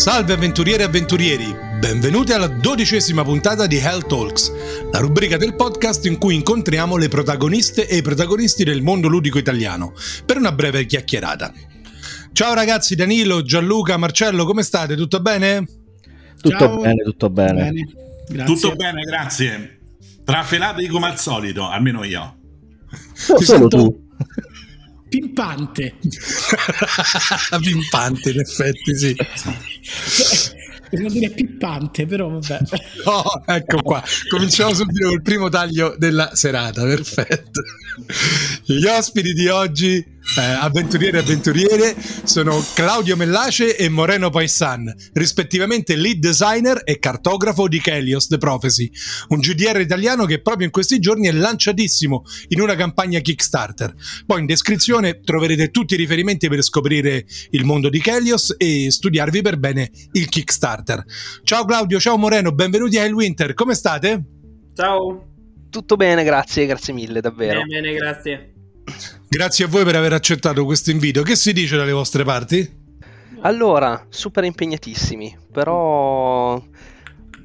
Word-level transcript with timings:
Salve 0.00 0.32
avventuriere 0.32 0.84
e 0.84 0.86
avventurieri, 0.86 1.54
benvenuti 1.78 2.32
alla 2.32 2.46
dodicesima 2.46 3.22
puntata 3.22 3.66
di 3.66 3.76
Hell 3.76 4.06
Talks, 4.06 4.50
la 4.90 4.98
rubrica 4.98 5.36
del 5.36 5.54
podcast 5.54 6.06
in 6.06 6.16
cui 6.16 6.36
incontriamo 6.36 6.96
le 6.96 7.08
protagoniste 7.08 7.86
e 7.86 7.98
i 7.98 8.02
protagonisti 8.02 8.64
del 8.64 8.80
mondo 8.80 9.08
ludico 9.08 9.36
italiano, 9.36 9.92
per 10.24 10.38
una 10.38 10.52
breve 10.52 10.86
chiacchierata. 10.86 11.52
Ciao 12.32 12.54
ragazzi, 12.54 12.94
Danilo, 12.94 13.42
Gianluca, 13.42 13.98
Marcello, 13.98 14.46
come 14.46 14.62
state? 14.62 14.96
Tutto 14.96 15.20
bene? 15.20 15.68
Tutto 16.40 16.56
Ciao. 16.56 16.80
bene, 16.80 17.02
tutto 17.02 17.28
bene. 17.28 17.70
bene. 18.26 18.44
Tutto 18.44 18.74
bene, 18.74 19.02
grazie. 19.02 19.80
Trafelati 20.24 20.86
come 20.86 21.08
al 21.08 21.18
solito, 21.18 21.68
almeno 21.68 22.04
io. 22.04 22.38
Solo, 23.12 23.40
solo 23.42 23.68
tu. 23.68 24.08
Pimpante. 25.10 25.96
Pimpante, 27.60 28.30
in 28.30 28.38
effetti, 28.38 28.96
sì. 28.96 29.16
Per 30.90 30.98
non 31.00 31.12
dire 31.12 31.30
pippante, 31.30 32.06
però 32.06 32.28
vabbè. 32.28 32.60
Oh, 33.04 33.42
ecco 33.44 33.82
qua. 33.82 34.02
Cominciamo 34.28 34.72
subito 34.72 35.08
col 35.08 35.22
primo 35.22 35.48
taglio 35.48 35.96
della 35.98 36.34
serata. 36.34 36.84
Perfetto. 36.84 37.60
Gli 38.64 38.86
ospiti 38.86 39.32
di 39.32 39.48
oggi 39.48 40.04
eh, 40.36 40.40
avventuriere 40.40 41.18
e 41.18 41.20
avventuriere 41.20 41.96
sono 42.24 42.62
Claudio 42.74 43.16
Mellace 43.16 43.76
e 43.76 43.88
Moreno 43.88 44.30
Paisan, 44.30 44.92
rispettivamente 45.14 45.96
lead 45.96 46.18
designer 46.18 46.82
e 46.84 46.98
cartografo 46.98 47.66
di 47.66 47.80
Kelios 47.80 48.28
The 48.28 48.38
Prophecy, 48.38 48.90
un 49.28 49.40
GDR 49.40 49.80
italiano 49.80 50.26
che 50.26 50.40
proprio 50.40 50.66
in 50.66 50.72
questi 50.72 50.98
giorni 51.00 51.26
è 51.26 51.32
lanciatissimo 51.32 52.22
in 52.48 52.60
una 52.60 52.76
campagna 52.76 53.18
Kickstarter. 53.18 53.94
Poi 54.26 54.40
in 54.40 54.46
descrizione 54.46 55.20
troverete 55.20 55.70
tutti 55.70 55.94
i 55.94 55.96
riferimenti 55.96 56.48
per 56.48 56.62
scoprire 56.62 57.24
il 57.50 57.64
mondo 57.64 57.88
di 57.88 58.00
Kelios 58.00 58.54
e 58.56 58.90
studiarvi 58.90 59.42
per 59.42 59.58
bene 59.58 59.90
il 60.12 60.28
Kickstarter. 60.28 61.04
Ciao 61.42 61.64
Claudio, 61.64 61.98
ciao 61.98 62.16
Moreno, 62.16 62.52
benvenuti 62.52 62.98
a 62.98 63.04
Hellwinter, 63.04 63.54
come 63.54 63.74
state? 63.74 64.22
Ciao. 64.74 65.26
Tutto 65.70 65.96
bene, 65.96 66.24
grazie, 66.24 66.66
grazie 66.66 66.92
mille, 66.92 67.20
davvero. 67.20 67.62
Bene, 67.62 67.80
bene, 67.80 67.94
grazie. 67.94 68.54
Grazie 69.32 69.66
a 69.66 69.68
voi 69.68 69.84
per 69.84 69.94
aver 69.94 70.12
accettato 70.12 70.64
questo 70.64 70.90
invito. 70.90 71.22
Che 71.22 71.36
si 71.36 71.52
dice 71.52 71.76
dalle 71.76 71.92
vostre 71.92 72.24
parti? 72.24 72.68
Allora, 73.42 74.06
super 74.08 74.42
impegnatissimi, 74.42 75.38
però 75.52 76.60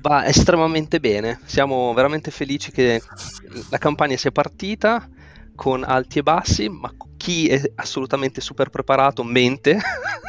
va 0.01 0.25
estremamente 0.25 0.99
bene. 0.99 1.39
Siamo 1.45 1.93
veramente 1.93 2.31
felici 2.31 2.71
che 2.71 2.99
la 3.69 3.77
campagna 3.77 4.17
sia 4.17 4.31
partita 4.31 5.07
con 5.53 5.83
alti 5.83 6.17
e 6.17 6.23
bassi, 6.23 6.69
ma 6.69 6.91
chi 7.17 7.49
è 7.49 7.61
assolutamente 7.75 8.41
super 8.41 8.71
preparato 8.71 9.23
mente. 9.23 9.79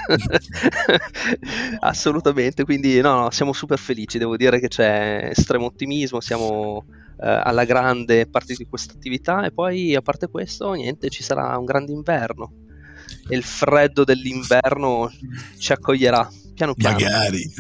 assolutamente, 1.80 2.64
quindi 2.64 3.00
no, 3.00 3.18
no, 3.18 3.30
siamo 3.30 3.54
super 3.54 3.78
felici, 3.78 4.18
devo 4.18 4.36
dire 4.36 4.60
che 4.60 4.68
c'è 4.68 5.30
estremo 5.30 5.64
ottimismo, 5.64 6.20
siamo 6.20 6.84
alla 7.18 7.64
grande 7.64 8.26
partita 8.26 8.62
di 8.62 8.68
questa 8.68 8.94
attività. 8.94 9.44
E 9.44 9.52
poi 9.52 9.94
a 9.94 10.02
parte 10.02 10.28
questo 10.28 10.72
niente 10.72 11.08
ci 11.08 11.22
sarà 11.22 11.56
un 11.56 11.64
grande 11.64 11.92
inverno. 11.92 12.52
E 13.28 13.36
il 13.36 13.44
freddo 13.44 14.04
dell'inverno 14.04 15.10
ci 15.58 15.72
accoglierà 15.72 16.28
piano 16.54 16.74
piano. 16.74 16.98
Magari. 16.98 17.42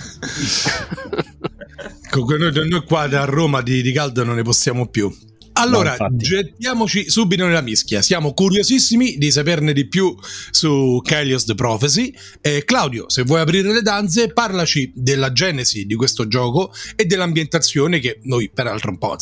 Comunque 2.10 2.38
noi, 2.38 2.68
noi 2.68 2.84
qua 2.84 3.06
da 3.06 3.24
Roma 3.24 3.60
di, 3.62 3.82
di 3.82 3.92
caldo 3.92 4.24
non 4.24 4.36
ne 4.36 4.42
possiamo 4.42 4.86
più 4.86 5.14
allora, 5.56 5.96
no, 5.98 6.08
gettiamoci 6.16 7.08
subito 7.10 7.46
nella 7.46 7.60
mischia. 7.60 8.02
Siamo 8.02 8.32
curiosissimi 8.32 9.16
di 9.16 9.30
saperne 9.30 9.72
di 9.72 9.88
più 9.88 10.14
su 10.50 11.00
Kalios 11.02 11.44
The 11.44 11.54
Prophecy. 11.54 12.12
Eh, 12.40 12.64
Claudio, 12.64 13.08
se 13.08 13.22
vuoi 13.22 13.40
aprire 13.40 13.72
le 13.72 13.82
danze, 13.82 14.32
parlaci 14.32 14.92
della 14.94 15.32
genesi 15.32 15.86
di 15.86 15.94
questo 15.94 16.28
gioco 16.28 16.72
e 16.94 17.04
dell'ambientazione 17.06 17.98
che 17.98 18.20
noi 18.22 18.50
peraltro 18.52 18.90
un 18.90 18.98
po' 18.98 19.16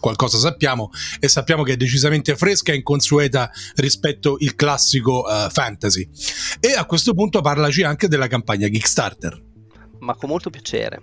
qualcosa 0.00 0.38
sappiamo 0.38 0.90
e 1.18 1.28
sappiamo 1.28 1.62
che 1.62 1.72
è 1.72 1.76
decisamente 1.76 2.36
fresca 2.36 2.72
e 2.72 2.76
inconsueta 2.76 3.50
rispetto 3.76 4.36
al 4.40 4.54
classico 4.54 5.24
uh, 5.26 5.50
fantasy. 5.50 6.08
E 6.60 6.72
a 6.72 6.84
questo 6.84 7.14
punto 7.14 7.40
parlaci 7.40 7.82
anche 7.82 8.08
della 8.08 8.26
campagna 8.28 8.68
Kickstarter. 8.68 9.42
Ma 10.00 10.14
con 10.14 10.28
molto 10.28 10.50
piacere. 10.50 11.02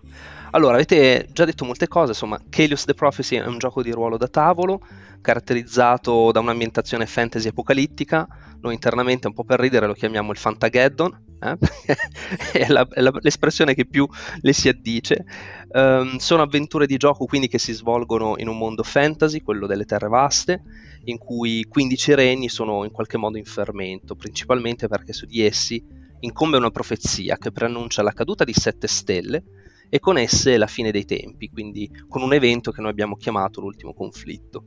Allora, 0.52 0.76
avete 0.76 1.28
già 1.32 1.46
detto 1.46 1.66
molte 1.66 1.88
cose, 1.88 2.12
insomma, 2.12 2.40
Kalios 2.50 2.86
the 2.86 2.94
Prophecy 2.94 3.36
è 3.36 3.46
un 3.46 3.58
gioco 3.58 3.82
di 3.82 3.92
ruolo 3.92 4.18
da 4.18 4.28
tavolo, 4.28 4.80
caratterizzato 5.20 6.32
da 6.32 6.40
un'ambientazione 6.40 7.06
fantasy 7.06 7.50
apocalittica, 7.50 8.28
noi 8.62 8.74
internamente 8.74 9.28
un 9.28 9.34
po' 9.34 9.44
per 9.44 9.60
ridere 9.60 9.88
lo 9.88 9.94
chiamiamo 9.94 10.32
il 10.32 10.38
Fantageddon, 10.38 11.26
eh? 11.40 11.58
è, 12.54 12.68
la, 12.70 12.88
è 12.90 13.02
la, 13.02 13.12
l'espressione 13.20 13.74
che 13.74 13.86
più 13.86 14.08
le 14.42 14.54
si 14.54 14.70
addice. 14.70 15.26
Um, 15.70 16.16
sono 16.18 16.44
avventure 16.44 16.88
di 16.88 16.96
gioco 16.96 17.26
quindi 17.26 17.50
che 17.50 17.60
si 17.60 17.74
svolgono 17.74 18.36
in 18.38 18.48
un 18.48 18.58
mondo 18.58 18.84
fantasy, 18.84 19.42
quello 19.42 19.68
delle 19.68 19.84
terre 19.84 20.08
vaste, 20.08 20.64
in 21.06 21.18
cui 21.18 21.66
15 21.66 22.14
regni 22.16 22.48
sono 22.48 22.86
in 22.86 22.92
qualche 22.92 23.18
modo 23.18 23.38
in 23.38 23.46
fermento, 23.46 24.16
principalmente 24.16 24.88
perché 24.88 25.12
su 25.12 25.26
di 25.26 25.42
essi 25.42 25.84
incombe 26.20 26.58
una 26.58 26.72
profezia 26.72 27.38
che 27.38 27.52
preannuncia 27.52 28.02
la 28.02 28.14
caduta 28.14 28.44
di 28.44 28.54
sette 28.54 28.88
stelle 28.88 29.44
e 29.90 30.00
con 30.00 30.18
esse 30.18 30.58
la 30.58 30.68
fine 30.68 30.92
dei 30.92 31.06
tempi, 31.06 31.50
quindi 31.50 31.90
con 32.08 32.22
un 32.22 32.34
evento 32.34 32.72
che 32.72 32.82
noi 32.82 32.92
abbiamo 32.92 33.16
chiamato 33.16 33.62
l'ultimo 33.62 33.94
conflitto. 33.94 34.66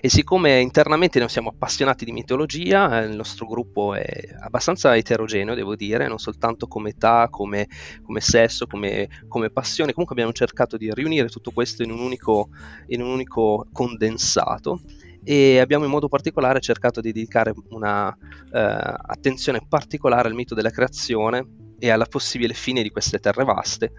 E 0.00 0.08
siccome 0.08 0.60
internamente 0.60 1.18
noi 1.18 1.28
siamo 1.28 1.48
appassionati 1.48 2.04
di 2.04 2.12
mitologia, 2.12 3.00
eh, 3.02 3.06
il 3.06 3.16
nostro 3.16 3.46
gruppo 3.46 3.94
è 3.94 4.06
abbastanza 4.40 4.94
eterogeneo, 4.94 5.54
devo 5.54 5.74
dire, 5.74 6.06
non 6.06 6.18
soltanto 6.18 6.68
come 6.68 6.90
età, 6.90 7.28
come, 7.30 7.66
come 8.02 8.20
sesso, 8.20 8.66
come, 8.66 9.08
come, 9.26 9.50
passione, 9.50 9.92
comunque 9.92 10.14
abbiamo 10.14 10.36
cercato 10.36 10.76
di 10.76 10.92
riunire 10.92 11.28
tutto 11.28 11.50
questo 11.50 11.82
in 11.82 11.90
un 11.90 11.98
unico, 11.98 12.50
in 12.88 13.02
un 13.02 13.08
unico 13.08 13.66
condensato 13.72 14.80
e 15.24 15.58
abbiamo 15.58 15.84
in 15.84 15.90
modo 15.90 16.06
particolare 16.06 16.60
cercato 16.60 17.00
di 17.00 17.10
dedicare 17.10 17.52
una 17.70 18.16
eh, 18.52 19.66
particolare 19.68 20.28
al 20.28 20.34
mito 20.34 20.54
della 20.54 20.70
creazione 20.70 21.55
e 21.78 21.90
alla 21.90 22.06
possibile 22.06 22.54
fine 22.54 22.82
di 22.82 22.90
queste 22.90 23.18
terre 23.18 23.44
vaste 23.44 23.92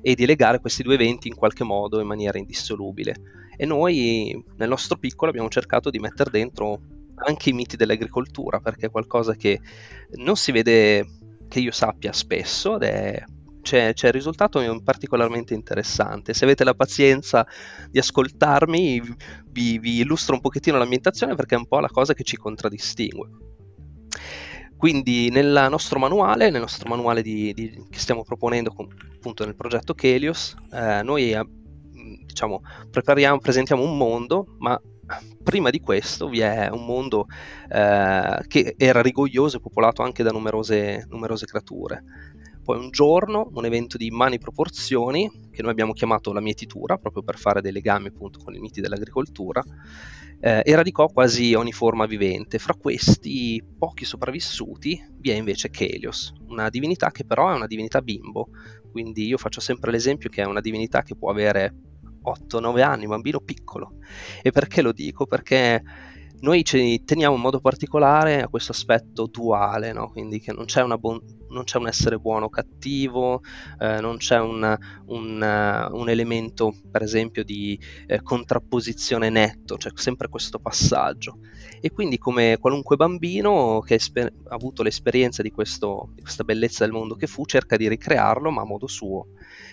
e 0.00 0.14
di 0.14 0.26
legare 0.26 0.60
questi 0.60 0.82
due 0.82 0.94
eventi 0.94 1.28
in 1.28 1.34
qualche 1.34 1.64
modo 1.64 2.00
in 2.00 2.06
maniera 2.06 2.38
indissolubile. 2.38 3.14
E 3.56 3.66
noi 3.66 4.42
nel 4.56 4.68
nostro 4.68 4.96
piccolo 4.96 5.30
abbiamo 5.30 5.48
cercato 5.48 5.90
di 5.90 5.98
mettere 5.98 6.30
dentro 6.30 6.80
anche 7.14 7.50
i 7.50 7.52
miti 7.52 7.76
dell'agricoltura, 7.76 8.60
perché 8.60 8.86
è 8.86 8.90
qualcosa 8.90 9.34
che 9.34 9.60
non 10.16 10.36
si 10.36 10.50
vede, 10.50 11.06
che 11.48 11.60
io 11.60 11.70
sappia 11.70 12.12
spesso, 12.12 12.76
ed 12.76 12.82
è 12.82 13.24
c'è, 13.62 13.94
c'è, 13.94 14.08
il 14.08 14.12
risultato 14.12 14.60
particolarmente 14.82 15.54
interessante. 15.54 16.34
Se 16.34 16.44
avete 16.44 16.64
la 16.64 16.74
pazienza 16.74 17.46
di 17.88 17.98
ascoltarmi, 17.98 19.00
vi, 19.46 19.78
vi, 19.78 20.00
illustro 20.00 20.34
un 20.34 20.40
pochettino 20.40 20.76
l'ambientazione 20.76 21.36
perché 21.36 21.54
è 21.54 21.58
un 21.58 21.66
po' 21.66 21.78
la 21.78 21.88
cosa 21.88 22.12
che 22.12 22.24
ci 22.24 22.36
contraddistingue. 22.36 23.28
Quindi 24.82 25.30
nel 25.30 25.68
nostro 25.70 26.00
manuale, 26.00 26.50
nel 26.50 26.60
nostro 26.60 26.88
manuale 26.88 27.22
di, 27.22 27.54
di, 27.54 27.86
che 27.88 28.00
stiamo 28.00 28.24
proponendo 28.24 28.72
con, 28.72 28.88
appunto 29.14 29.44
nel 29.44 29.54
progetto 29.54 29.94
Kelios, 29.94 30.56
eh, 30.72 31.02
noi 31.04 31.30
eh, 31.30 31.46
diciamo, 32.26 32.62
presentiamo 32.90 33.84
un 33.84 33.96
mondo, 33.96 34.56
ma 34.58 34.76
prima 35.44 35.70
di 35.70 35.78
questo 35.78 36.28
vi 36.28 36.40
è 36.40 36.68
un 36.68 36.84
mondo 36.84 37.26
eh, 37.70 38.44
che 38.48 38.74
era 38.76 39.00
rigoglioso 39.02 39.58
e 39.58 39.60
popolato 39.60 40.02
anche 40.02 40.24
da 40.24 40.32
numerose, 40.32 41.06
numerose 41.10 41.46
creature. 41.46 42.02
Poi 42.64 42.76
un 42.76 42.90
giorno, 42.90 43.50
un 43.54 43.64
evento 43.64 43.96
di 43.96 44.06
immani 44.06 44.40
proporzioni, 44.40 45.30
che 45.52 45.62
noi 45.62 45.70
abbiamo 45.70 45.92
chiamato 45.92 46.32
la 46.32 46.40
mietitura, 46.40 46.98
proprio 46.98 47.22
per 47.22 47.38
fare 47.38 47.60
dei 47.60 47.70
legami 47.70 48.08
appunto 48.08 48.40
con 48.42 48.52
i 48.52 48.58
miti 48.58 48.80
dell'agricoltura, 48.80 49.62
eh, 50.44 50.60
eradicò 50.64 51.06
quasi 51.06 51.54
ogni 51.54 51.72
forma 51.72 52.04
vivente. 52.04 52.58
Fra 52.58 52.74
questi 52.74 53.62
pochi 53.78 54.04
sopravvissuti 54.04 55.00
vi 55.18 55.30
è 55.30 55.34
invece 55.34 55.70
Kelios, 55.70 56.32
una 56.48 56.68
divinità 56.68 57.12
che 57.12 57.24
però 57.24 57.52
è 57.52 57.54
una 57.54 57.68
divinità 57.68 58.02
bimbo, 58.02 58.48
quindi 58.90 59.26
io 59.26 59.38
faccio 59.38 59.60
sempre 59.60 59.92
l'esempio 59.92 60.28
che 60.28 60.42
è 60.42 60.46
una 60.46 60.60
divinità 60.60 61.02
che 61.02 61.14
può 61.14 61.30
avere 61.30 61.72
8-9 62.24 62.82
anni, 62.82 63.04
un 63.04 63.10
bambino 63.10 63.38
piccolo. 63.38 63.98
E 64.42 64.50
perché 64.50 64.82
lo 64.82 64.92
dico? 64.92 65.26
Perché 65.26 65.80
noi 66.42 66.64
ci 66.64 67.04
teniamo 67.04 67.36
in 67.36 67.40
modo 67.40 67.60
particolare 67.60 68.42
a 68.42 68.48
questo 68.48 68.72
aspetto 68.72 69.26
duale, 69.26 69.92
no? 69.92 70.10
quindi 70.10 70.40
che 70.40 70.52
non 70.52 70.64
c'è, 70.64 70.84
bon- 70.96 71.22
non 71.50 71.62
c'è, 71.62 71.78
un 71.78 71.86
essere 71.86 72.18
buono 72.18 72.46
o 72.46 72.50
cattivo, 72.50 73.42
eh, 73.78 74.00
non 74.00 74.16
c'è 74.16 74.40
un, 74.40 74.76
un, 75.06 75.40
uh, 75.40 75.96
un, 75.96 76.08
elemento 76.08 76.74
per 76.90 77.02
esempio 77.02 77.44
di 77.44 77.78
eh, 78.08 78.22
contrapposizione 78.22 79.30
netto, 79.30 79.76
c'è 79.76 79.90
sempre 79.94 80.28
questo 80.28 80.58
passaggio. 80.58 81.38
E 81.80 81.90
quindi 81.90 82.18
come 82.18 82.58
qualunque 82.58 82.96
bambino 82.96 83.80
che 83.80 83.94
esper- 83.94 84.32
ha 84.48 84.54
avuto 84.54 84.82
l'esperienza 84.82 85.42
di, 85.42 85.52
questo, 85.52 86.10
di 86.14 86.22
questa 86.22 86.42
bellezza 86.42 86.82
del 86.84 86.92
mondo 86.92 87.14
che 87.14 87.28
fu, 87.28 87.46
cerca 87.46 87.76
di 87.76 87.88
ricrearlo 87.88 88.50
ma 88.50 88.62
a 88.62 88.66
modo 88.66 88.88
suo 88.88 89.28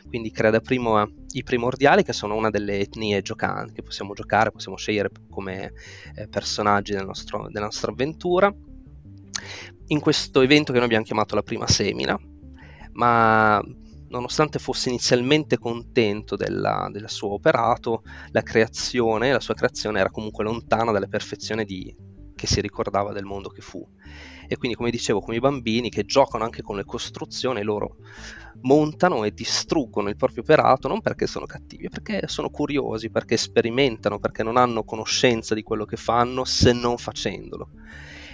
quindi 0.10 0.32
crea 0.32 0.50
da 0.50 0.60
primo 0.60 1.08
i 1.32 1.44
primordiali 1.44 2.04
che 2.04 2.14
sono 2.14 2.36
una 2.36 2.50
delle 2.50 2.80
etnie 2.80 3.22
giocanti 3.22 3.74
che 3.74 3.84
possiamo 3.84 4.14
giocare, 4.14 4.52
possiamo 4.52 4.76
scegliere 4.76 5.12
come 5.30 5.72
eh, 6.16 6.28
personaggi 6.28 6.94
del 6.94 7.06
nostro, 7.06 7.48
della 7.50 7.66
nostra 7.66 7.92
avventura. 7.92 8.54
In 9.92 10.00
questo 10.00 10.42
evento 10.42 10.72
che 10.72 10.78
noi 10.78 10.88
abbiamo 10.88 11.06
chiamato 11.06 11.36
la 11.36 11.44
prima 11.44 11.68
semina, 11.68 12.20
ma 12.94 13.64
nonostante 14.10 14.60
fosse 14.60 14.90
inizialmente 14.90 15.58
contento 15.58 16.36
della, 16.36 16.90
del 16.92 17.10
suo 17.10 17.34
operato, 17.34 18.04
la 18.32 18.42
creazione, 18.42 19.32
la 19.32 19.40
sua 19.40 19.54
creazione 19.54 20.00
era 20.00 20.10
comunque 20.10 20.44
lontana 20.44 20.92
dalla 20.92 21.08
perfezione 21.08 21.64
di, 21.64 21.96
che 22.36 22.48
si 22.48 22.62
ricordava 22.62 23.14
del 23.14 23.26
mondo 23.26 23.50
che 23.50 23.62
fu. 23.62 23.88
E 24.52 24.58
quindi, 24.58 24.76
come 24.76 24.90
dicevo, 24.90 25.20
come 25.20 25.38
i 25.38 25.40
bambini 25.40 25.92
che 25.92 26.06
giocano 26.06 26.44
anche 26.44 26.64
con 26.64 26.76
le 26.76 26.84
costruzioni, 26.84 27.62
loro 27.62 27.98
montano 28.62 29.24
e 29.24 29.32
distruggono 29.32 30.10
il 30.10 30.16
proprio 30.16 30.42
operato 30.42 30.88
non 30.88 31.02
perché 31.02 31.28
sono 31.28 31.46
cattivi, 31.46 31.88
perché 31.88 32.24
sono 32.26 32.50
curiosi, 32.50 33.12
perché 33.12 33.38
sperimentano, 33.38 34.18
perché 34.18 34.42
non 34.42 34.58
hanno 34.58 34.84
conoscenza 34.84 35.54
di 35.54 35.62
quello 35.62 35.86
che 35.86 35.98
fanno 35.98 36.46
se 36.46 36.74
non 36.74 36.98
facendolo. 36.98 37.70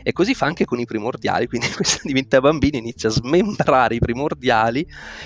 E 0.08 0.12
così 0.12 0.36
fa 0.36 0.46
anche 0.46 0.66
con 0.66 0.80
i 0.80 0.86
primordiali, 0.86 1.48
quindi 1.48 1.66
questa 1.74 2.02
diventa 2.04 2.40
bambino 2.40 2.78
inizia 2.78 3.10
a 3.10 3.12
smembrare 3.12 3.96
i 3.96 4.00
primordiali 4.00 4.86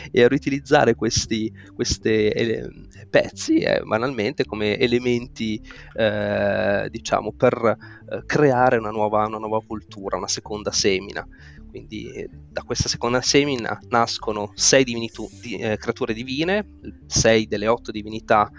e 0.10 0.24
a 0.24 0.30
riutilizzare 0.30 0.96
questi 0.96 1.52
eh, 1.52 2.70
pezzi 3.10 3.58
eh, 3.58 3.82
banalmente 3.84 4.46
come 4.46 4.78
elementi, 4.78 5.62
eh, 5.96 6.88
diciamo, 6.90 7.34
per 7.34 7.76
eh, 8.10 8.24
creare 8.26 8.78
una 8.78 8.92
nuova, 8.92 9.26
una 9.26 9.38
nuova 9.38 9.62
cultura, 9.68 10.16
una 10.16 10.30
seconda 10.30 10.72
semina. 10.72 11.28
Quindi 11.70 12.14
eh, 12.14 12.30
da 12.50 12.62
questa 12.62 12.88
seconda 12.88 13.20
semina 13.20 13.78
nascono 13.90 14.54
sei 14.56 14.86
divinitu- 14.86 15.30
di, 15.42 15.58
eh, 15.58 15.76
creature 15.76 16.14
divine, 16.14 16.80
sei 17.06 17.48
delle 17.48 17.68
otto 17.68 17.92
divinità 17.92 18.50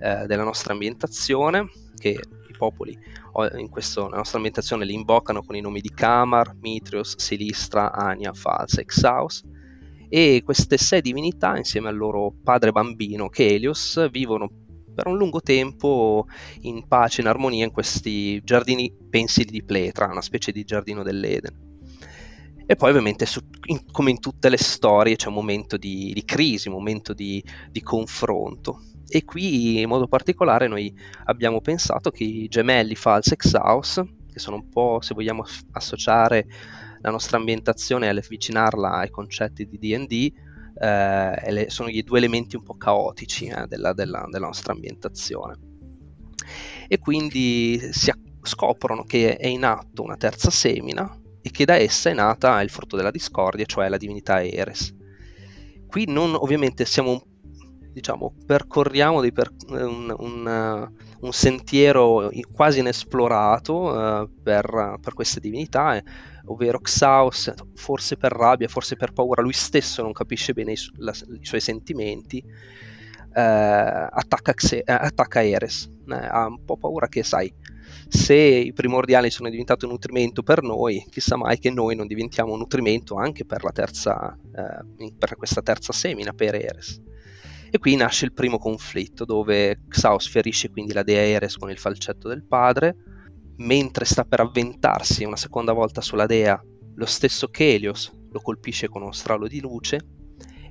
eh, 0.00 0.26
della 0.26 0.42
nostra 0.42 0.72
ambientazione, 0.72 1.70
che 1.96 2.18
popoli. 2.58 2.98
In 3.56 3.70
questo, 3.70 4.04
nella 4.04 4.16
nostra 4.16 4.36
ambientazione 4.36 4.84
li 4.84 4.92
invocano 4.92 5.42
con 5.42 5.56
i 5.56 5.60
nomi 5.60 5.80
di 5.80 5.90
Kamar, 5.90 6.54
Mitrios, 6.60 7.16
Silistra, 7.16 7.92
Ania, 7.92 8.34
Falsa, 8.34 8.80
Exaus. 8.80 9.42
E 10.10 10.42
queste 10.44 10.76
sei 10.76 11.00
divinità 11.00 11.56
insieme 11.56 11.88
al 11.88 11.96
loro 11.96 12.32
padre 12.42 12.72
bambino 12.72 13.30
Helios 13.32 14.08
vivono 14.10 14.50
per 14.94 15.06
un 15.06 15.16
lungo 15.16 15.40
tempo 15.40 16.26
in 16.62 16.88
pace, 16.88 17.20
in 17.20 17.28
armonia 17.28 17.64
in 17.64 17.70
questi 17.70 18.42
giardini 18.42 18.92
pensili 19.08 19.50
di 19.50 19.62
Pletra, 19.62 20.06
una 20.06 20.22
specie 20.22 20.50
di 20.50 20.64
giardino 20.64 21.02
dell'Eden. 21.02 21.66
E 22.66 22.74
poi 22.74 22.90
ovviamente 22.90 23.24
su, 23.24 23.40
in, 23.66 23.84
come 23.90 24.10
in 24.10 24.18
tutte 24.18 24.48
le 24.48 24.58
storie 24.58 25.16
c'è 25.16 25.28
un 25.28 25.34
momento 25.34 25.76
di, 25.76 26.10
di 26.12 26.24
crisi, 26.24 26.68
un 26.68 26.74
momento 26.74 27.14
di, 27.14 27.42
di 27.70 27.80
confronto 27.80 28.82
e 29.08 29.24
qui 29.24 29.80
in 29.80 29.88
modo 29.88 30.06
particolare 30.06 30.68
noi 30.68 30.94
abbiamo 31.24 31.60
pensato 31.60 32.10
che 32.10 32.24
i 32.24 32.48
gemelli 32.48 32.94
False 32.94 33.34
Exhaust, 33.34 34.04
che 34.30 34.38
sono 34.38 34.56
un 34.56 34.68
po', 34.68 34.98
se 35.00 35.14
vogliamo 35.14 35.44
associare 35.72 36.46
la 37.00 37.10
nostra 37.10 37.38
ambientazione 37.38 38.06
e 38.06 38.10
avvicinarla 38.10 38.92
ai 38.92 39.10
concetti 39.10 39.66
di 39.66 39.78
D&D, 39.78 40.32
eh, 40.80 41.66
sono 41.68 41.88
gli 41.88 42.02
due 42.02 42.18
elementi 42.18 42.56
un 42.56 42.62
po' 42.62 42.76
caotici 42.76 43.46
eh, 43.46 43.66
della, 43.66 43.92
della, 43.92 44.26
della, 44.30 44.46
nostra 44.46 44.72
ambientazione. 44.72 45.56
E 46.86 46.98
quindi 46.98 47.80
si 47.92 48.12
scoprono 48.42 49.04
che 49.04 49.36
è 49.36 49.46
in 49.46 49.64
atto 49.64 50.02
una 50.02 50.16
terza 50.16 50.50
semina 50.50 51.18
e 51.40 51.50
che 51.50 51.64
da 51.64 51.76
essa 51.76 52.10
è 52.10 52.14
nata 52.14 52.60
il 52.62 52.70
frutto 52.70 52.96
della 52.96 53.10
discordia, 53.10 53.64
cioè 53.64 53.88
la 53.88 53.96
divinità 53.96 54.44
Eres. 54.44 54.94
Qui 55.86 56.04
non 56.06 56.34
ovviamente 56.34 56.84
siamo 56.84 57.10
un 57.10 57.20
diciamo, 57.98 58.32
percorriamo 58.46 59.20
per, 59.32 59.50
un, 59.70 60.14
un, 60.16 60.90
un, 61.20 61.32
sentiero 61.32 62.30
quasi 62.52 62.78
inesplorato 62.78 63.74
uh, 63.74 64.30
per, 64.40 64.98
per, 65.00 65.14
queste 65.14 65.40
divinità, 65.40 65.96
eh, 65.96 66.04
ovvero 66.46 66.78
Xaos, 66.78 67.52
forse 67.74 68.16
per 68.16 68.30
rabbia, 68.30 68.68
forse 68.68 68.94
per 68.94 69.12
paura, 69.12 69.42
lui 69.42 69.52
stesso 69.52 70.02
non 70.02 70.12
capisce 70.12 70.52
bene 70.52 70.72
i, 70.72 70.76
su- 70.76 70.92
la, 70.98 71.12
i 71.12 71.44
suoi 71.44 71.60
sentimenti, 71.60 72.40
uh, 72.44 73.30
attacca, 73.32 74.54
Xe- 74.54 74.84
uh, 74.86 74.92
attacca 74.92 75.44
Eres, 75.44 75.90
ha 76.08 76.46
un 76.46 76.64
po' 76.64 76.76
paura 76.76 77.08
che, 77.08 77.24
sai, 77.24 77.52
se 78.06 78.34
i 78.34 78.72
primordiali 78.72 79.28
sono 79.28 79.50
diventati 79.50 79.86
un 79.86 79.90
nutrimento 79.90 80.44
per 80.44 80.62
noi, 80.62 81.04
chissà 81.10 81.36
mai 81.36 81.58
che 81.58 81.70
noi 81.70 81.96
non 81.96 82.06
diventiamo 82.06 82.52
un 82.52 82.58
nutrimento 82.60 83.16
anche 83.16 83.44
per, 83.44 83.60
terza, 83.72 84.38
per 85.18 85.36
questa 85.36 85.62
terza 85.62 85.92
semina, 85.92 86.32
per 86.32 86.54
Eres. 86.54 87.02
E 87.70 87.78
qui 87.78 87.96
nasce 87.96 88.24
il 88.24 88.32
primo 88.32 88.58
conflitto 88.58 89.24
dove 89.24 89.82
Xaos 89.88 90.26
ferisce 90.28 90.70
quindi 90.70 90.94
la 90.94 91.02
dea 91.02 91.20
Eres 91.20 91.56
con 91.56 91.70
il 91.70 91.78
falcetto 91.78 92.28
del 92.28 92.44
padre, 92.44 92.96
mentre 93.56 94.04
sta 94.04 94.24
per 94.24 94.40
avventarsi 94.40 95.24
una 95.24 95.36
seconda 95.36 95.72
volta 95.72 96.00
sulla 96.00 96.26
dea, 96.26 96.60
lo 96.94 97.06
stesso 97.06 97.48
Chelios 97.48 98.12
lo 98.30 98.40
colpisce 98.40 98.88
con 98.88 99.02
uno 99.02 99.12
stralo 99.12 99.46
di 99.46 99.60
luce 99.60 100.00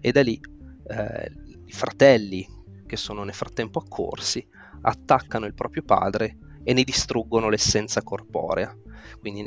e 0.01 0.11
da 0.11 0.21
lì 0.21 0.39
eh, 0.87 1.31
i 1.65 1.71
fratelli 1.71 2.45
che 2.85 2.95
sono 2.95 3.23
nel 3.23 3.33
frattempo 3.33 3.79
accorsi 3.79 4.45
attaccano 4.81 5.45
il 5.45 5.53
proprio 5.53 5.83
padre 5.83 6.37
e 6.63 6.73
ne 6.73 6.83
distruggono 6.83 7.49
l'essenza 7.49 8.01
corporea. 8.03 8.75
Quindi 9.19 9.43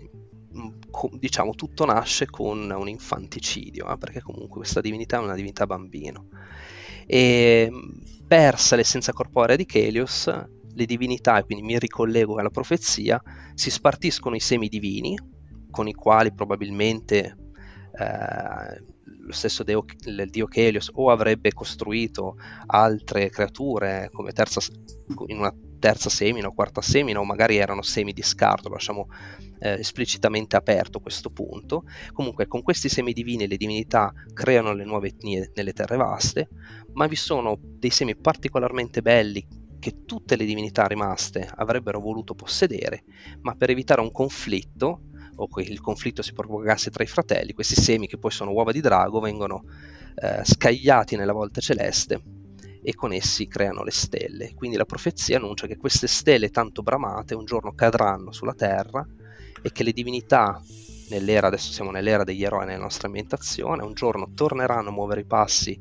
mm, 0.56 1.16
diciamo 1.18 1.54
tutto 1.54 1.84
nasce 1.84 2.26
con 2.26 2.70
un 2.70 2.88
infanticidio, 2.88 3.90
eh, 3.92 3.98
perché 3.98 4.20
comunque 4.20 4.58
questa 4.58 4.80
divinità 4.80 5.16
è 5.16 5.22
una 5.22 5.34
divinità 5.34 5.66
bambino 5.66 6.28
e 7.12 7.68
persa 8.24 8.76
l'essenza 8.76 9.12
corporea 9.12 9.56
di 9.56 9.66
Chelios, 9.66 10.32
le 10.72 10.86
divinità, 10.86 11.42
quindi 11.42 11.64
mi 11.64 11.76
ricollego 11.76 12.36
alla 12.36 12.50
profezia, 12.50 13.20
si 13.52 13.68
spartiscono 13.68 14.36
i 14.36 14.40
semi 14.40 14.68
divini, 14.68 15.18
con 15.72 15.88
i 15.88 15.92
quali 15.92 16.32
probabilmente 16.32 17.36
eh, 17.98 18.84
lo 19.22 19.32
stesso 19.32 19.64
deo, 19.64 19.84
il 20.04 20.30
dio 20.30 20.46
Chelios 20.46 20.88
o 20.94 21.10
avrebbe 21.10 21.52
costruito 21.52 22.36
altre 22.66 23.28
creature 23.28 24.08
come 24.12 24.30
terza, 24.30 24.60
in 25.26 25.38
una 25.38 25.52
terza 25.80 26.08
semina 26.08 26.46
o 26.46 26.54
quarta 26.54 26.80
semina 26.80 27.18
o 27.18 27.24
magari 27.24 27.56
erano 27.56 27.82
semi 27.82 28.12
di 28.12 28.22
scarto, 28.22 28.68
lasciamo 28.68 29.08
eh, 29.58 29.72
esplicitamente 29.80 30.54
aperto 30.54 31.00
questo 31.00 31.30
punto. 31.30 31.82
Comunque 32.12 32.46
con 32.46 32.62
questi 32.62 32.88
semi 32.88 33.12
divini 33.12 33.48
le 33.48 33.56
divinità 33.56 34.12
creano 34.32 34.72
le 34.72 34.84
nuove 34.84 35.08
etnie 35.08 35.50
nelle 35.54 35.72
terre 35.72 35.96
vaste, 35.96 36.48
ma 36.92 37.08
vi 37.08 37.16
sono 37.16 37.58
dei 37.60 37.90
semi 37.90 38.16
particolarmente 38.16 39.02
belli 39.02 39.44
che 39.80 40.04
tutte 40.04 40.36
le 40.36 40.44
divinità 40.44 40.86
rimaste 40.86 41.50
avrebbero 41.56 41.98
voluto 41.98 42.34
possedere, 42.34 43.02
ma 43.40 43.54
per 43.54 43.70
evitare 43.70 44.02
un 44.02 44.12
conflitto 44.12 45.00
o 45.36 45.48
che 45.48 45.62
il 45.62 45.80
conflitto 45.80 46.20
si 46.22 46.34
propagasse 46.34 46.90
tra 46.90 47.02
i 47.02 47.06
fratelli, 47.06 47.54
questi 47.54 47.74
semi 47.74 48.06
che 48.06 48.18
poi 48.18 48.30
sono 48.30 48.52
uova 48.52 48.72
di 48.72 48.80
drago 48.80 49.20
vengono 49.20 49.64
eh, 50.14 50.44
scagliati 50.44 51.16
nella 51.16 51.32
volta 51.32 51.62
celeste 51.62 52.39
e 52.82 52.94
con 52.94 53.12
essi 53.12 53.46
creano 53.46 53.82
le 53.82 53.90
stelle. 53.90 54.54
Quindi 54.54 54.76
la 54.76 54.84
profezia 54.84 55.36
annuncia 55.36 55.66
che 55.66 55.76
queste 55.76 56.06
stelle 56.06 56.50
tanto 56.50 56.82
bramate 56.82 57.34
un 57.34 57.44
giorno 57.44 57.74
cadranno 57.74 58.32
sulla 58.32 58.54
terra 58.54 59.06
e 59.62 59.72
che 59.72 59.82
le 59.82 59.92
divinità 59.92 60.62
nell'era, 61.10 61.48
adesso 61.48 61.72
siamo 61.72 61.90
nell'era 61.90 62.24
degli 62.24 62.44
eroi 62.44 62.66
nella 62.66 62.82
nostra 62.82 63.08
ambientazione, 63.08 63.82
un 63.82 63.94
giorno 63.94 64.30
torneranno 64.34 64.88
a 64.88 64.92
muovere 64.92 65.20
i 65.20 65.26
passi, 65.26 65.78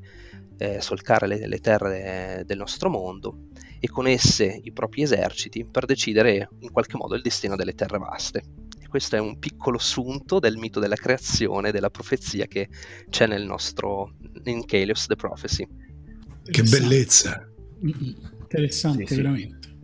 eh, 0.58 0.82
solcare 0.82 1.27
le, 1.27 1.48
le 1.48 1.60
terre 1.60 2.44
del 2.46 2.58
nostro 2.58 2.89
mondo 2.89 3.48
e 3.79 3.88
con 3.88 4.08
esse 4.08 4.60
i 4.62 4.74
propri 4.74 5.03
eserciti 5.03 5.63
per 5.65 5.86
decidere 5.86 6.50
in 6.60 6.72
qualche 6.72 6.98
modo 6.98 7.15
il 7.15 7.22
destino 7.22 7.56
delle 7.56 7.74
terre 7.74 7.98
vaste. 7.98 8.44
E 8.82 8.88
questo 8.88 9.15
è 9.15 9.20
un 9.20 9.39
piccolo 9.39 9.77
assunto 9.77 10.39
del 10.39 10.58
mito 10.58 10.79
della 10.79 10.96
creazione, 10.96 11.72
della 11.72 11.89
profezia 11.89 12.46
che 12.46 12.68
c'è 13.10 13.25
nel 13.25 13.46
nostro 13.46 14.15
in 14.44 14.65
Chaos 14.65 15.06
the 15.06 15.15
Prophecy. 15.15 15.65
Che 16.50 16.63
bellezza! 16.63 17.48
Interessante, 17.82 19.06
sì, 19.06 19.13
sì. 19.13 19.22
veramente. 19.22 19.77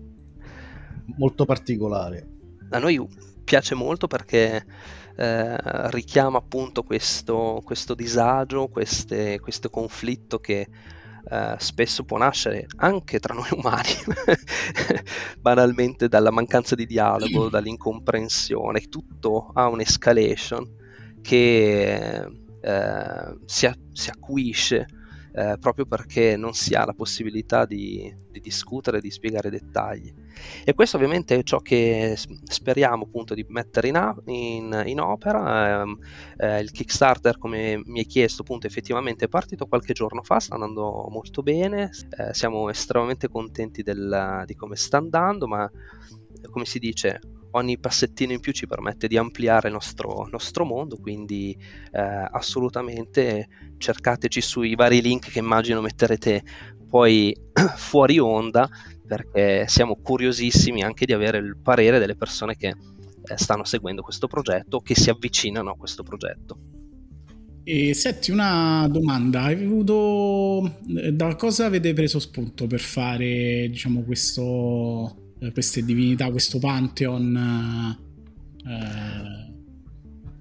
Molto 1.17 1.45
particolare. 1.45 2.27
A 2.69 2.79
noi 2.79 2.99
piace 3.43 3.75
molto 3.75 4.07
perché 4.07 4.65
eh, 5.15 5.91
richiama 5.91 6.39
appunto 6.39 6.83
questo, 6.83 7.61
questo 7.63 7.93
disagio, 7.93 8.67
queste, 8.67 9.39
questo 9.39 9.69
conflitto 9.69 10.39
che 10.39 10.67
eh, 11.27 11.55
spesso 11.57 12.03
può 12.03 12.17
nascere 12.17 12.67
anche 12.77 13.19
tra 13.19 13.33
noi 13.33 13.47
umani, 13.51 13.89
banalmente 15.39 16.07
dalla 16.07 16.31
mancanza 16.31 16.75
di 16.75 16.85
dialogo, 16.85 17.49
dall'incomprensione, 17.49 18.81
tutto 18.89 19.51
ha 19.53 19.67
un'escalation 19.67 20.83
che 21.21 22.27
eh, 22.61 23.37
si, 23.45 23.71
si 23.91 24.09
acuisce 24.09 24.85
eh, 25.35 25.57
proprio 25.59 25.85
perché 25.85 26.37
non 26.37 26.53
si 26.53 26.75
ha 26.75 26.85
la 26.85 26.93
possibilità 26.93 27.65
di, 27.65 28.13
di, 28.31 28.39
discutere, 28.39 29.01
di 29.01 29.11
spiegare 29.11 29.49
i 29.49 29.51
dettagli. 29.51 30.13
E 30.63 30.73
questo 30.73 30.95
ovviamente 30.95 31.35
è 31.35 31.43
ciò 31.43 31.59
che 31.59 32.15
speriamo 32.15 33.03
appunto 33.03 33.33
di 33.33 33.45
mettere 33.49 33.89
in, 33.89 34.15
in, 34.27 34.83
in 34.85 34.99
opera. 35.01 35.83
Eh, 35.83 35.97
eh, 36.37 36.59
il 36.61 36.71
Kickstarter, 36.71 37.37
come 37.37 37.81
mi 37.83 37.99
hai 37.99 38.05
chiesto, 38.05 38.43
appunto 38.43 38.65
effettivamente 38.65 39.25
è 39.25 39.27
partito 39.27 39.65
qualche 39.65 39.91
giorno 39.91 40.23
fa, 40.23 40.39
sta 40.39 40.53
andando 40.53 41.07
molto 41.09 41.43
bene, 41.43 41.89
eh, 42.17 42.33
siamo 42.33 42.69
estremamente 42.69 43.27
contenti 43.27 43.83
del, 43.83 44.43
di 44.45 44.55
come 44.55 44.77
sta 44.77 44.97
andando, 44.97 45.47
ma 45.47 45.69
come 46.49 46.65
si 46.65 46.79
dice, 46.79 47.19
ogni 47.55 47.77
passettino 47.77 48.33
in 48.33 48.39
più 48.39 48.51
ci 48.51 48.67
permette 48.67 49.07
di 49.07 49.17
ampliare 49.17 49.67
il 49.67 49.73
nostro, 49.73 50.27
nostro 50.31 50.65
mondo, 50.65 50.97
quindi 50.97 51.57
eh, 51.91 52.27
assolutamente 52.31 53.47
cercateci 53.77 54.41
sui 54.41 54.75
vari 54.75 55.01
link 55.01 55.31
che 55.31 55.39
immagino 55.39 55.81
metterete 55.81 56.43
poi 56.89 57.35
fuori 57.75 58.19
onda 58.19 58.69
perché 59.05 59.65
siamo 59.67 59.97
curiosissimi 60.01 60.83
anche 60.83 61.05
di 61.05 61.13
avere 61.13 61.37
il 61.37 61.57
parere 61.61 61.99
delle 61.99 62.15
persone 62.15 62.55
che 62.55 62.67
eh, 62.67 63.37
stanno 63.37 63.63
seguendo 63.63 64.01
questo 64.01 64.27
progetto 64.27 64.79
che 64.79 64.95
si 64.95 65.09
avvicinano 65.09 65.71
a 65.71 65.75
questo 65.75 66.03
progetto. 66.03 66.57
E 67.67 67.95
senti 67.95 68.29
una 68.29 68.87
domanda, 68.91 69.41
hai 69.41 69.63
avuto 69.63 70.77
da 71.11 71.35
cosa 71.35 71.65
avete 71.65 71.93
preso 71.93 72.19
spunto 72.19 72.67
per 72.67 72.79
fare 72.79 73.67
diciamo 73.69 74.03
questo, 74.03 75.24
queste 75.51 75.83
divinità, 75.83 76.29
questo 76.29 76.59
pantheon? 76.59 77.97
Eh... 78.65 79.53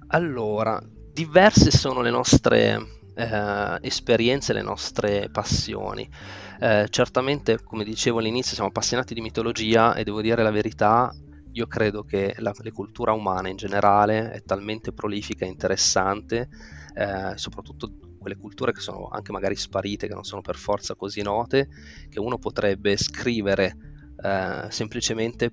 Allora, 0.07 0.81
diverse 1.11 1.71
sono 1.71 2.01
le 2.01 2.09
nostre 2.09 2.95
eh, 3.15 3.77
esperienze, 3.81 4.53
le 4.53 4.61
nostre 4.61 5.29
passioni. 5.31 6.07
Eh, 6.59 6.87
certamente, 6.89 7.61
come 7.63 7.83
dicevo 7.83 8.19
all'inizio, 8.19 8.53
siamo 8.53 8.69
appassionati 8.69 9.13
di 9.13 9.21
mitologia 9.21 9.95
e 9.95 10.03
devo 10.03 10.21
dire 10.21 10.43
la 10.43 10.51
verità, 10.51 11.13
io 11.51 11.67
credo 11.67 12.03
che 12.03 12.35
la, 12.39 12.53
la 12.55 12.71
cultura 12.71 13.13
umana 13.13 13.49
in 13.49 13.55
generale 13.55 14.31
è 14.31 14.43
talmente 14.43 14.91
prolifica 14.91 15.45
e 15.45 15.49
interessante, 15.49 16.49
eh, 16.93 17.33
soprattutto 17.35 17.91
quelle 18.19 18.37
culture 18.37 18.71
che 18.71 18.81
sono 18.81 19.07
anche 19.07 19.31
magari 19.31 19.55
sparite, 19.55 20.07
che 20.07 20.13
non 20.13 20.23
sono 20.23 20.41
per 20.41 20.55
forza 20.55 20.95
così 20.95 21.21
note, 21.21 21.67
che 22.09 22.19
uno 22.19 22.37
potrebbe 22.37 22.97
scrivere 22.97 23.94
eh, 24.25 24.71
semplicemente 24.71 25.51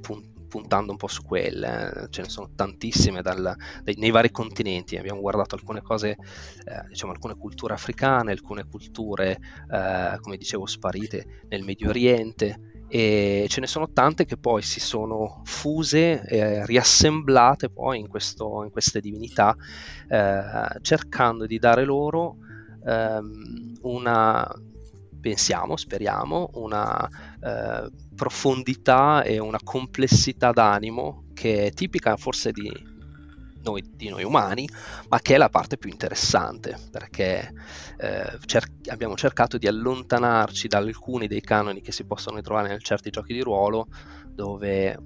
pun- 0.00 0.34
puntando 0.48 0.92
un 0.92 0.96
po' 0.96 1.08
su 1.08 1.22
quelle, 1.22 2.04
eh. 2.04 2.06
ce 2.08 2.22
ne 2.22 2.28
sono 2.28 2.50
tantissime 2.54 3.20
dal, 3.20 3.54
dai, 3.82 3.94
nei 3.98 4.10
vari 4.10 4.30
continenti, 4.30 4.96
abbiamo 4.96 5.20
guardato 5.20 5.54
alcune 5.54 5.82
cose, 5.82 6.10
eh, 6.10 6.86
diciamo 6.88 7.12
alcune 7.12 7.34
culture 7.34 7.74
africane, 7.74 8.32
alcune 8.32 8.64
culture, 8.64 9.38
eh, 9.70 10.16
come 10.20 10.36
dicevo, 10.36 10.64
sparite 10.66 11.42
nel 11.48 11.62
Medio 11.62 11.90
Oriente, 11.90 12.84
e 12.88 13.46
ce 13.48 13.60
ne 13.60 13.66
sono 13.66 13.90
tante 13.90 14.24
che 14.24 14.36
poi 14.36 14.62
si 14.62 14.78
sono 14.78 15.42
fuse 15.44 16.22
e 16.22 16.64
riassemblate 16.64 17.68
poi 17.68 17.98
in, 17.98 18.06
questo, 18.06 18.62
in 18.62 18.70
queste 18.70 19.00
divinità 19.00 19.56
eh, 20.08 20.78
cercando 20.82 21.46
di 21.46 21.58
dare 21.58 21.84
loro 21.84 22.36
ehm, 22.86 23.78
una 23.82 24.48
pensiamo, 25.26 25.76
speriamo, 25.76 26.50
una 26.54 27.08
eh, 27.40 27.90
profondità 28.16 29.22
e 29.22 29.38
una 29.38 29.60
complessità 29.62 30.50
d'animo 30.50 31.26
che 31.34 31.66
è 31.66 31.70
tipica 31.70 32.16
forse 32.16 32.50
di 32.50 32.94
noi, 33.62 33.82
di 33.94 34.08
noi 34.08 34.24
umani, 34.24 34.68
ma 35.08 35.20
che 35.20 35.34
è 35.34 35.38
la 35.38 35.48
parte 35.48 35.76
più 35.76 35.90
interessante, 35.90 36.76
perché 36.90 37.52
eh, 37.98 38.38
cer- 38.46 38.88
abbiamo 38.88 39.16
cercato 39.16 39.58
di 39.58 39.66
allontanarci 39.66 40.68
da 40.68 40.78
alcuni 40.78 41.26
dei 41.26 41.40
canoni 41.40 41.80
che 41.80 41.92
si 41.92 42.04
possono 42.04 42.36
ritrovare 42.36 42.72
in 42.72 42.80
certi 42.80 43.10
giochi 43.10 43.34
di 43.34 43.42
ruolo, 43.42 43.88
dove 44.28 44.96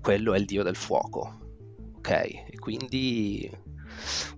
quello 0.00 0.34
è 0.34 0.38
il 0.38 0.44
dio 0.44 0.62
del 0.62 0.76
fuoco. 0.76 1.38
Ok, 1.96 2.10
e 2.10 2.58
quindi 2.58 3.50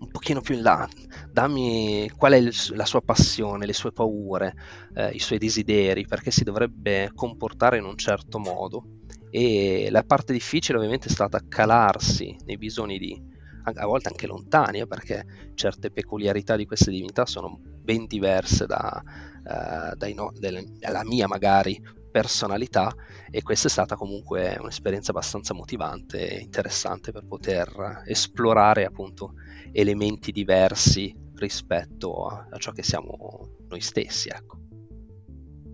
un 0.00 0.08
pochino 0.08 0.40
più 0.40 0.54
in 0.54 0.62
là, 0.62 0.88
dammi 1.30 2.10
qual 2.16 2.32
è 2.32 2.36
il, 2.36 2.54
la 2.74 2.84
sua 2.84 3.00
passione, 3.00 3.66
le 3.66 3.72
sue 3.72 3.92
paure, 3.92 4.54
eh, 4.94 5.10
i 5.10 5.18
suoi 5.18 5.38
desideri, 5.38 6.06
perché 6.06 6.30
si 6.30 6.44
dovrebbe 6.44 7.10
comportare 7.14 7.78
in 7.78 7.84
un 7.84 7.96
certo 7.96 8.38
modo. 8.38 9.00
E 9.30 9.88
la 9.90 10.02
parte 10.02 10.32
difficile 10.32 10.76
ovviamente 10.76 11.08
è 11.08 11.10
stata 11.10 11.40
calarsi 11.48 12.36
nei 12.44 12.58
bisogni 12.58 12.98
di, 12.98 13.18
a 13.64 13.86
volte 13.86 14.08
anche 14.08 14.26
lontani, 14.26 14.80
eh, 14.80 14.86
perché 14.86 15.24
certe 15.54 15.90
peculiarità 15.90 16.56
di 16.56 16.66
queste 16.66 16.90
divinità 16.90 17.24
sono 17.24 17.58
ben 17.60 18.06
diverse 18.06 18.66
da, 18.66 19.02
uh, 19.02 20.14
no, 20.14 20.32
delle, 20.38 20.64
dalla 20.78 21.04
mia 21.04 21.26
magari 21.26 21.80
personalità 22.12 22.94
e 23.30 23.42
questa 23.42 23.66
è 23.66 23.70
stata 23.70 23.96
comunque 23.96 24.56
un'esperienza 24.60 25.10
abbastanza 25.10 25.54
motivante 25.54 26.28
e 26.28 26.40
interessante 26.40 27.10
per 27.10 27.24
poter 27.26 28.02
esplorare 28.06 28.84
appunto 28.84 29.32
elementi 29.72 30.30
diversi 30.30 31.12
rispetto 31.34 32.26
a, 32.26 32.46
a 32.50 32.58
ciò 32.58 32.70
che 32.70 32.84
siamo 32.84 33.56
noi 33.68 33.80
stessi. 33.80 34.28
Ecco. 34.28 34.58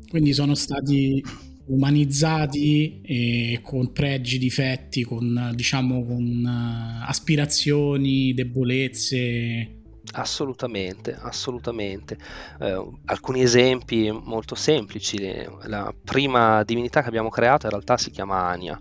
Quindi 0.09 0.33
sono 0.33 0.55
stati 0.55 1.23
umanizzati 1.67 3.01
e 3.03 3.61
con 3.63 3.93
pregi, 3.93 4.39
difetti, 4.39 5.03
con 5.05 5.53
diciamo 5.55 6.05
con 6.05 6.43
uh, 6.45 7.05
aspirazioni, 7.07 8.33
debolezze. 8.33 9.78
Assolutamente, 10.13 11.17
assolutamente. 11.21 12.17
Eh, 12.61 12.91
alcuni 13.07 13.43
esempi 13.43 14.11
molto 14.11 14.55
semplici. 14.55 15.47
La 15.65 15.93
prima 16.03 16.63
divinità 16.65 17.03
che 17.03 17.09
abbiamo 17.09 17.29
creato 17.29 17.67
in 17.67 17.73
realtà 17.73 17.97
si 17.97 18.11
chiama 18.11 18.47
Ania 18.47 18.81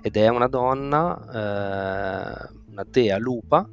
ed 0.00 0.16
è 0.16 0.28
una 0.28 0.48
donna, 0.48 1.16
eh, 1.16 2.48
una 2.70 2.84
dea 2.88 3.18
lupa, 3.18 3.68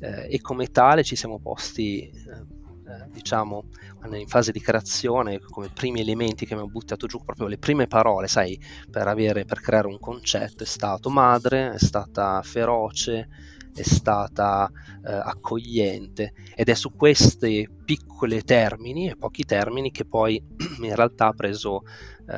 eh, 0.00 0.34
e 0.34 0.40
come 0.40 0.66
tale 0.66 1.02
ci 1.02 1.16
siamo 1.16 1.38
posti, 1.40 2.00
eh, 2.10 2.10
eh, 2.10 3.08
diciamo, 3.10 3.64
in 4.12 4.26
fase 4.26 4.52
di 4.52 4.60
creazione 4.60 5.38
come 5.38 5.70
primi 5.72 6.00
elementi 6.00 6.44
che 6.44 6.52
abbiamo 6.54 6.70
buttato 6.70 7.06
giù, 7.06 7.22
proprio 7.24 7.46
le 7.46 7.56
prime 7.56 7.86
parole, 7.86 8.28
sai, 8.28 8.60
per, 8.90 9.08
avere, 9.08 9.44
per 9.44 9.60
creare 9.60 9.86
un 9.86 9.98
concetto, 9.98 10.64
è 10.64 10.66
stato 10.66 11.08
madre, 11.08 11.72
è 11.72 11.78
stata 11.78 12.42
feroce, 12.42 13.28
è 13.74 13.82
stata 13.82 14.70
eh, 15.04 15.12
accogliente. 15.12 16.32
Ed 16.54 16.68
è 16.68 16.74
su 16.74 16.94
questi 16.94 17.68
piccoli 17.84 18.42
termini 18.42 19.08
e 19.08 19.16
pochi 19.16 19.44
termini 19.44 19.90
che 19.90 20.04
poi 20.04 20.42
in 20.82 20.94
realtà 20.94 21.28
ha 21.28 21.32
preso 21.32 21.82
eh, 22.26 22.36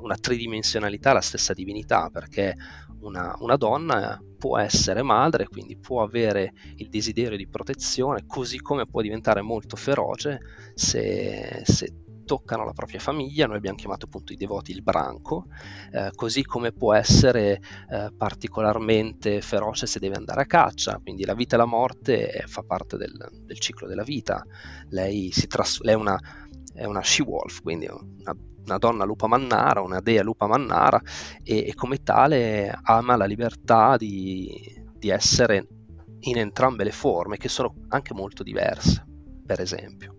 una 0.00 0.16
tridimensionalità 0.20 1.12
la 1.12 1.20
stessa 1.20 1.52
divinità 1.52 2.08
perché 2.10 2.54
una, 3.00 3.34
una, 3.38 3.56
donna 3.56 4.20
può 4.38 4.58
essere 4.58 5.02
madre, 5.02 5.46
quindi 5.46 5.76
può 5.76 6.02
avere 6.02 6.52
il 6.76 6.88
desiderio 6.88 7.36
di 7.36 7.48
protezione, 7.48 8.24
così 8.26 8.58
come 8.60 8.86
può 8.86 9.00
diventare 9.00 9.40
molto 9.40 9.76
feroce 9.76 10.40
se, 10.74 11.62
se 11.64 11.92
toccano 12.28 12.66
la 12.66 12.72
propria 12.72 13.00
famiglia, 13.00 13.46
noi 13.46 13.56
abbiamo 13.56 13.78
chiamato 13.78 14.04
appunto 14.04 14.34
i 14.34 14.36
devoti 14.36 14.72
il 14.72 14.82
branco, 14.82 15.46
eh, 15.90 16.10
così 16.14 16.44
come 16.44 16.72
può 16.72 16.92
essere 16.92 17.58
eh, 17.90 18.10
particolarmente 18.14 19.40
feroce 19.40 19.86
se 19.86 19.98
deve 19.98 20.16
andare 20.16 20.42
a 20.42 20.46
caccia, 20.46 21.00
quindi 21.02 21.24
la 21.24 21.32
vita 21.32 21.54
e 21.54 21.58
la 21.58 21.64
morte 21.64 22.44
fa 22.46 22.62
parte 22.62 22.98
del, 22.98 23.16
del 23.46 23.58
ciclo 23.58 23.88
della 23.88 24.02
vita, 24.02 24.44
lei, 24.90 25.32
tras- 25.48 25.80
lei 25.80 25.94
è 25.94 25.96
una, 25.96 26.18
è 26.74 26.84
una 26.84 27.00
she-wolf, 27.00 27.62
quindi 27.62 27.86
una 27.86 28.36
una 28.68 28.76
donna 28.76 29.04
lupa 29.04 29.26
mannara, 29.26 29.80
una 29.80 30.00
dea 30.00 30.22
lupa 30.22 30.46
mannara 30.46 31.00
e, 31.42 31.68
e 31.68 31.74
come 31.74 32.02
tale 32.02 32.78
ama 32.82 33.16
la 33.16 33.24
libertà 33.24 33.96
di, 33.96 34.46
di 34.92 35.08
essere 35.08 35.66
in 36.20 36.36
entrambe 36.36 36.84
le 36.84 36.92
forme 36.92 37.38
che 37.38 37.48
sono 37.48 37.72
anche 37.88 38.12
molto 38.12 38.42
diverse, 38.42 39.06
per 39.46 39.60
esempio. 39.60 40.17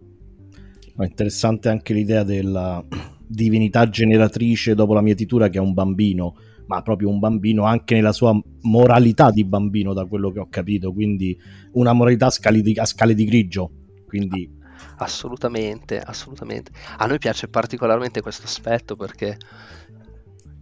Ma 0.99 1.05
interessante 1.05 1.69
anche 1.69 1.93
l'idea 1.93 2.23
della 2.23 2.83
divinità 3.25 3.87
generatrice 3.87 4.75
dopo 4.75 4.93
la 4.93 4.99
mietitura 4.99 5.47
che 5.47 5.57
è 5.57 5.61
un 5.61 5.73
bambino, 5.73 6.35
ma 6.65 6.81
proprio 6.81 7.07
un 7.07 7.19
bambino 7.19 7.63
anche 7.63 7.95
nella 7.95 8.11
sua 8.11 8.37
moralità 8.63 9.31
di 9.31 9.45
bambino, 9.45 9.93
da 9.93 10.03
quello 10.03 10.29
che 10.29 10.39
ho 10.39 10.49
capito, 10.49 10.91
quindi 10.91 11.39
una 11.71 11.93
moralità 11.93 12.25
a 12.25 12.31
scale 12.31 12.61
di, 12.61 12.77
a 12.77 12.83
scale 12.83 13.13
di 13.13 13.23
grigio. 13.23 13.71
Quindi 14.05 14.57
Assolutamente, 14.97 16.01
assolutamente. 16.01 16.71
A 16.97 17.05
noi 17.05 17.17
piace 17.17 17.47
particolarmente 17.47 18.19
questo 18.19 18.43
aspetto 18.43 18.97
perché 18.97 19.37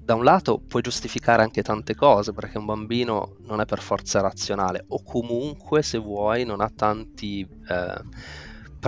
da 0.07 0.13
un 0.13 0.23
lato 0.23 0.59
puoi 0.59 0.83
giustificare 0.83 1.41
anche 1.41 1.63
tante 1.63 1.95
cose 1.95 2.31
perché 2.31 2.59
un 2.59 2.65
bambino 2.65 3.37
non 3.47 3.59
è 3.59 3.65
per 3.65 3.81
forza 3.81 4.21
razionale 4.21 4.85
o 4.89 5.01
comunque 5.03 5.81
se 5.81 5.97
vuoi 5.97 6.45
non 6.45 6.61
ha 6.61 6.71
tanti 6.73 7.41
eh, 7.41 8.01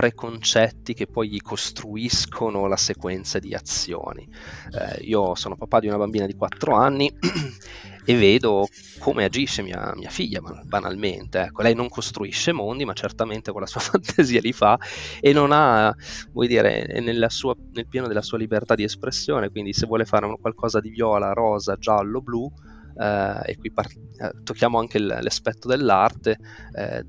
preconcetti 0.00 0.94
che 0.94 1.06
poi 1.06 1.28
gli 1.28 1.42
costruiscono 1.42 2.66
la 2.66 2.78
sequenza 2.78 3.38
di 3.38 3.52
azioni. 3.52 4.26
Eh, 4.70 5.02
io 5.02 5.34
sono 5.34 5.56
papà 5.56 5.78
di 5.78 5.88
una 5.88 5.98
bambina 5.98 6.24
di 6.24 6.32
4 6.32 6.74
anni 6.74 7.12
e 8.06 8.16
vedo 8.16 8.66
come 8.98 9.24
agisce 9.24 9.60
mia, 9.60 9.92
mia 9.94 10.08
figlia 10.08 10.40
banalmente. 10.64 11.40
Ecco, 11.40 11.60
lei 11.60 11.74
non 11.74 11.90
costruisce 11.90 12.52
mondi, 12.52 12.86
ma 12.86 12.94
certamente 12.94 13.52
con 13.52 13.60
la 13.60 13.66
sua 13.66 13.82
fantasia 13.92 14.40
li 14.40 14.54
fa 14.54 14.78
e 15.20 15.34
non 15.34 15.52
ha, 15.52 15.94
vuoi 16.32 16.48
dire, 16.48 16.84
è 16.84 17.28
sua, 17.28 17.54
nel 17.74 17.86
pieno 17.86 18.08
della 18.08 18.22
sua 18.22 18.38
libertà 18.38 18.74
di 18.74 18.84
espressione, 18.84 19.50
quindi 19.50 19.74
se 19.74 19.84
vuole 19.84 20.06
fare 20.06 20.34
qualcosa 20.40 20.80
di 20.80 20.88
viola, 20.88 21.34
rosa, 21.34 21.76
giallo, 21.76 22.22
blu, 22.22 22.50
eh, 22.96 23.50
e 23.50 23.56
qui 23.58 23.70
par- 23.70 23.92
eh, 24.16 24.32
tocchiamo 24.44 24.78
anche 24.78 24.98
l'aspetto 24.98 25.68
dell'arte, 25.68 26.38
eh, 26.72 27.04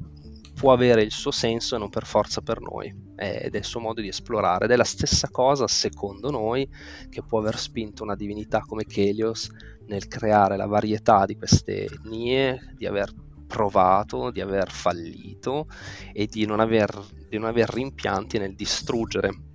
può 0.62 0.74
avere 0.74 1.01
il 1.01 1.10
suo 1.10 1.32
senso 1.32 1.75
e 1.75 1.80
non 1.80 1.89
per 1.89 2.06
forza 2.06 2.41
per 2.41 2.62
noi. 2.62 2.94
Ed 3.15 3.56
è 3.56 3.58
il 3.58 3.65
suo 3.65 3.80
modo 3.80 4.00
di 4.00 4.10
esplorare. 4.10 4.65
Ed 4.65 4.72
è 4.72 4.75
la 4.75 4.84
stessa 4.84 5.27
cosa 5.32 5.68
secondo 5.68 6.30
noi 6.30 6.70
che 7.10 7.24
può 7.24 7.39
aver 7.39 7.58
spinto 7.58 8.03
una 8.03 8.13
divinità 8.13 8.60
come 8.60 8.86
Chelios 8.86 9.50
nel 9.88 10.08
creare 10.08 10.58
la 10.58 10.68
varietà 10.68 11.25
di 11.25 11.36
queste 11.36 11.86
etnie, 11.86 12.75
di 12.75 12.86
aver 12.86 13.12
provato, 13.48 14.30
di 14.30 14.39
aver 14.39 14.70
fallito 14.70 15.65
e 16.13 16.27
di 16.27 16.46
non 16.46 16.60
aver, 16.60 16.96
di 17.27 17.39
non 17.39 17.48
aver 17.48 17.68
rimpianti 17.68 18.38
nel 18.38 18.53
distruggere 18.53 19.50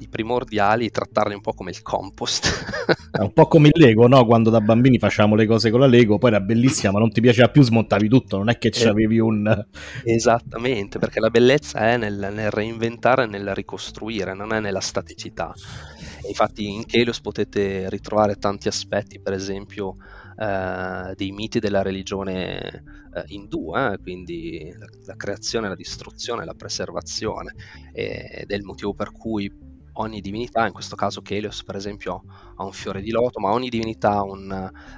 i 0.00 0.08
primordiali 0.08 0.86
e 0.86 0.90
trattarli 0.90 1.34
un 1.34 1.40
po' 1.40 1.52
come 1.52 1.70
il 1.70 1.82
compost. 1.82 2.46
È 3.10 3.20
un 3.20 3.32
po' 3.32 3.46
come 3.46 3.68
il 3.72 3.80
Lego, 3.80 4.06
no? 4.06 4.24
Quando 4.26 4.50
da 4.50 4.60
bambini 4.60 4.98
facevamo 4.98 5.34
le 5.34 5.46
cose 5.46 5.70
con 5.70 5.80
la 5.80 5.86
Lego, 5.86 6.18
poi 6.18 6.30
era 6.30 6.40
bellissima, 6.40 6.92
ma 6.92 6.98
non 6.98 7.10
ti 7.10 7.20
piaceva 7.20 7.48
più, 7.48 7.62
smontavi 7.62 8.08
tutto, 8.08 8.36
non 8.36 8.48
è 8.48 8.58
che 8.58 8.68
Eh, 8.68 8.86
avevi 8.86 9.18
un... 9.18 9.66
Esattamente, 10.04 10.98
perché 10.98 11.18
la 11.18 11.30
bellezza 11.30 11.80
è 11.80 11.96
nel, 11.96 12.30
nel 12.32 12.50
reinventare 12.50 13.24
e 13.24 13.26
nel 13.26 13.54
ricostruire, 13.54 14.34
non 14.34 14.52
è 14.52 14.60
nella 14.60 14.80
staticità. 14.80 15.52
E 16.22 16.28
infatti 16.28 16.68
in 16.68 16.84
Kelios 16.84 17.20
potete 17.20 17.88
ritrovare 17.88 18.36
tanti 18.36 18.68
aspetti, 18.68 19.20
per 19.20 19.32
esempio 19.32 19.96
eh, 20.36 21.14
dei 21.16 21.32
miti 21.32 21.58
della 21.58 21.82
religione 21.82 22.84
eh, 23.12 23.24
indù, 23.28 23.74
eh, 23.74 23.98
quindi 24.00 24.72
la, 24.78 24.86
la 25.06 25.16
creazione, 25.16 25.68
la 25.68 25.74
distruzione, 25.74 26.44
la 26.44 26.54
preservazione, 26.54 27.54
ed 27.92 28.50
è 28.50 28.54
il 28.54 28.62
motivo 28.62 28.94
per 28.94 29.10
cui 29.10 29.50
ogni 30.00 30.20
divinità, 30.20 30.66
in 30.66 30.72
questo 30.72 30.96
caso 30.96 31.22
Kelios 31.22 31.64
per 31.64 31.76
esempio 31.76 32.22
ha 32.56 32.64
un 32.64 32.72
fiore 32.72 33.00
di 33.00 33.10
loto, 33.10 33.40
ma 33.40 33.52
ogni 33.52 33.68
divinità 33.68 34.12
ha 34.12 34.22
un, 34.22 34.50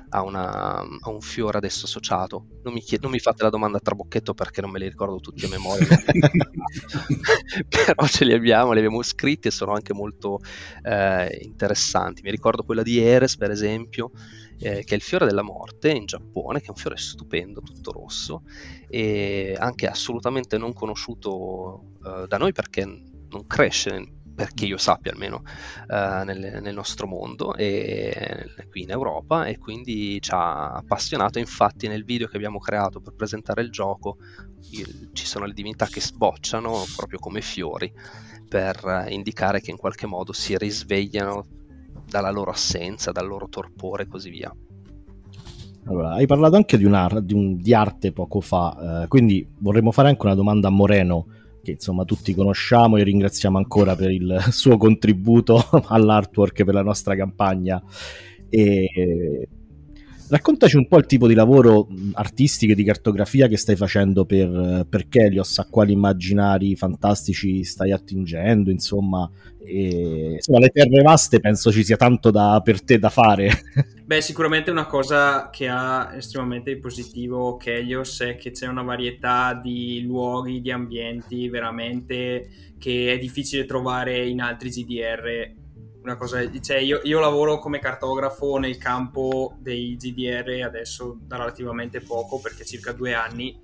ha 0.09 0.23
una, 0.23 0.79
ha 0.79 1.11
un 1.11 1.21
fiore 1.21 1.59
adesso 1.59 1.87
associato. 1.87 2.47
Non 2.63 2.73
mi, 2.73 2.81
chied- 2.81 3.03
non 3.03 3.11
mi 3.11 3.19
fate 3.19 3.43
la 3.43 3.51
domanda 3.51 3.79
a 3.79 3.81
trabocchetto 3.81 4.35
perché 4.35 4.61
non 4.61 4.71
me 4.71 4.79
li 4.79 4.89
ricordo 4.89 5.19
tutti 5.19 5.45
a 5.45 5.49
memoria, 5.49 5.87
però 7.69 8.07
ce 8.07 8.25
li 8.25 8.33
abbiamo, 8.33 8.73
li 8.73 8.79
abbiamo 8.79 9.03
scritti 9.03 9.49
e 9.49 9.51
sono 9.51 9.73
anche 9.73 9.95
molto 9.95 10.39
eh, 10.83 11.39
interessanti. 11.43 12.23
Mi 12.23 12.31
ricordo 12.31 12.63
quella 12.63 12.83
di 12.83 12.99
Eres 12.99 13.37
per 13.37 13.51
esempio, 13.51 14.11
eh, 14.59 14.85
che 14.85 14.93
è 14.93 14.95
il 14.95 15.03
fiore 15.03 15.27
della 15.27 15.43
morte 15.43 15.91
in 15.91 16.05
Giappone, 16.05 16.61
che 16.61 16.67
è 16.67 16.71
un 16.71 16.77
fiore 16.77 16.97
stupendo, 16.97 17.63
tutto 17.63 17.93
rosso, 17.93 18.43
e 18.89 19.57
anche 19.59 19.87
assolutamente 19.87 20.59
non 20.59 20.73
conosciuto 20.75 21.95
eh, 22.05 22.27
da 22.27 22.37
noi 22.37 22.53
perché 22.53 22.85
non 22.85 23.47
cresce 23.47 24.20
perché 24.41 24.65
io 24.65 24.79
sappia 24.79 25.13
almeno 25.13 25.43
uh, 25.89 26.25
nel, 26.25 26.61
nel, 26.63 26.73
nostro 26.73 27.07
mondo 27.07 27.55
e 27.57 28.47
qui 28.71 28.85
in 28.85 28.91
Europa 28.91 29.45
e 29.45 29.59
quindi 29.59 30.19
ci 30.23 30.31
ha 30.33 30.71
appassionato 30.73 31.39
infatti 31.39 31.89
nel 31.89 32.07
video 32.07 32.27
che 32.27 32.37
abbiamo 32.37 32.59
creato 32.59 33.01
per 33.01 33.13
presentare 33.13 33.61
il 33.61 33.71
gioco 33.71 34.17
il, 34.71 35.11
ci 35.13 35.27
sono 35.27 35.45
le 35.45 35.53
divinità 35.53 35.85
che 35.85 36.01
sbocciano 36.01 36.85
proprio 36.97 37.19
come 37.19 37.43
fiori 37.43 37.93
per 38.49 39.05
indicare 39.11 39.61
che 39.61 39.73
in 39.73 39.77
qualche 39.77 40.07
modo 40.07 40.33
si 40.33 40.57
risvegliano 40.57 41.45
dalla 42.09 42.31
loro 42.31 42.51
assenza, 42.51 43.13
dal 43.13 43.27
loro 43.27 43.47
torpore 43.49 44.05
e 44.05 44.09
così 44.09 44.31
via. 44.31 44.53
Allora, 45.85 46.13
hai 46.13 46.27
parlato 46.27 46.57
anche 46.57 46.79
di, 46.79 46.85
una, 46.85 47.09
di, 47.23 47.35
un, 47.35 47.59
di 47.59 47.75
arte 47.75 48.13
poco 48.13 48.41
fa, 48.41 49.03
eh, 49.03 49.09
quindi 49.09 49.47
vorremmo 49.59 49.93
fare 49.93 50.09
anche 50.09 50.25
una 50.25 50.35
domanda 50.35 50.69
a 50.69 50.71
Moreno 50.71 51.27
che 51.63 51.73
insomma 51.73 52.05
tutti 52.05 52.35
conosciamo 52.35 52.97
e 52.97 53.03
ringraziamo 53.03 53.59
ancora 53.59 53.95
per 53.95 54.11
il 54.11 54.47
suo 54.51 54.77
contributo 54.77 55.63
all'artwork 55.89 56.65
per 56.65 56.75
la 56.75 56.83
nostra 56.83 57.15
campagna. 57.17 57.83
E 58.49 59.49
raccontaci 60.31 60.77
un 60.77 60.87
po' 60.87 60.99
il 60.99 61.07
tipo 61.07 61.27
di 61.27 61.35
lavoro 61.35 61.89
artistico 62.13 62.73
e 62.73 62.75
di 62.75 62.85
cartografia 62.85 63.49
che 63.49 63.57
stai 63.57 63.77
facendo 63.77 64.25
per, 64.25 64.87
per 64.89 65.09
Kelios, 65.09 65.59
a 65.59 65.67
quali 65.69 65.93
immaginari 65.93 66.77
fantastici 66.77 67.65
stai 67.65 67.93
attingendo, 67.93 68.71
insomma, 68.71 69.29
e, 69.63 70.35
insomma, 70.35 70.59
le 70.59 70.69
terre 70.69 71.03
vaste 71.03 71.39
penso 71.39 71.71
ci 71.71 71.85
sia 71.85 71.97
tanto 71.97 72.31
da, 72.31 72.61
per 72.65 72.83
te 72.83 72.99
da 72.99 73.11
fare. 73.11 73.51
Beh, 74.05 74.21
sicuramente 74.21 74.71
una 74.71 74.87
cosa 74.87 75.51
che 75.51 75.69
ha 75.69 76.13
estremamente 76.17 76.77
positivo 76.79 77.57
Kelios 77.57 78.21
è 78.23 78.37
che 78.37 78.51
c'è 78.51 78.67
una 78.67 78.83
varietà 78.83 79.55
di 79.55 80.03
luoghi, 80.03 80.61
di 80.61 80.73
ambienti 80.73 81.49
veramente 81.49 82.49
che 82.79 83.13
è 83.13 83.19
difficile 83.19 83.67
trovare 83.67 84.27
in 84.27 84.41
altri 84.41 84.71
GDR. 84.71 85.59
Una 86.03 86.17
cosa, 86.17 86.41
cioè 86.61 86.79
io, 86.79 87.01
io 87.05 87.21
lavoro 87.21 87.59
come 87.59 87.79
cartografo 87.79 88.57
nel 88.57 88.79
campo 88.79 89.55
dei 89.59 89.97
GDR 89.97 90.65
adesso 90.65 91.19
da 91.21 91.37
relativamente 91.37 92.01
poco, 92.01 92.41
perché 92.41 92.65
circa 92.65 92.93
due 92.93 93.13
anni, 93.13 93.61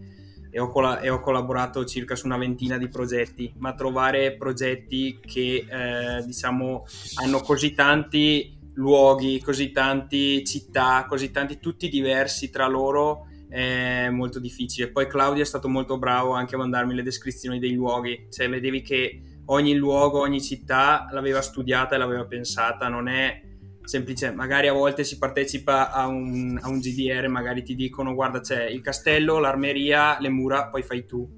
e 0.51 0.61
ho, 0.61 0.69
coll- 0.69 1.01
e 1.03 1.09
ho, 1.09 1.21
collaborato 1.21 1.85
circa 1.85 2.15
su 2.15 2.27
una 2.27 2.37
ventina 2.37 2.79
di 2.79 2.89
progetti, 2.89 3.53
ma 3.59 3.75
trovare 3.75 4.37
progetti 4.37 5.19
che 5.21 5.67
eh, 5.69 6.25
diciamo 6.25 6.87
hanno 7.23 7.41
così 7.41 7.73
tanti 7.75 8.59
luoghi, 8.75 9.41
così 9.41 9.71
tanti 9.71 10.45
città, 10.45 11.07
così 11.09 11.31
tanti 11.31 11.59
tutti 11.59 11.89
diversi 11.89 12.51
tra 12.51 12.67
loro 12.67 13.27
è 13.49 14.09
molto 14.11 14.39
difficile. 14.39 14.89
Poi 14.91 15.07
Claudio 15.07 15.43
è 15.43 15.47
stato 15.47 15.69
molto 15.69 15.99
bravo 15.99 16.33
anche 16.33 16.55
a 16.55 16.59
mandarmi 16.59 16.95
le 16.95 17.03
descrizioni 17.03 17.59
dei 17.59 17.73
luoghi, 17.73 18.27
cioè 18.31 18.49
vedevi 18.49 18.83
che 18.83 19.21
ogni 19.47 19.75
luogo, 19.75 20.21
ogni 20.21 20.41
città 20.41 21.09
l'aveva 21.11 21.43
studiata 21.43 21.95
e 21.95 21.99
l'aveva 21.99 22.25
pensata, 22.25 22.89
non 22.89 23.09
è 23.09 23.43
semplice, 23.83 24.33
magari 24.33 24.67
a 24.69 24.73
volte 24.73 25.05
si 25.05 25.17
partecipa 25.17 25.93
a 25.93 26.07
un, 26.07 26.59
a 26.61 26.69
un 26.69 26.81
GDR, 26.81 27.29
magari 27.29 27.63
ti 27.63 27.75
dicono 27.75 28.15
guarda 28.15 28.41
c'è 28.41 28.65
il 28.65 28.81
castello, 28.81 29.39
l'armeria, 29.39 30.19
le 30.21 30.29
mura, 30.29 30.69
poi 30.69 30.83
fai 30.83 31.05
tu. 31.05 31.29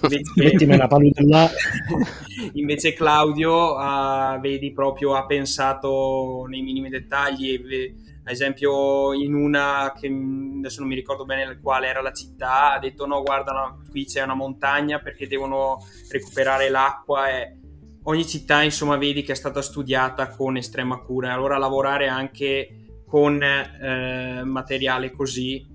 Invece, 0.02 0.64
invece 2.54 2.94
Claudio 2.94 3.74
uh, 3.76 4.40
vedi 4.40 4.72
proprio 4.72 5.14
ha 5.14 5.26
pensato 5.26 6.46
nei 6.48 6.62
minimi 6.62 6.88
dettagli 6.88 7.60
ad 8.30 8.36
esempio 8.36 9.12
in 9.12 9.34
una 9.34 9.92
che 9.98 10.06
adesso 10.06 10.80
non 10.80 10.88
mi 10.88 10.94
ricordo 10.94 11.24
bene 11.24 11.58
quale 11.60 11.88
era 11.88 12.00
la 12.00 12.12
città 12.12 12.74
ha 12.74 12.78
detto 12.78 13.06
no 13.06 13.22
guarda 13.22 13.52
no, 13.52 13.82
qui 13.90 14.04
c'è 14.04 14.22
una 14.22 14.34
montagna 14.34 15.00
perché 15.00 15.26
devono 15.26 15.78
recuperare 16.08 16.68
l'acqua 16.68 17.28
e 17.28 17.58
ogni 18.04 18.26
città 18.26 18.62
insomma 18.62 18.96
vedi 18.96 19.22
che 19.22 19.32
è 19.32 19.34
stata 19.34 19.60
studiata 19.60 20.30
con 20.30 20.56
estrema 20.56 20.98
cura. 20.98 21.32
Allora 21.32 21.58
lavorare 21.58 22.08
anche 22.08 23.02
con 23.06 23.42
eh, 23.42 24.42
materiale 24.44 25.10
così 25.10 25.66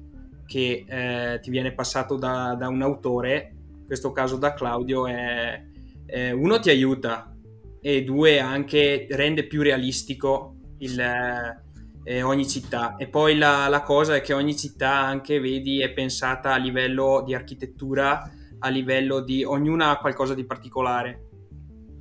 che 0.46 0.86
eh, 0.88 1.40
ti 1.42 1.50
viene 1.50 1.74
passato 1.74 2.16
da, 2.16 2.56
da 2.58 2.70
un 2.70 2.82
autore 2.82 3.54
in 3.80 3.86
questo 3.86 4.12
caso 4.12 4.38
da 4.38 4.54
Claudio, 4.54 5.06
è, 5.06 5.62
è, 6.06 6.32
uno 6.32 6.60
ti 6.60 6.70
aiuta 6.70 7.36
e 7.82 8.04
due 8.04 8.40
anche 8.40 9.06
rende 9.12 9.46
più 9.46 9.62
realistico 9.62 10.56
il, 10.80 11.64
eh, 12.06 12.22
ogni 12.22 12.48
città. 12.48 12.96
E 12.96 13.08
poi 13.08 13.36
la, 13.36 13.68
la, 13.68 13.82
cosa 13.82 14.16
è 14.16 14.22
che 14.22 14.34
ogni 14.34 14.56
città 14.56 14.96
anche, 14.96 15.40
vedi, 15.40 15.82
è 15.82 15.92
pensata 15.92 16.54
a 16.54 16.58
livello 16.58 17.24
di 17.26 17.34
architettura, 17.34 18.30
a 18.60 18.70
livello 18.70 19.22
di... 19.22 19.44
ognuna 19.44 19.90
ha 19.90 19.98
qualcosa 19.98 20.36
di 20.36 20.46
particolare. 20.46 21.24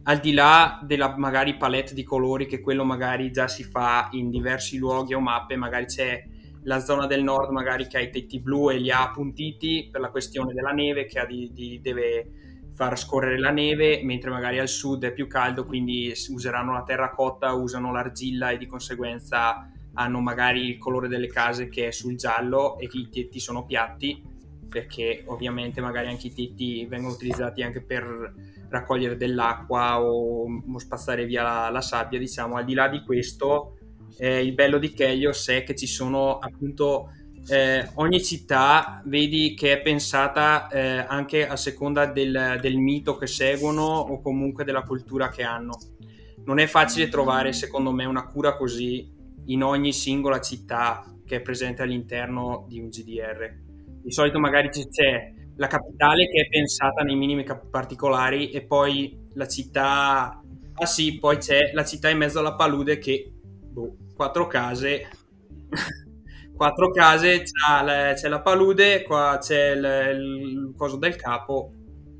Al 0.04 0.18
di 0.18 0.34
là 0.34 0.80
della 0.84 1.16
magari 1.16 1.56
palette 1.56 1.94
di 1.94 2.04
colori, 2.04 2.46
che 2.46 2.60
quello 2.60 2.84
magari 2.84 3.30
già 3.30 3.48
si 3.48 3.64
fa 3.64 4.08
in 4.12 4.28
diversi 4.28 4.76
luoghi 4.76 5.14
o 5.14 5.20
mappe, 5.20 5.56
magari 5.56 5.86
c'è 5.86 6.22
la 6.64 6.78
zona 6.80 7.06
del 7.06 7.22
nord 7.22 7.50
magari 7.50 7.86
che 7.86 7.96
ha 7.96 8.00
i 8.00 8.10
tetti 8.10 8.40
blu 8.40 8.70
e 8.70 8.78
li 8.78 8.90
ha 8.90 9.02
appuntiti 9.02 9.88
per 9.90 10.00
la 10.00 10.10
questione 10.10 10.54
della 10.54 10.70
neve 10.70 11.04
che 11.04 11.22
di, 11.26 11.50
di, 11.52 11.80
deve 11.82 12.26
far 12.74 12.98
scorrere 12.98 13.38
la 13.38 13.50
neve, 13.50 14.02
mentre 14.02 14.30
magari 14.30 14.58
al 14.58 14.68
sud 14.68 15.04
è 15.04 15.12
più 15.12 15.26
caldo, 15.26 15.64
quindi 15.64 16.12
useranno 16.28 16.72
la 16.72 16.82
terracotta, 16.82 17.52
usano 17.52 17.92
l'argilla 17.92 18.50
e 18.50 18.58
di 18.58 18.66
conseguenza 18.66 19.70
hanno 19.94 20.20
magari 20.20 20.68
il 20.68 20.78
colore 20.78 21.08
delle 21.08 21.28
case 21.28 21.68
che 21.68 21.88
è 21.88 21.90
sul 21.90 22.16
giallo 22.16 22.78
e 22.78 22.88
i 22.92 23.08
tetti 23.08 23.40
sono 23.40 23.64
piatti, 23.64 24.22
perché 24.68 25.22
ovviamente 25.26 25.80
magari 25.80 26.08
anche 26.08 26.28
i 26.28 26.34
tetti 26.34 26.84
vengono 26.86 27.14
utilizzati 27.14 27.62
anche 27.62 27.80
per 27.80 28.34
raccogliere 28.68 29.16
dell'acqua 29.16 30.02
o, 30.02 30.44
o 30.44 30.78
spazzare 30.78 31.26
via 31.26 31.42
la, 31.42 31.70
la 31.70 31.80
sabbia, 31.80 32.18
diciamo, 32.18 32.56
al 32.56 32.64
di 32.64 32.74
là 32.74 32.88
di 32.88 33.02
questo 33.02 33.76
eh, 34.18 34.44
il 34.44 34.52
bello 34.52 34.78
di 34.78 34.92
Kelios 34.92 35.48
è 35.48 35.64
che 35.64 35.74
ci 35.74 35.86
sono 35.86 36.38
appunto 36.38 37.10
eh, 37.48 37.90
ogni 37.94 38.22
città 38.22 39.02
vedi 39.04 39.54
che 39.54 39.72
è 39.72 39.82
pensata 39.82 40.68
eh, 40.68 41.04
anche 41.06 41.46
a 41.46 41.56
seconda 41.56 42.06
del, 42.06 42.58
del, 42.60 42.76
mito 42.76 43.16
che 43.18 43.26
seguono 43.26 43.82
o 43.82 44.20
comunque 44.20 44.64
della 44.64 44.82
cultura 44.82 45.28
che 45.28 45.42
hanno. 45.42 45.78
Non 46.46 46.58
è 46.58 46.66
facile 46.66 47.08
trovare, 47.08 47.52
secondo 47.52 47.90
me, 47.90 48.04
una 48.04 48.24
cura 48.26 48.56
così 48.56 49.10
in 49.46 49.62
ogni 49.62 49.92
singola 49.92 50.40
città 50.40 51.04
che 51.24 51.36
è 51.36 51.40
presente 51.40 51.82
all'interno 51.82 52.66
di 52.68 52.80
un 52.80 52.88
GDR. 52.88 53.62
Di 54.02 54.12
solito 54.12 54.38
magari 54.38 54.68
c'è 54.68 55.32
la 55.56 55.66
capitale 55.66 56.28
che 56.28 56.42
è 56.42 56.48
pensata 56.48 57.02
nei 57.02 57.16
minimi 57.16 57.44
particolari 57.70 58.50
e 58.50 58.62
poi 58.62 59.28
la 59.34 59.46
città... 59.46 60.40
Ah 60.76 60.86
sì, 60.86 61.18
poi 61.18 61.38
c'è 61.38 61.70
la 61.72 61.84
città 61.84 62.10
in 62.10 62.18
mezzo 62.18 62.40
alla 62.40 62.54
palude 62.54 62.98
che 62.98 63.32
boh, 63.74 63.96
quattro 64.14 64.46
case 64.46 65.08
quattro 66.54 66.90
case 66.90 67.42
c'è 67.42 68.28
la, 68.28 68.40
palude 68.40 69.02
qua 69.02 69.38
c'è 69.40 69.70
il, 69.70 69.84
il 70.16 70.74
coso 70.76 70.96
del 70.96 71.16
capo 71.16 71.72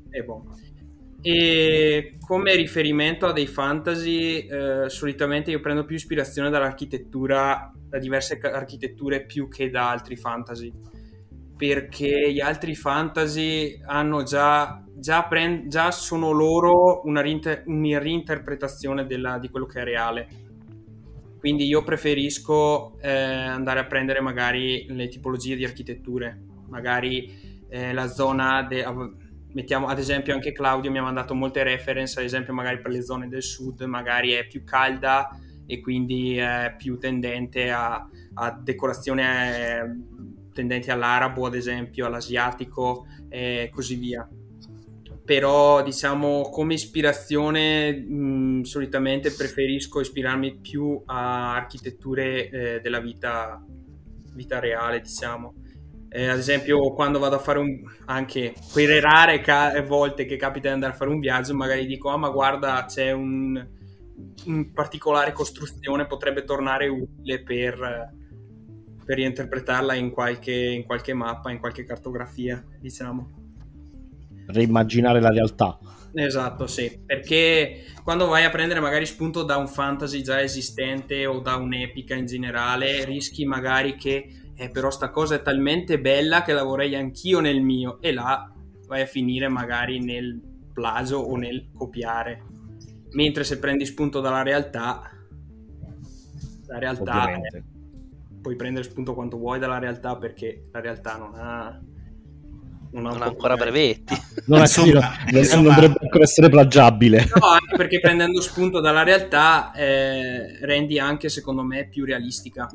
e 0.09 0.23
boh 0.23 0.43
E 1.27 2.17
come 2.19 2.55
riferimento 2.55 3.25
a 3.25 3.33
dei 3.33 3.47
fantasy, 3.47 4.45
eh, 4.45 4.87
solitamente 4.89 5.49
io 5.49 5.59
prendo 5.59 5.83
più 5.83 5.95
ispirazione 5.95 6.51
dall'architettura, 6.51 7.71
da 7.89 7.97
diverse 7.97 8.37
architetture 8.43 9.25
più 9.25 9.47
che 9.47 9.71
da 9.71 9.89
altri 9.89 10.17
fantasy, 10.17 10.71
perché 11.57 12.31
gli 12.31 12.39
altri 12.39 12.75
fantasy 12.75 13.81
hanno 13.87 14.21
già, 14.21 14.85
già, 14.93 15.23
prend- 15.23 15.67
già 15.67 15.89
sono 15.89 16.29
loro 16.29 17.01
una, 17.05 17.21
reinter- 17.21 17.63
una 17.65 17.97
reinterpretazione 17.97 19.07
della, 19.07 19.39
di 19.39 19.49
quello 19.49 19.65
che 19.65 19.81
è 19.81 19.83
reale. 19.83 20.27
Quindi 21.39 21.65
io 21.65 21.83
preferisco 21.83 22.99
eh, 23.01 23.09
andare 23.09 23.79
a 23.79 23.85
prendere 23.85 24.21
magari 24.21 24.85
le 24.89 25.07
tipologie 25.07 25.55
di 25.55 25.65
architetture, 25.65 26.39
magari 26.67 27.63
eh, 27.67 27.93
la 27.93 28.05
zona... 28.05 28.61
De- 28.61 29.23
mettiamo 29.55 29.87
ad 29.87 29.97
esempio 29.97 30.33
anche 30.33 30.51
Claudio 30.51 30.91
mi 30.91 30.99
ha 30.99 31.01
mandato 31.01 31.33
molte 31.33 31.63
reference, 31.63 32.19
ad 32.19 32.25
esempio 32.25 32.53
magari 32.53 32.79
per 32.79 32.91
le 32.91 33.01
zone 33.01 33.27
del 33.27 33.41
sud 33.41 33.81
magari 33.83 34.31
è 34.31 34.45
più 34.45 34.63
calda 34.63 35.29
e 35.65 35.79
quindi 35.79 36.37
è 36.37 36.75
più 36.77 36.99
tendente 36.99 37.71
a, 37.71 38.07
a 38.35 38.51
decorazione 38.51 40.03
tendente 40.53 40.91
all'arabo 40.91 41.45
ad 41.47 41.55
esempio, 41.55 42.05
all'asiatico 42.05 43.07
e 43.29 43.69
così 43.73 43.95
via. 43.95 44.27
Però 45.23 45.81
diciamo 45.81 46.49
come 46.49 46.75
ispirazione 46.75 47.93
mh, 47.93 48.61
solitamente 48.63 49.31
preferisco 49.31 50.01
ispirarmi 50.01 50.57
più 50.57 51.01
a 51.05 51.55
architetture 51.55 52.49
eh, 52.49 52.79
della 52.81 52.99
vita, 52.99 53.65
vita 54.33 54.59
reale 54.59 54.99
diciamo 54.99 55.53
eh, 56.15 56.29
ad 56.29 56.37
esempio, 56.37 56.93
quando 56.93 57.19
vado 57.19 57.35
a 57.35 57.39
fare 57.39 57.59
un 57.59 57.81
anche 58.05 58.53
quelle 58.71 59.01
rare 59.01 59.41
ca- 59.41 59.81
volte 59.83 60.25
che 60.25 60.37
capita 60.37 60.69
di 60.69 60.73
andare 60.75 60.93
a 60.93 60.95
fare 60.95 61.11
un 61.11 61.19
viaggio, 61.19 61.53
magari 61.53 61.85
dico: 61.85 62.09
Ah, 62.09 62.15
ma 62.15 62.29
guarda, 62.29 62.85
c'è 62.87 63.11
un, 63.11 63.67
un 64.45 64.71
particolare 64.71 65.33
costruzione, 65.33 66.07
potrebbe 66.07 66.45
tornare 66.45 66.87
utile 66.87 67.43
per, 67.43 68.13
per 69.05 69.17
reinterpretarla 69.17 69.93
in 69.95 70.11
qualche, 70.11 70.53
in 70.53 70.85
qualche 70.85 71.13
mappa, 71.13 71.51
in 71.51 71.59
qualche 71.59 71.83
cartografia, 71.83 72.63
diciamo. 72.79 73.31
Reimmaginare 74.47 75.19
la 75.19 75.31
realtà. 75.31 75.77
Esatto, 76.13 76.65
sì, 76.65 76.97
perché 77.05 77.87
quando 78.05 78.27
vai 78.27 78.45
a 78.45 78.49
prendere 78.49 78.79
magari 78.79 79.05
spunto 79.05 79.43
da 79.43 79.57
un 79.57 79.67
fantasy 79.67 80.21
già 80.21 80.41
esistente 80.41 81.25
o 81.25 81.39
da 81.39 81.57
un'epica 81.57 82.15
in 82.15 82.25
generale, 82.25 83.03
rischi 83.03 83.43
magari 83.43 83.95
che 83.95 84.44
eh, 84.55 84.69
però 84.69 84.89
sta 84.89 85.09
cosa 85.09 85.35
è 85.35 85.41
talmente 85.41 85.99
bella 85.99 86.41
che 86.41 86.53
la 86.53 86.63
vorrei 86.63 86.95
anch'io 86.95 87.39
nel 87.39 87.61
mio. 87.61 88.01
E 88.01 88.13
là 88.13 88.51
vai 88.87 89.01
a 89.01 89.05
finire 89.05 89.47
magari 89.47 89.99
nel 89.99 90.39
plagio 90.73 91.17
o 91.17 91.35
nel 91.35 91.69
copiare. 91.73 92.43
Mentre 93.11 93.43
se 93.43 93.59
prendi 93.59 93.85
spunto 93.85 94.19
dalla 94.19 94.43
realtà 94.43 95.09
la 96.67 96.79
realtà 96.79 97.23
Ovviamente. 97.23 97.63
puoi 98.41 98.55
prendere 98.55 98.83
spunto 98.85 99.13
quanto 99.13 99.37
vuoi 99.37 99.59
dalla 99.59 99.77
realtà 99.77 100.17
perché 100.17 100.63
la 100.71 100.79
realtà 100.79 101.17
non 101.17 101.31
ha 101.35 101.79
non 102.91 103.21
ha 103.21 103.25
ancora 103.25 103.55
brevetti. 103.55 104.15
Non, 104.47 104.59
Insomma, 104.59 105.25
è, 105.25 105.31
non, 105.31 105.41
insomma- 105.41 105.63
non 105.63 105.73
dovrebbe 105.73 105.97
ancora 106.01 106.23
essere 106.23 106.49
plagiabile. 106.49 107.27
No, 107.39 107.47
anche 107.47 107.75
perché 107.75 107.99
prendendo 107.99 108.39
spunto 108.41 108.79
dalla 108.79 109.01
realtà 109.01 109.71
eh, 109.73 110.63
rendi 110.63 110.99
anche, 110.99 111.29
secondo 111.29 111.63
me, 111.63 111.87
più 111.87 112.05
realistica 112.05 112.69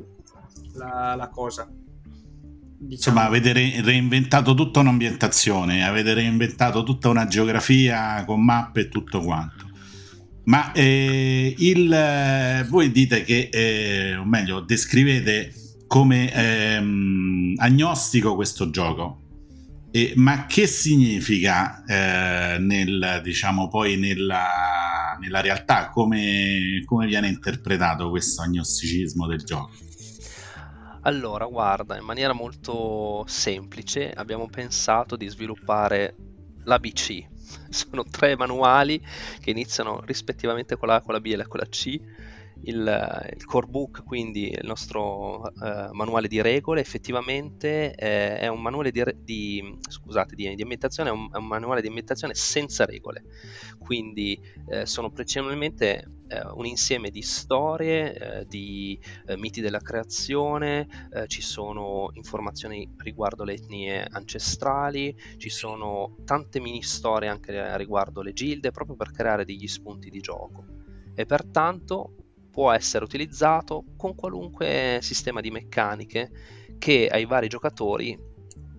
la, 0.75 1.15
la 1.17 1.29
cosa. 1.29 1.69
Diciamo. 2.83 2.93
Insomma, 2.93 3.25
avete 3.25 3.53
re- 3.53 3.83
reinventato 3.83 4.55
tutta 4.55 4.81
un'ambientazione, 4.81 5.85
avete 5.85 6.15
reinventato 6.15 6.83
tutta 6.83 7.11
una 7.11 7.27
geografia 7.27 8.25
con 8.25 8.43
mappe 8.43 8.81
e 8.81 8.89
tutto 8.89 9.21
quanto. 9.21 9.69
Ma 10.45 10.73
eh, 10.73 11.55
il, 11.59 11.93
eh, 11.93 12.67
voi 12.69 12.91
dite 12.91 13.23
che, 13.23 13.51
eh, 13.53 14.17
o 14.17 14.25
meglio, 14.25 14.61
descrivete 14.61 15.53
come 15.87 16.33
ehm, 16.33 17.55
agnostico 17.59 18.35
questo 18.35 18.71
gioco. 18.71 19.19
E- 19.93 20.13
ma 20.17 20.47
che 20.47 20.67
significa 20.67 21.85
eh, 21.85 22.59
nel, 22.61 23.21
diciamo, 23.23 23.69
poi 23.69 23.99
nella, 23.99 25.19
nella 25.21 25.41
realtà? 25.41 25.91
Come, 25.91 26.83
come 26.87 27.07
viene 27.07 27.29
interpretato 27.29 28.09
questo 28.09 28.41
agnosticismo 28.43 29.27
del 29.27 29.45
gioco? 29.45 29.71
Allora, 31.03 31.47
guarda, 31.47 31.97
in 31.97 32.05
maniera 32.05 32.35
molto 32.35 33.25
semplice 33.27 34.11
abbiamo 34.11 34.49
pensato 34.49 35.17
di 35.17 35.29
sviluppare 35.29 36.15
l'ABC. 36.65 37.27
Sono 37.71 38.05
tre 38.05 38.37
manuali 38.37 39.01
che 39.41 39.51
iniziano 39.51 40.03
rispettivamente 40.05 40.77
con 40.77 40.89
la 40.89 40.97
A, 40.97 41.01
con 41.01 41.15
la 41.15 41.21
B 41.21 41.27
e 41.27 41.47
con 41.47 41.59
la 41.61 41.67
C. 41.67 41.99
Il, 42.63 43.31
il 43.35 43.45
core 43.47 43.67
book, 43.67 44.05
quindi 44.05 44.51
il 44.51 44.67
nostro 44.67 45.47
eh, 45.47 45.89
manuale 45.93 46.29
di 46.29 46.43
regole, 46.43 46.83
effettivamente 46.83 47.95
eh, 47.95 48.37
è 48.39 48.49
un 48.49 48.61
manuale 48.61 48.91
di, 48.91 49.03
di- 49.25 49.79
scusate, 49.89 50.35
di, 50.35 50.55
di 50.55 50.61
ambientazione, 50.61 51.09
è 51.09 51.13
un, 51.13 51.31
è 51.33 51.39
un 51.39 51.47
manuale 51.47 51.81
di 51.81 51.87
ambientazione 51.87 52.35
senza 52.35 52.85
regole. 52.85 53.25
Quindi 53.79 54.39
eh, 54.69 54.85
sono 54.85 55.11
principalmente 55.11 55.97
eh, 55.97 56.05
un 56.55 56.67
insieme 56.67 57.11
di 57.11 57.23
storie, 57.23 58.15
eh, 58.15 58.47
di 58.47 58.99
eh, 59.27 59.37
miti 59.37 59.61
della 59.61 59.81
creazione, 59.81 61.09
eh, 61.13 61.27
ci 61.27 61.43
sono 61.43 62.11
informazioni 62.13 62.89
riguardo 62.99 63.45
le 63.45 63.55
etnie 63.55 64.07
ancestrali, 64.11 65.17
ci 65.37 65.51
sono 65.51 66.17
tante 66.25 66.61
mini 66.61 66.83
storie 66.83 67.29
anche 67.29 67.77
riguardo 67.77 68.23
le 68.23 68.33
gilde, 68.33 68.71
proprio 68.71 68.97
per 68.97 69.11
creare 69.11 69.45
degli 69.45 69.67
spunti 69.67 70.11
di 70.11 70.21
gioco. 70.21 70.65
E 71.15 71.27
pertanto 71.27 72.15
può 72.51 72.71
essere 72.73 73.05
utilizzato 73.05 73.85
con 73.97 74.15
qualunque 74.15 74.99
sistema 75.03 75.41
di 75.41 75.51
meccaniche 75.51 76.31
che 76.79 77.09
ai 77.11 77.27
vari 77.27 77.49
giocatori 77.49 78.19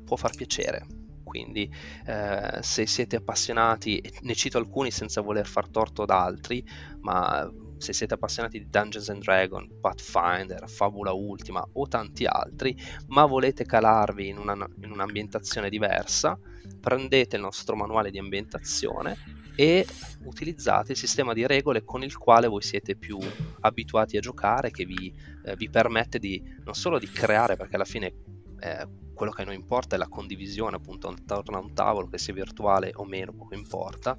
può 0.03 0.15
far 0.15 0.35
piacere. 0.35 1.00
Quindi 1.31 1.73
eh, 2.07 2.57
se 2.59 2.85
siete 2.85 3.15
appassionati, 3.15 4.03
ne 4.23 4.35
cito 4.35 4.57
alcuni 4.57 4.91
senza 4.91 5.21
voler 5.21 5.47
far 5.47 5.69
torto 5.69 6.01
ad 6.01 6.09
altri, 6.09 6.61
ma 6.99 7.49
se 7.77 7.93
siete 7.93 8.15
appassionati 8.15 8.59
di 8.59 8.69
Dungeons 8.69 9.07
and 9.07 9.23
Dragons, 9.23 9.71
Pathfinder, 9.79 10.67
Fabula 10.67 11.13
Ultima 11.13 11.65
o 11.71 11.87
tanti 11.87 12.25
altri, 12.25 12.75
ma 13.07 13.25
volete 13.25 13.63
calarvi 13.63 14.27
in, 14.27 14.39
una, 14.39 14.67
in 14.81 14.91
un'ambientazione 14.91 15.69
diversa, 15.69 16.37
prendete 16.81 17.37
il 17.37 17.43
nostro 17.43 17.77
manuale 17.77 18.11
di 18.11 18.19
ambientazione 18.19 19.15
e 19.55 19.87
utilizzate 20.25 20.91
il 20.91 20.97
sistema 20.97 21.31
di 21.31 21.47
regole 21.47 21.85
con 21.85 22.03
il 22.03 22.17
quale 22.17 22.47
voi 22.49 22.61
siete 22.61 22.97
più 22.97 23.17
abituati 23.61 24.17
a 24.17 24.19
giocare, 24.19 24.69
che 24.69 24.83
vi, 24.83 25.13
eh, 25.45 25.55
vi 25.55 25.69
permette 25.69 26.19
di 26.19 26.43
non 26.65 26.73
solo 26.73 26.99
di 26.99 27.07
creare, 27.07 27.55
perché 27.55 27.75
alla 27.75 27.85
fine 27.85 28.13
eh, 28.59 28.87
quello 29.13 29.31
che 29.31 29.41
a 29.41 29.45
noi 29.45 29.55
importa 29.55 29.95
è 29.95 29.99
la 29.99 30.07
condivisione 30.07 30.75
appunto 30.75 31.07
attorno 31.07 31.57
a 31.57 31.61
un 31.61 31.73
tavolo, 31.73 32.07
che 32.07 32.17
sia 32.17 32.33
virtuale 32.33 32.91
o 32.95 33.05
meno, 33.05 33.33
poco 33.33 33.55
importa, 33.55 34.17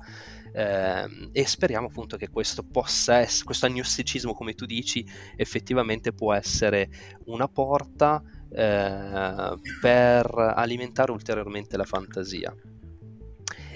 ehm, 0.52 1.30
e 1.32 1.46
speriamo 1.46 1.86
appunto 1.86 2.16
che 2.16 2.28
questo 2.28 2.62
possa 2.62 3.18
essere, 3.18 3.44
questo 3.44 3.66
agnosticismo 3.66 4.32
come 4.34 4.54
tu 4.54 4.66
dici, 4.66 5.04
effettivamente 5.36 6.12
può 6.12 6.32
essere 6.32 6.88
una 7.26 7.48
porta 7.48 8.22
eh, 8.50 9.54
per 9.80 10.34
alimentare 10.56 11.12
ulteriormente 11.12 11.76
la 11.76 11.84
fantasia. 11.84 12.54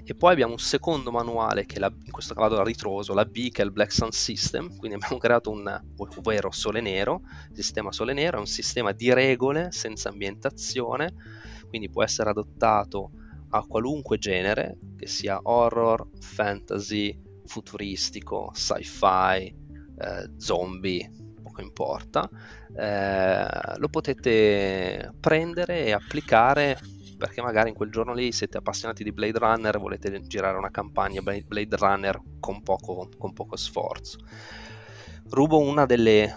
E 0.09 0.15
poi 0.15 0.33
abbiamo 0.33 0.53
un 0.53 0.59
secondo 0.59 1.11
manuale 1.11 1.67
che 1.67 1.81
la, 1.81 1.93
in 2.05 2.13
questo 2.13 2.33
caso 2.33 2.49
vado 2.49 2.61
a 2.61 2.65
ritroso, 2.65 3.13
la 3.13 3.25
B 3.25 3.51
che 3.51 3.63
è 3.63 3.65
il 3.65 3.73
Black 3.73 3.93
Sun 3.93 4.13
System, 4.13 4.77
quindi 4.77 4.95
abbiamo 5.03 5.19
creato 5.19 5.51
un, 5.51 5.83
ovvero 5.97 6.53
Sole 6.53 6.81
Nero, 6.81 7.23
sistema 7.53 7.91
Sole 7.91 8.13
Nero 8.13 8.37
è 8.37 8.41
un 8.41 8.47
sistema 8.47 8.93
di 8.93 9.13
regole 9.13 9.73
senza 9.73 10.11
ambientazione, 10.11 11.13
quindi 11.69 11.91
può 11.91 12.05
essere 12.05 12.31
adottato 12.31 13.11
a 13.51 13.65
qualunque 13.67 14.19
genere, 14.19 14.79
che 14.97 15.09
sia 15.09 15.41
horror, 15.43 16.09
fantasy, 16.21 17.21
futuristico, 17.45 18.53
sci-fi, 18.55 19.53
eh, 19.99 20.31
zombie, 20.37 21.11
poco 21.43 21.63
importa, 21.63 22.31
eh, 22.77 23.79
lo 23.79 23.89
potete 23.89 25.13
prendere 25.19 25.87
e 25.87 25.93
applicare 25.93 26.79
perché 27.17 27.43
magari 27.43 27.71
in 27.71 27.75
quel 27.75 27.91
giorno 27.91 28.13
lì 28.13 28.33
siete 28.33 28.59
appassionati 28.59 29.03
di 29.03 29.13
Blade 29.13 29.39
Runner 29.39 29.75
e 29.75 29.79
volete 29.79 30.21
girare 30.23 30.57
una 30.57 30.71
campagna 30.71 31.21
Blade 31.23 31.77
Runner 31.77 32.21
con 32.41 32.63
poco, 32.63 33.09
con 33.17 33.33
poco 33.33 33.57
sforzo. 33.57 34.19
Rubo 35.29 35.59
una 35.59 35.87
delle, 35.87 36.33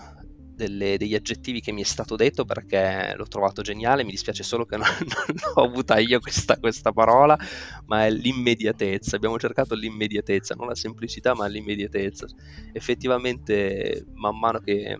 delle, 0.60 0.98
degli 0.98 1.16
aggettivi 1.16 1.62
che 1.62 1.72
mi 1.72 1.82
è 1.82 1.86
stato 1.86 2.16
detto 2.16 2.44
perché 2.44 3.14
l'ho 3.16 3.28
trovato 3.28 3.62
geniale, 3.62 4.04
mi 4.04 4.12
dispiace 4.12 4.44
solo 4.44 4.66
che 4.66 4.76
non, 4.78 4.88
non 5.00 5.54
ho 5.56 5.64
avuta 5.64 6.00
io 6.00 6.20
questa, 6.20 6.58
questa, 6.58 6.92
parola, 6.92 7.38
ma 7.86 8.06
è 8.06 8.12
l'immediatezza. 8.12 9.16
Abbiamo 9.16 9.40
cercato 9.40 9.76
l'immediatezza, 9.76 10.56
non 10.56 10.68
la 10.68 10.76
semplicità, 10.76 11.34
ma 11.34 11.48
l'immediatezza. 11.48 12.28
Effettivamente, 12.74 14.06
man 14.14 14.38
mano 14.38 14.60
che 14.60 15.00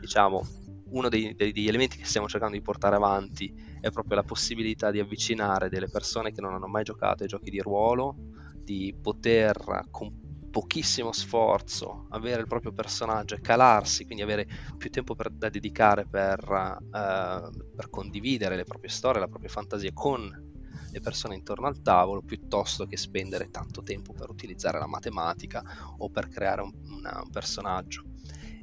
diciamo 0.00 0.46
uno 0.90 1.08
dei, 1.08 1.34
degli 1.34 1.66
elementi 1.66 1.96
che 1.96 2.04
stiamo 2.04 2.28
cercando 2.28 2.54
di 2.56 2.62
portare 2.62 2.94
avanti 2.94 3.52
è 3.84 3.90
proprio 3.90 4.16
la 4.16 4.22
possibilità 4.22 4.90
di 4.90 4.98
avvicinare 4.98 5.68
delle 5.68 5.88
persone 5.88 6.32
che 6.32 6.40
non 6.40 6.54
hanno 6.54 6.66
mai 6.66 6.84
giocato 6.84 7.22
ai 7.22 7.28
giochi 7.28 7.50
di 7.50 7.60
ruolo 7.60 8.16
di 8.56 8.96
poter 8.98 9.88
con 9.90 10.22
pochissimo 10.50 11.12
sforzo 11.12 12.06
avere 12.10 12.40
il 12.40 12.46
proprio 12.46 12.72
personaggio 12.72 13.34
e 13.34 13.40
calarsi, 13.40 14.06
quindi 14.06 14.22
avere 14.22 14.46
più 14.78 14.88
tempo 14.88 15.14
per, 15.14 15.28
da 15.30 15.50
dedicare 15.50 16.06
per, 16.06 16.40
uh, 16.48 17.74
per 17.74 17.90
condividere 17.90 18.56
le 18.56 18.64
proprie 18.64 18.88
storie, 18.88 19.20
la 19.20 19.28
propria 19.28 19.50
fantasia 19.50 19.92
con 19.92 20.52
le 20.90 21.00
persone 21.00 21.34
intorno 21.34 21.66
al 21.66 21.82
tavolo 21.82 22.22
piuttosto 22.22 22.86
che 22.86 22.96
spendere 22.96 23.50
tanto 23.50 23.82
tempo 23.82 24.14
per 24.14 24.30
utilizzare 24.30 24.78
la 24.78 24.86
matematica 24.86 25.62
o 25.98 26.08
per 26.08 26.28
creare 26.28 26.62
un, 26.62 26.72
una, 26.88 27.20
un 27.22 27.30
personaggio. 27.30 28.04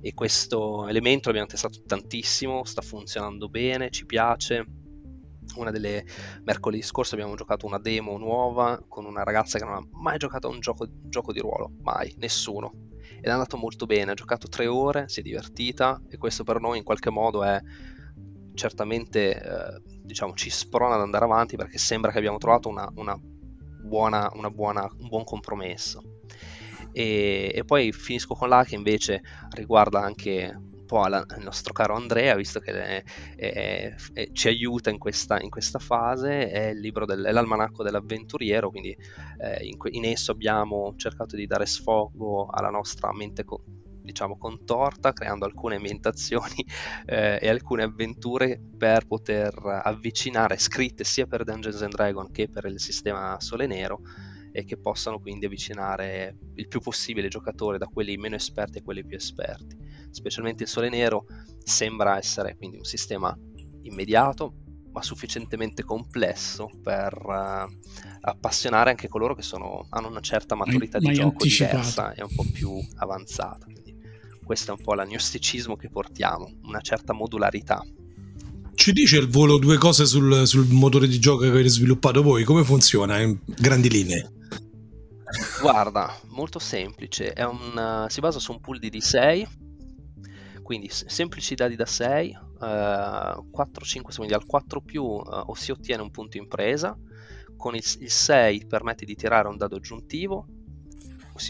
E 0.02 0.16
questo 0.16 0.88
elemento 0.88 1.28
l'abbiamo 1.28 1.50
testato 1.50 1.84
tantissimo, 1.86 2.64
sta 2.64 2.82
funzionando 2.82 3.50
bene, 3.50 3.92
ci 3.92 4.08
piace. 4.08 4.66
Una 5.56 5.72
delle 5.72 6.06
mercoledì 6.44 6.82
scorso 6.82 7.16
abbiamo 7.16 7.36
giocato 7.36 7.66
una 7.66 7.80
demo 7.80 8.18
nuova 8.18 8.82
con 8.88 9.06
una 9.06 9.24
ragazza 9.24 9.58
che 9.58 9.66
non 9.66 9.74
ha 9.74 9.88
mai 9.92 10.18
giocato 10.18 10.48
a 10.48 10.52
un 10.52 10.60
gioco, 10.60 10.88
gioco 11.08 11.34
di 11.34 11.40
ruolo, 11.40 11.72
mai, 11.82 12.14
nessuno. 12.18 12.90
Ed 13.18 13.26
è 13.26 13.30
andato 13.30 13.58
molto 13.58 13.86
bene, 13.86 14.12
ha 14.12 14.16
giocato 14.16 14.48
tre 14.48 14.68
ore, 14.68 15.10
si 15.10 15.20
è 15.20 15.24
divertita 15.24 16.02
e 16.10 16.18
questo 16.18 16.44
per 16.44 16.60
noi 16.60 16.78
in 16.78 16.84
qualche 16.84 17.10
modo 17.10 17.44
è 17.44 17.60
certamente 18.54 19.42
eh, 19.42 19.82
diciamo, 20.04 20.34
ci 20.34 20.50
sprona 20.50 20.96
ad 20.96 21.02
andare 21.02 21.26
avanti 21.26 21.56
perché 21.56 21.78
sembra 21.78 22.12
che 22.12 22.18
abbiamo 22.18 22.38
trovato 22.38 22.70
una, 22.70 22.90
una 22.96 23.18
buona, 23.82 24.30
una 24.34 24.50
buona, 24.50 24.88
un 25.00 25.08
buon 25.08 25.24
compromesso. 25.24 26.02
E, 26.92 27.52
e, 27.54 27.64
poi 27.64 27.92
finisco 27.92 28.36
con 28.36 28.50
là 28.50 28.64
che 28.64 28.76
invece 28.76 29.22
riguarda 29.52 30.02
anche 30.02 30.60
po' 30.92 31.08
la, 31.08 31.26
il 31.38 31.44
nostro 31.44 31.72
caro 31.72 31.96
Andrea, 31.96 32.36
visto 32.36 32.60
che 32.60 32.74
è, 32.74 33.04
è, 33.38 33.96
è, 34.12 34.30
ci 34.34 34.50
aiuta 34.50 34.90
in 34.90 34.98
questa, 34.98 35.40
in 35.40 35.50
questa, 35.50 35.80
fase, 35.80 36.52
è 36.52 36.68
il 36.72 36.80
libro 36.80 37.06
del, 37.06 37.24
è 37.24 37.32
l'almanacco 37.32 37.82
dell'avventuriero, 37.82 38.70
quindi 38.70 38.90
eh, 38.90 39.66
in, 39.66 39.78
in, 39.92 40.04
esso 40.04 40.34
abbiamo 40.34 40.94
cercato 40.98 41.38
di 41.38 41.48
dare 41.48 41.66
sfogo 41.66 42.48
alla 42.48 42.70
nostra 42.70 43.14
mente 43.14 43.46
co- 43.46 43.64
diciamo 44.04 44.38
contorta, 44.38 45.14
creando 45.14 45.46
alcune 45.46 45.76
ambientazioni 45.78 46.66
eh, 47.08 47.40
e 47.42 47.48
alcune 47.48 47.84
avventure 47.84 48.60
per 48.78 49.08
poter 49.08 49.54
avvicinare, 49.84 50.58
scritte 50.58 51.06
sia 51.06 51.26
per 51.26 51.46
Dungeons 51.46 51.82
and 51.84 51.94
Dragons 51.94 52.32
che 52.34 52.50
per 52.50 52.66
il 52.66 52.82
sistema 52.82 53.40
Sole 53.40 53.66
Nero, 53.66 54.02
e 54.52 54.66
che 54.66 54.78
possano 54.78 55.22
quindi 55.22 55.46
avvicinare 55.46 56.38
il 56.56 56.68
più 56.68 56.82
possibile 56.82 57.28
i 57.28 57.30
giocatori 57.30 57.78
da 57.78 57.86
quelli 57.86 58.18
meno 58.18 58.36
esperti 58.36 58.80
a 58.80 58.82
quelli 58.82 59.06
più 59.06 59.16
esperti. 59.16 59.81
Specialmente 60.12 60.64
il 60.64 60.70
Sole 60.70 60.90
Nero 60.90 61.26
sembra 61.64 62.18
essere 62.18 62.56
quindi 62.58 62.78
un 62.78 62.84
sistema 62.84 63.36
immediato, 63.84 64.56
ma 64.92 65.02
sufficientemente 65.02 65.84
complesso 65.84 66.70
per 66.82 67.14
uh, 67.26 67.74
appassionare 68.22 68.90
anche 68.90 69.08
coloro 69.08 69.36
che 69.36 69.42
sono, 69.42 69.86
hanno 69.90 70.10
una 70.10 70.20
certa 70.20 70.56
maturità 70.56 71.00
ma, 71.02 71.10
di 71.10 71.16
gioco 71.16 71.30
anticipato. 71.30 71.76
diversa 71.78 72.14
e 72.14 72.24
un 72.24 72.36
po' 72.36 72.46
più 72.52 72.72
avanzata. 72.98 73.66
Quindi 73.66 73.96
questo 74.44 74.72
è 74.72 74.76
un 74.78 74.84
po' 74.84 74.94
l'agnosticismo 74.94 75.76
che 75.76 75.90
portiamo, 75.90 76.60
una 76.64 76.82
certa 76.82 77.14
modularità. 77.14 77.82
Ci 78.74 78.94
dice 78.94 79.18
il 79.18 79.30
volo 79.30 79.58
due 79.58 79.78
cose 79.78 80.06
sul, 80.06 80.46
sul 80.48 80.68
motore 80.68 81.08
di 81.08 81.20
gioco 81.20 81.42
che 81.44 81.50
avete 81.50 81.70
sviluppato 81.70 82.22
voi? 82.22 82.44
Come 82.44 82.64
funziona 82.64 83.20
in 83.20 83.38
grandi 83.46 83.90
linee? 83.90 84.32
Guarda, 85.62 86.20
molto 86.30 86.60
semplice, 86.60 87.34
un, 87.38 88.04
uh, 88.06 88.10
si 88.10 88.20
basa 88.20 88.40
su 88.40 88.52
un 88.52 88.60
pool 88.60 88.80
di 88.80 88.90
D6, 88.90 89.46
quindi 90.72 90.88
semplici 90.90 91.54
dadi 91.54 91.76
da 91.76 91.86
6, 91.86 92.38
uh, 92.60 93.50
4, 93.52 93.84
5 93.84 94.14
secondi 94.14 94.34
al 94.34 94.46
4 94.46 94.80
più 94.80 95.04
uh, 95.04 95.22
o 95.26 95.54
si 95.54 95.70
ottiene 95.70 96.02
un 96.02 96.12
punto 96.12 96.38
impresa, 96.38 96.98
con 97.58 97.76
il, 97.76 97.84
il 98.00 98.10
6 98.10 98.68
permette 98.68 99.04
di 99.04 99.16
tirare 99.16 99.50
un 99.50 99.58
dado 99.58 99.76
aggiuntivo, 99.76 100.48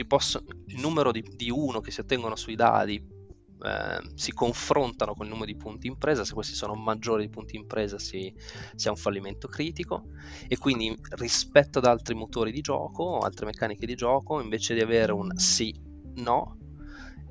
Possono, 0.08 0.46
il 0.68 0.80
numero 0.80 1.12
di, 1.12 1.22
di 1.36 1.52
1 1.52 1.82
che 1.82 1.92
si 1.92 2.00
ottengono 2.00 2.36
sui 2.36 2.56
dadi 2.56 2.96
eh, 2.96 4.00
si 4.16 4.32
confrontano 4.32 5.14
con 5.14 5.26
il 5.26 5.32
numero 5.32 5.52
di 5.52 5.58
punti 5.58 5.88
impresa, 5.88 6.24
se 6.24 6.34
questi 6.34 6.54
sono 6.54 6.76
maggiori 6.76 7.26
di 7.26 7.30
punti 7.30 7.58
impresa 7.58 8.00
si, 8.00 8.34
si, 8.74 8.88
ha 8.88 8.92
un 8.92 8.98
fallimento 8.98 9.48
critico. 9.48 10.06
E 10.48 10.58
quindi 10.58 10.98
rispetto 11.18 11.80
ad 11.80 11.86
altri 11.86 12.16
motori 12.16 12.52
di 12.52 12.62
gioco, 12.62 13.20
altre 13.20 13.46
meccaniche 13.46 13.86
di 13.86 13.96
gioco, 13.96 14.40
invece 14.40 14.74
di 14.74 14.80
avere 14.80 15.12
un 15.12 15.36
sì, 15.36 15.76
no, 16.16 16.58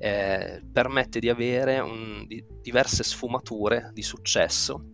eh, 0.03 0.63
permette 0.71 1.19
di 1.19 1.29
avere 1.29 1.77
un, 1.79 2.25
di, 2.25 2.43
diverse 2.59 3.03
sfumature 3.03 3.91
di 3.93 4.01
successo 4.01 4.85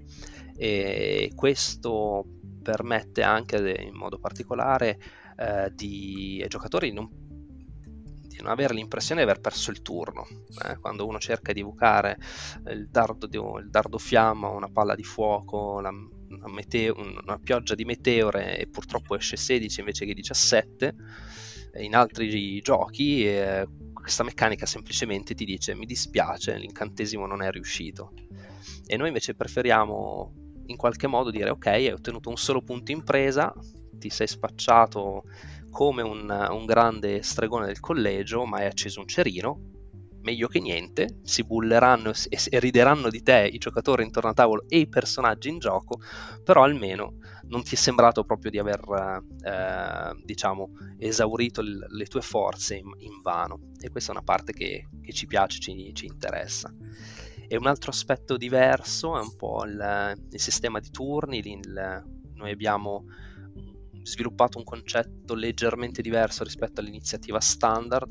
e 0.58 1.32
questo 1.34 2.26
permette 2.62 3.24
anche 3.24 3.58
in 3.80 3.96
modo 3.96 4.20
particolare 4.20 5.00
eh, 5.38 5.72
di, 5.74 6.42
ai 6.44 6.50
giocatori 6.50 6.92
non, 6.92 7.08
di 7.10 8.36
non, 8.42 8.52
avere 8.52 8.74
l'impressione 8.74 9.24
di 9.24 9.30
aver 9.30 9.40
perso 9.40 9.72
il 9.72 9.82
turno. 9.82 10.28
Eh, 10.66 10.78
quando 10.80 11.08
uno 11.08 11.20
cerca 11.20 11.54
di 11.54 11.62
evocare 11.62 12.18
il 12.70 12.90
dardo, 12.90 13.28
il 13.60 13.70
dardo 13.70 13.98
fiamma, 13.98 14.50
una 14.50 14.68
palla 14.68 14.94
di 14.94 15.06
fuoco, 15.06 15.80
la, 15.80 15.90
una, 15.90 16.50
meteo, 16.50 16.96
una, 16.98 17.40
pioggia 17.40 17.76
di 17.76 17.86
meteore 17.86 18.58
e 18.58 18.68
purtroppo 18.68 19.16
esce 19.16 19.38
16 19.38 19.80
invece 19.80 20.06
che 20.06 20.14
17, 20.14 20.96
in 21.78 21.96
altri 21.96 22.60
giochi 22.60 23.26
eh, 23.26 23.66
questa 24.08 24.24
meccanica 24.24 24.66
semplicemente 24.66 25.36
ti 25.36 25.44
dice 25.44 25.76
mi 25.76 25.86
dispiace, 25.86 26.58
l'incantesimo 26.58 27.26
non 27.26 27.42
è 27.42 27.52
riuscito. 27.52 28.14
E 28.86 28.96
noi 28.96 29.08
invece 29.08 29.36
preferiamo 29.36 30.34
in 30.68 30.78
qualche 30.78 31.08
modo 31.08 31.30
dire 31.30 31.50
ok, 31.50 31.66
hai 31.66 31.92
ottenuto 31.92 32.30
un 32.30 32.38
solo 32.38 32.62
punto 32.62 32.94
in 32.94 33.04
presa, 33.04 33.54
ti 33.92 34.10
sei 34.10 34.28
spacciato 34.28 35.24
come 35.70 36.04
un, 36.04 36.30
un 36.30 36.66
grande 36.66 37.22
stregone 37.22 37.66
del 37.66 37.82
collegio, 37.82 38.46
ma 38.46 38.60
hai 38.60 38.68
acceso 38.68 39.02
un 39.02 39.10
cerino, 39.10 39.72
meglio 40.28 40.50
che 40.50 40.60
niente, 40.60 41.20
si 41.24 41.46
bulleranno 41.46 42.12
e, 42.28 42.60
rideranno 42.60 43.10
di 43.10 43.24
te 43.24 43.50
i 43.50 43.58
giocatori 43.58 44.04
intorno 44.04 44.32
a 44.32 44.34
tavolo 44.34 44.66
e 44.68 44.80
i 44.80 44.90
personaggi 44.90 45.48
in 45.48 45.60
gioco, 45.60 46.02
però 46.44 46.64
almeno 46.64 47.20
non 47.44 47.64
ti 47.64 47.76
è 47.76 47.78
sembrato 47.78 48.26
proprio 48.26 48.52
di 48.52 48.60
aver 48.60 48.82
eh, 49.42 50.22
diciamo 50.26 50.72
esaurito 50.98 51.62
l- 51.62 51.86
le 51.88 52.06
tue 52.08 52.22
forze 52.22 52.76
in, 52.76 52.92
in, 52.98 53.22
vano 53.22 53.72
e 53.80 53.90
questa 53.90 54.12
è 54.12 54.16
una 54.16 54.24
parte 54.24 54.52
che, 54.52 54.90
che 55.02 55.14
ci 55.14 55.28
piace, 55.28 55.60
ci, 55.60 55.94
ci, 55.94 56.06
interessa. 56.08 56.74
E 57.48 57.56
un 57.56 57.68
altro 57.68 57.92
aspetto 57.92 58.36
diverso 58.36 59.18
è 59.18 59.22
un 59.22 59.34
po' 59.38 59.64
il, 59.64 60.14
il 60.30 60.40
sistema 60.42 60.82
di 60.82 60.90
turni, 60.92 61.40
il, 61.40 62.04
noi 62.34 62.52
abbiamo 62.52 63.06
sviluppato 64.04 64.58
un 64.58 64.66
concetto 64.66 65.36
leggermente 65.36 66.02
diverso 66.02 66.44
rispetto 66.44 66.82
all'iniziativa 66.82 67.40
standard, 67.40 68.10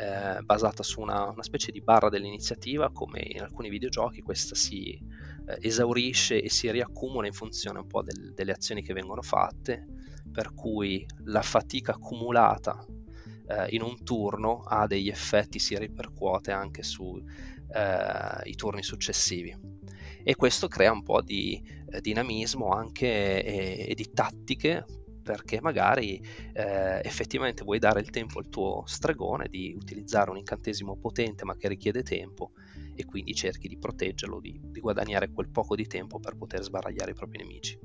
eh, 0.00 0.40
basata 0.42 0.82
su 0.82 1.02
una, 1.02 1.28
una, 1.28 1.42
specie 1.42 1.70
di 1.70 1.82
barra 1.82 2.08
dell'iniziativa, 2.08 2.90
come 2.90 3.20
in 3.22 3.42
alcuni 3.42 3.68
videogiochi 3.68 4.22
questa 4.22 4.54
si 4.54 4.92
eh, 4.92 5.58
esaurisce 5.60 6.40
e 6.40 6.48
si 6.48 6.70
riaccumula 6.70 7.26
in 7.26 7.34
funzione 7.34 7.80
un 7.80 7.86
po' 7.86 8.02
del, 8.02 8.32
delle 8.34 8.52
azioni 8.52 8.82
che 8.82 8.94
vengono 8.94 9.20
fatte, 9.20 9.86
per 10.32 10.54
cui 10.54 11.04
la 11.24 11.42
fatica 11.42 11.92
accumulata 11.92 12.82
eh, 13.46 13.66
in 13.70 13.82
un 13.82 14.02
turno 14.02 14.62
ha 14.62 14.86
degli 14.86 15.10
effetti, 15.10 15.58
si 15.58 15.76
ripercuote 15.76 16.50
anche 16.50 16.82
sui 16.82 17.22
eh, 17.70 18.54
turni 18.54 18.82
successivi. 18.82 19.54
E 20.22 20.34
questo 20.34 20.66
crea 20.66 20.92
un 20.92 21.02
po' 21.02 21.20
di 21.20 21.62
eh, 21.90 22.00
dinamismo 22.00 22.68
anche 22.70 23.44
e, 23.44 23.86
e 23.90 23.94
di 23.94 24.10
tattiche 24.12 24.84
perché 25.30 25.60
magari 25.60 26.20
eh, 26.54 27.00
effettivamente 27.04 27.62
vuoi 27.62 27.78
dare 27.78 28.00
il 28.00 28.10
tempo 28.10 28.40
al 28.40 28.48
tuo 28.48 28.82
stregone 28.86 29.46
di 29.48 29.72
utilizzare 29.80 30.30
un 30.30 30.38
incantesimo 30.38 30.96
potente 30.96 31.44
ma 31.44 31.56
che 31.56 31.68
richiede 31.68 32.02
tempo 32.02 32.50
e 32.96 33.04
quindi 33.04 33.32
cerchi 33.32 33.68
di 33.68 33.78
proteggerlo, 33.78 34.40
di, 34.40 34.60
di 34.60 34.80
guadagnare 34.80 35.30
quel 35.30 35.48
poco 35.48 35.76
di 35.76 35.86
tempo 35.86 36.18
per 36.18 36.36
poter 36.36 36.64
sbaragliare 36.64 37.12
i 37.12 37.14
propri 37.14 37.38
nemici. 37.38 37.78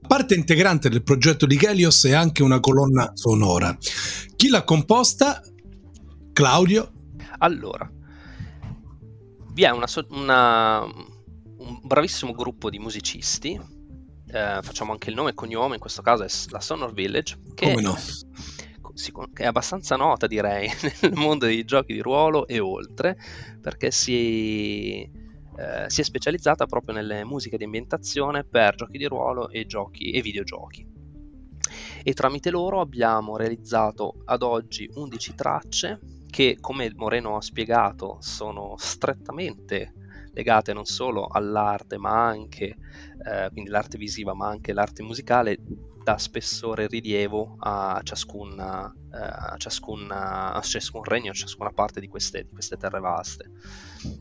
Parte 0.00 0.34
integrante 0.34 0.88
del 0.88 1.02
progetto 1.02 1.44
di 1.44 1.58
Helios 1.60 2.06
è 2.06 2.14
anche 2.14 2.42
una 2.42 2.58
colonna 2.58 3.10
sonora. 3.12 3.76
Chi 4.34 4.48
l'ha 4.48 4.64
composta? 4.64 5.42
Claudio? 6.32 6.90
Allora, 7.38 7.90
vi 9.52 9.62
è 9.62 9.70
una, 9.70 9.86
una, 10.08 10.84
un 10.84 11.80
bravissimo 11.82 12.32
gruppo 12.32 12.70
di 12.70 12.78
musicisti 12.78 13.74
eh, 14.28 14.60
facciamo 14.62 14.92
anche 14.92 15.10
il 15.10 15.16
nome 15.16 15.30
e 15.30 15.34
cognome, 15.34 15.74
in 15.74 15.80
questo 15.80 16.02
caso 16.02 16.24
è 16.24 16.28
la 16.50 16.60
Sonor 16.60 16.92
Village, 16.92 17.38
che, 17.54 17.74
no? 17.74 17.96
è 19.34 19.44
abbastanza 19.44 19.96
nota 19.96 20.26
direi 20.26 20.68
nel 21.02 21.12
mondo 21.14 21.46
dei 21.46 21.64
giochi 21.64 21.92
di 21.92 22.00
ruolo 22.00 22.46
e 22.46 22.58
oltre, 22.58 23.16
perché 23.60 23.90
si, 23.90 25.02
eh, 25.02 25.84
si 25.86 26.00
è 26.00 26.04
specializzata 26.04 26.66
proprio 26.66 26.94
nelle 26.94 27.24
musiche 27.24 27.56
di 27.56 27.64
ambientazione 27.64 28.44
per 28.44 28.74
giochi 28.74 28.98
di 28.98 29.06
ruolo 29.06 29.48
e, 29.48 29.66
giochi, 29.66 30.10
e 30.12 30.20
videogiochi. 30.22 30.94
E 32.02 32.12
tramite 32.12 32.50
loro 32.50 32.80
abbiamo 32.80 33.36
realizzato 33.36 34.22
ad 34.24 34.42
oggi 34.42 34.88
11 34.94 35.34
tracce 35.34 36.00
che, 36.30 36.58
come 36.60 36.92
Moreno 36.94 37.36
ha 37.36 37.42
spiegato, 37.42 38.18
sono 38.20 38.74
strettamente 38.78 39.92
legate 40.36 40.74
non 40.74 40.84
solo 40.84 41.26
all'arte, 41.26 41.96
ma 41.96 42.26
anche, 42.26 42.76
eh, 43.26 43.48
quindi 43.52 43.70
l'arte 43.70 43.96
visiva, 43.96 44.34
ma 44.34 44.48
anche 44.48 44.74
l'arte 44.74 45.02
musicale 45.02 45.58
dà 46.04 46.18
spessore 46.18 46.84
e 46.84 46.86
rilievo 46.88 47.56
a 47.58 47.98
ciascun, 48.04 48.60
eh, 48.60 49.18
a 49.18 49.54
ciascun, 49.56 50.08
a 50.12 50.60
ciascun 50.62 51.02
regno, 51.02 51.30
a 51.30 51.34
ciascuna 51.34 51.70
parte 51.70 52.00
di 52.00 52.06
queste, 52.06 52.42
di 52.42 52.50
queste 52.52 52.76
terre 52.76 53.00
vaste. 53.00 53.50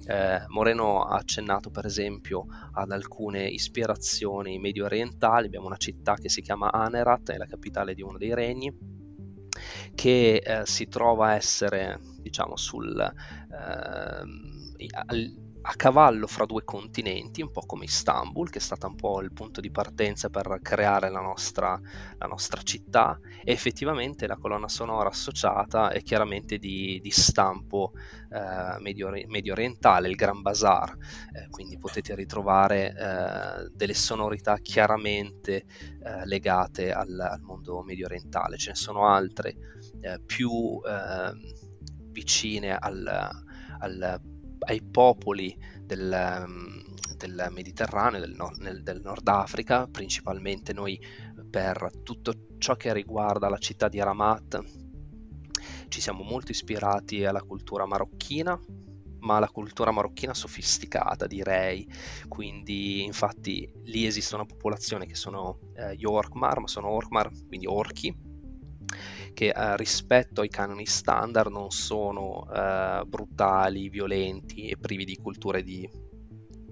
Eh, 0.08 0.46
Moreno 0.48 1.04
ha 1.04 1.18
accennato 1.18 1.70
per 1.70 1.86
esempio 1.86 2.46
ad 2.72 2.92
alcune 2.92 3.48
ispirazioni 3.50 4.58
medio 4.58 4.86
orientali, 4.86 5.48
abbiamo 5.48 5.68
una 5.68 5.78
città 5.78 6.16
che 6.16 6.30
si 6.30 6.42
chiama 6.42 6.72
Anerat, 6.72 7.32
è 7.32 7.38
la 7.38 7.46
capitale 7.46 7.94
di 7.94 8.02
uno 8.02 8.18
dei 8.18 8.34
regni, 8.34 8.74
che 9.94 10.38
eh, 10.38 10.66
si 10.66 10.88
trova 10.88 11.28
a 11.28 11.36
essere 11.36 12.00
diciamo 12.22 12.56
sul, 12.56 13.00
eh, 13.00 14.24
a 15.68 15.74
cavallo 15.76 16.28
fra 16.28 16.46
due 16.46 16.64
continenti, 16.64 17.42
un 17.42 17.52
po' 17.52 17.66
come 17.66 17.86
Istanbul, 17.86 18.52
che 18.52 18.60
è 18.60 18.62
stata 18.62 18.86
un 18.86 18.96
po' 18.96 19.20
il 19.22 19.34
punto 19.34 19.62
di 19.62 19.72
partenza 19.72 20.30
per 20.30 20.60
creare 20.62 21.10
la 21.10 21.22
nostra, 21.22 21.80
la 22.18 22.28
nostra 22.28 22.62
città, 22.62 23.20
e 23.44 23.52
effettivamente 23.52 24.28
la 24.28 24.38
colonna 24.38 24.68
sonora 24.68 25.10
associata 25.10 25.90
è 25.90 26.04
chiaramente 26.04 26.60
di, 26.60 27.00
di 27.02 27.10
stampo 27.10 27.94
eh, 28.30 28.80
medio, 28.80 29.10
medio, 29.26 29.54
orientale, 29.54 30.08
il 30.08 30.16
Gran 30.16 30.44
Bazar, 30.44 30.96
eh, 31.34 31.50
quindi 31.50 31.80
potete 31.80 32.14
ritrovare 32.14 32.94
eh, 32.94 33.70
delle 33.74 33.96
sonorità 33.96 34.58
chiaramente 34.58 35.66
eh, 36.04 36.26
legate 36.28 36.92
al, 36.92 37.20
al, 37.20 37.42
mondo 37.42 37.82
medio 37.82 38.06
orientale, 38.06 38.58
ce 38.58 38.70
ne 38.70 38.76
sono 38.76 39.08
altre 39.08 39.56
eh, 40.02 40.22
più 40.24 40.80
ehm, 40.86 41.40
vicine 42.12 42.76
al, 42.76 43.32
al 43.80 44.22
ai 44.66 44.82
popoli 44.82 45.58
del, 45.82 46.46
mm, 46.48 46.80
del 47.18 47.48
Mediterraneo, 47.52 48.20
del, 48.20 48.36
nel, 48.58 48.84
del, 48.84 49.02
Nord 49.02 49.28
Africa, 49.28 49.88
principalmente 49.88 50.74
noi 50.74 51.00
per 51.50 51.90
tutto 52.04 52.34
ciò 52.58 52.76
che 52.76 52.94
riguarda 52.94 53.50
la 53.50 53.58
città 53.58 53.88
di 53.88 54.00
Ramat 54.00 54.84
ci 55.88 56.02
siamo 56.02 56.24
molto 56.24 56.52
ispirati 56.52 57.24
alla 57.26 57.42
cultura 57.42 57.86
marocchina, 57.86 58.60
ma 59.20 59.40
la 59.40 59.48
cultura 59.48 59.92
marocchina 59.92 60.34
sofisticata 60.34 61.26
direi, 61.26 61.88
quindi 62.28 63.04
infatti 63.04 63.72
lì 63.84 64.06
esiste 64.06 64.36
una 64.36 64.46
popolazione 64.46 65.06
che 65.06 65.16
sono 65.16 65.60
eh, 65.74 65.96
gli 65.96 66.06
Orkmar, 66.06 66.60
ma 66.60 66.68
sono 66.68 66.90
Orkmar, 66.90 67.32
quindi 67.48 67.66
orchi, 67.66 68.14
che 69.36 69.50
eh, 69.50 69.78
rispetto 69.78 70.42
ai 70.42 70.50
canoni 70.50 70.88
standard 70.88 71.52
non 71.52 71.70
sono 71.70 72.48
eh, 72.52 73.04
brutali, 73.06 73.90
violenti 73.90 74.70
e 74.70 74.78
privi 74.78 75.06
di 75.06 75.18
culture 75.18 75.62
di, 75.62 75.88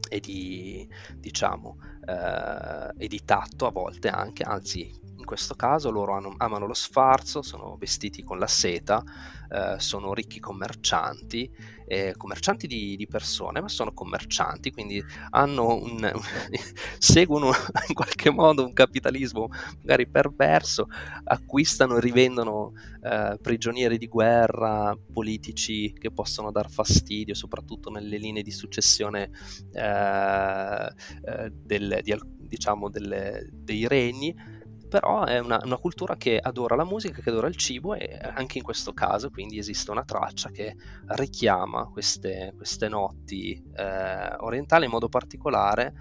e 0.09 0.19
di, 0.19 0.87
diciamo, 1.15 1.77
eh, 2.07 2.93
e 2.97 3.07
di 3.07 3.21
tatto 3.23 3.67
a 3.67 3.71
volte 3.71 4.07
anche, 4.07 4.41
anzi 4.43 5.02
in 5.23 5.29
questo 5.29 5.55
caso 5.55 5.89
loro 5.89 6.13
hanno, 6.13 6.33
amano 6.37 6.67
lo 6.67 6.73
sfarzo, 6.73 7.41
sono 7.41 7.77
vestiti 7.79 8.23
con 8.23 8.37
la 8.37 8.47
seta, 8.47 9.01
eh, 9.49 9.79
sono 9.79 10.13
ricchi 10.13 10.41
commercianti, 10.41 11.49
eh, 11.85 12.13
commercianti 12.17 12.67
di, 12.67 12.97
di, 12.97 13.07
persone, 13.07 13.61
ma 13.61 13.69
sono 13.69 13.93
commercianti, 13.93 14.71
quindi 14.71 15.01
un, 15.31 16.11
seguono 16.99 17.47
in 17.87 17.93
qualche 17.93 18.31
modo 18.31 18.65
un 18.65 18.73
capitalismo 18.73 19.47
magari 19.79 20.07
perverso, 20.07 20.87
acquistano 21.23 21.95
e 21.95 22.01
rivendono 22.01 22.73
eh, 23.01 23.37
prigionieri 23.41 23.97
di 23.97 24.07
guerra, 24.07 24.93
politici 25.13 25.93
che 25.93 26.11
possono 26.11 26.51
dar 26.51 26.69
fastidio, 26.69 27.33
soprattutto 27.33 27.89
nelle 27.89 28.17
linee 28.17 28.43
di 28.43 28.51
successione 28.51 29.31
eh, 29.71 30.93
eh, 31.25 31.49
del, 31.49 31.99
di, 32.03 32.13
diciamo 32.53 32.89
delle, 32.89 33.47
dei 33.51 33.87
regni 33.87 34.52
però 34.93 35.23
è 35.23 35.39
una, 35.39 35.59
una, 35.63 35.77
cultura 35.77 36.15
che 36.17 36.37
adora 36.37 36.75
la 36.75 36.85
musica, 36.85 37.19
che 37.19 37.31
adora 37.31 37.47
il 37.47 37.55
cibo 37.55 37.95
e 37.95 38.15
anche 38.21 38.59
in 38.59 38.63
questo 38.63 38.93
caso 38.93 39.31
quindi 39.31 39.57
esiste 39.57 39.89
una 39.89 40.03
traccia 40.03 40.51
che 40.51 40.75
richiama 41.15 41.87
queste, 41.87 42.53
queste 42.55 42.89
notti 42.89 43.59
eh, 43.75 44.35
orientali. 44.37 44.85
In 44.85 44.91
modo 44.91 45.09
particolare, 45.09 45.95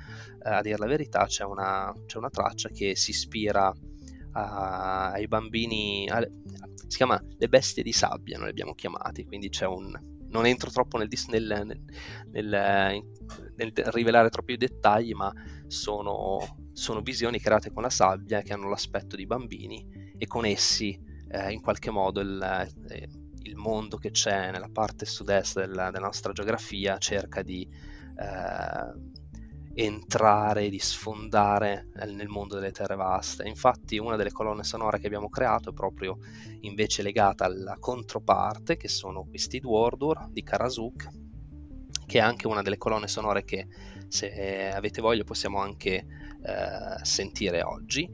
eh, 0.45 0.51
a 0.51 0.61
dire 0.61 0.77
la 0.77 0.85
verità 0.85 1.25
c'è 1.25 1.43
una, 1.43 1.91
c'è 2.05 2.19
una 2.19 2.29
traccia 2.29 2.69
che 2.69 2.95
si 2.95 3.13
ispira 3.13 3.73
a, 4.33 5.13
ai 5.13 5.27
bambini, 5.27 6.07
a, 6.11 6.21
si 6.87 6.97
chiama 6.99 7.19
Le 7.39 7.49
bestie 7.49 7.83
di 7.83 7.93
sabbia, 7.93 8.37
noi 8.37 8.45
le 8.45 8.51
abbiamo 8.51 8.75
chiamati, 8.75 9.25
quindi 9.25 9.49
c'è 9.49 9.65
un, 9.65 9.99
non 10.29 10.45
entro 10.45 10.71
troppo 10.71 10.99
nel, 10.99 11.09
nel, 11.29 11.81
nel, 12.31 13.03
nel, 13.57 13.73
rivelare 13.87 14.29
troppi 14.29 14.59
dettagli, 14.59 15.15
ma 15.15 15.33
sono 15.67 16.62
sono 16.73 17.01
visioni 17.01 17.39
create 17.39 17.73
con 17.73 17.83
la 17.83 17.91
sabbia 17.91 18.43
che 18.43 18.53
hanno 18.53 18.69
l'aspetto 18.69 19.17
di 19.17 19.27
bambini 19.27 20.15
e 20.17 20.27
con 20.27 20.45
essi 20.47 20.99
eh, 21.29 21.53
in 21.53 21.61
qualche 21.61 21.91
modo 21.91 22.21
il, 22.21 22.41
eh, 22.89 23.09
il, 23.43 23.57
mondo 23.57 23.97
che 23.97 24.11
c'è 24.11 24.51
nella 24.51 24.69
parte 24.71 25.05
sud-est 25.05 25.59
della, 25.59 25.91
della 25.91 26.07
nostra 26.07 26.33
geografia 26.33 26.99
cerca 26.99 27.43
di 27.43 27.69
eh, 28.17 29.11
entrare, 29.75 30.69
di 30.69 30.79
sfondare 30.79 31.89
nel 31.95 32.29
mondo 32.29 32.57
delle 32.57 32.73
terre 32.73 32.95
vaste. 32.95 33.49
Infatti 33.49 33.99
una 33.99 34.17
delle 34.17 34.33
colonne 34.33 34.65
sonore 34.65 34.99
che 34.99 35.07
abbiamo 35.07 35.31
creato 35.31 35.71
è 35.71 35.73
proprio 35.73 36.19
invece 36.61 37.03
legata 37.03 37.45
alla 37.47 37.77
controparte, 37.79 38.77
che 38.77 38.89
sono 38.89 39.25
questi 39.25 39.61
Dwardur 39.61 40.29
di 40.29 40.43
Karasuk, 40.43 41.09
che 42.07 42.19
è 42.19 42.23
anche 42.23 42.47
una 42.47 42.63
delle 42.63 42.77
colonne 42.77 43.09
sonore 43.09 43.45
che 43.45 43.67
se 44.09 44.71
avete 44.71 45.01
voglia 45.01 45.25
possiamo 45.25 45.59
anche 45.59 46.05
eh, 46.43 47.05
sentire 47.05 47.63
oggi 47.63 48.09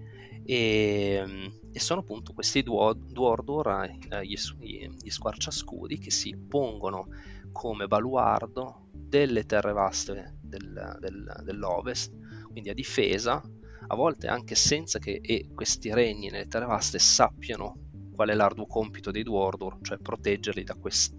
e, 0.50 1.52
e, 1.70 1.78
sono 1.78 2.00
appunto 2.00 2.32
questi 2.32 2.62
Duordor, 2.62 3.96
eh, 4.08 4.24
gli, 4.24 4.34
gli 4.56 5.10
squarciascudi 5.10 5.98
che 5.98 6.10
si 6.10 6.34
pongono 6.36 7.08
come 7.52 7.86
baluardo 7.86 8.88
delle 8.90 9.44
terre 9.44 9.74
vaste 9.74 10.38
del, 10.40 10.96
del, 11.00 11.42
dell'ovest, 11.44 12.14
quindi 12.50 12.70
a 12.70 12.74
difesa, 12.74 13.42
a 13.88 13.94
volte 13.94 14.28
anche 14.28 14.54
senza 14.54 14.98
che 14.98 15.20
questi 15.54 15.92
regni 15.92 16.30
nelle 16.30 16.46
terre 16.46 16.64
vaste 16.64 16.98
sappiano 16.98 17.86
qual 18.14 18.30
è 18.30 18.34
l'arduo 18.34 18.64
compito 18.66 19.10
dei 19.10 19.22
Duordor, 19.24 19.80
cioè 19.82 19.98
proteggerli 19.98 20.64
da, 20.64 20.76
quest, 20.76 21.14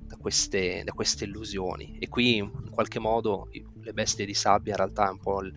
da, 0.00 0.16
queste, 0.16 0.82
da, 0.84 0.92
queste, 0.92 1.24
illusioni. 1.24 1.98
E 1.98 2.08
qui 2.08 2.36
in 2.36 2.70
qualche 2.70 2.98
modo 2.98 3.48
le 3.52 3.92
bestie 3.92 4.24
di 4.24 4.34
sabbia 4.34 4.72
in 4.72 4.78
realtà 4.78 5.06
è 5.06 5.10
un 5.10 5.20
po' 5.20 5.42
il, 5.42 5.52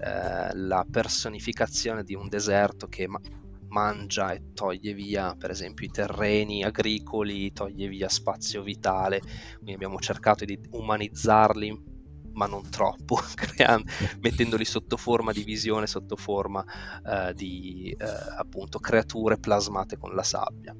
eh, 0.00 0.54
la 0.54 0.86
personificazione 0.90 2.02
di 2.02 2.14
un 2.14 2.28
deserto 2.28 2.86
che 2.86 3.06
ma- 3.08 3.20
mangia 3.68 4.32
e 4.32 4.52
toglie 4.54 4.94
via 4.94 5.34
per 5.36 5.50
esempio 5.50 5.86
i 5.86 5.90
terreni 5.90 6.62
agricoli, 6.62 7.52
toglie 7.52 7.88
via 7.88 8.08
spazio 8.08 8.62
vitale, 8.62 9.20
quindi 9.54 9.74
abbiamo 9.74 9.98
cercato 9.98 10.44
di 10.44 10.58
umanizzarli 10.70 11.94
ma 12.36 12.46
non 12.46 12.68
troppo, 12.70 13.16
creando, 13.34 13.90
mettendoli 14.20 14.64
sotto 14.64 14.96
forma 14.96 15.32
di 15.32 15.42
visione, 15.42 15.86
sotto 15.86 16.16
forma 16.16 16.64
eh, 17.04 17.32
di 17.34 17.94
eh, 17.98 18.04
appunto 18.38 18.78
creature 18.78 19.38
plasmate 19.38 19.96
con 19.96 20.14
la 20.14 20.22
sabbia. 20.22 20.74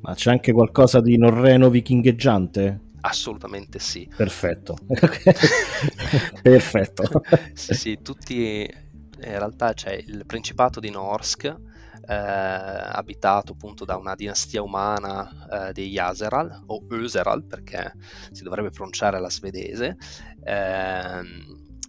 Ma 0.00 0.14
c'è 0.14 0.30
anche 0.30 0.52
qualcosa 0.52 1.00
di 1.00 1.16
norreno 1.16 1.70
vichingheggiante? 1.70 2.87
Assolutamente 3.00 3.78
sì. 3.78 4.10
Perfetto. 4.14 4.76
Perfetto. 6.42 7.22
sì, 7.54 7.74
sì, 7.74 7.98
tutti 8.02 8.86
in 9.20 9.38
realtà 9.38 9.72
c'è 9.72 9.92
il 9.94 10.24
Principato 10.26 10.80
di 10.80 10.90
Norsk, 10.90 11.44
eh, 11.44 12.14
abitato 12.14 13.52
appunto 13.52 13.84
da 13.84 13.96
una 13.96 14.14
dinastia 14.14 14.62
umana 14.62 15.68
eh, 15.68 15.72
degli 15.72 15.98
Aseral, 15.98 16.62
o 16.66 16.84
Öseral 16.88 17.44
perché 17.44 17.92
si 18.30 18.42
dovrebbe 18.42 18.70
pronunciare 18.70 19.20
la 19.20 19.30
svedese. 19.30 19.96
Eh, 20.44 21.20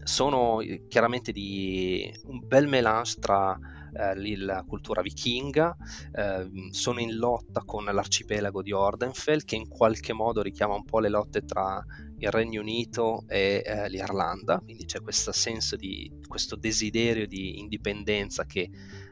sono 0.04 0.60
chiaramente 0.88 1.32
di 1.32 2.12
un 2.26 2.42
bel 2.46 2.68
melange 2.68 3.20
tra 3.20 3.58
eh, 3.94 4.38
la 4.38 4.64
cultura 4.64 5.02
vichinga, 5.02 5.76
eh, 6.14 6.50
sono 6.72 7.00
in 7.00 7.16
lotta 7.16 7.64
con 7.66 7.86
l'arcipelago 7.86 8.62
di 8.62 8.72
Ordenfell 8.72 9.44
che 9.44 9.56
in 9.56 9.68
qualche 9.68 10.14
modo 10.14 10.42
richiama 10.42 10.76
un 10.76 10.84
po' 10.84 11.00
le 11.00 11.10
lotte 11.10 11.44
tra 11.46 11.84
il 12.18 12.30
Regno 12.32 12.62
Unito 12.62 13.24
e 13.28 13.64
eh, 13.66 13.90
l'Irlanda, 13.90 14.60
quindi 14.60 14.86
c'è 14.86 15.02
questo 15.02 15.32
senso 15.32 15.76
di 15.76 16.12
questo 16.28 16.56
desiderio 16.56 17.28
di 17.28 17.60
indipendenza 17.60 18.46
che 18.46 18.70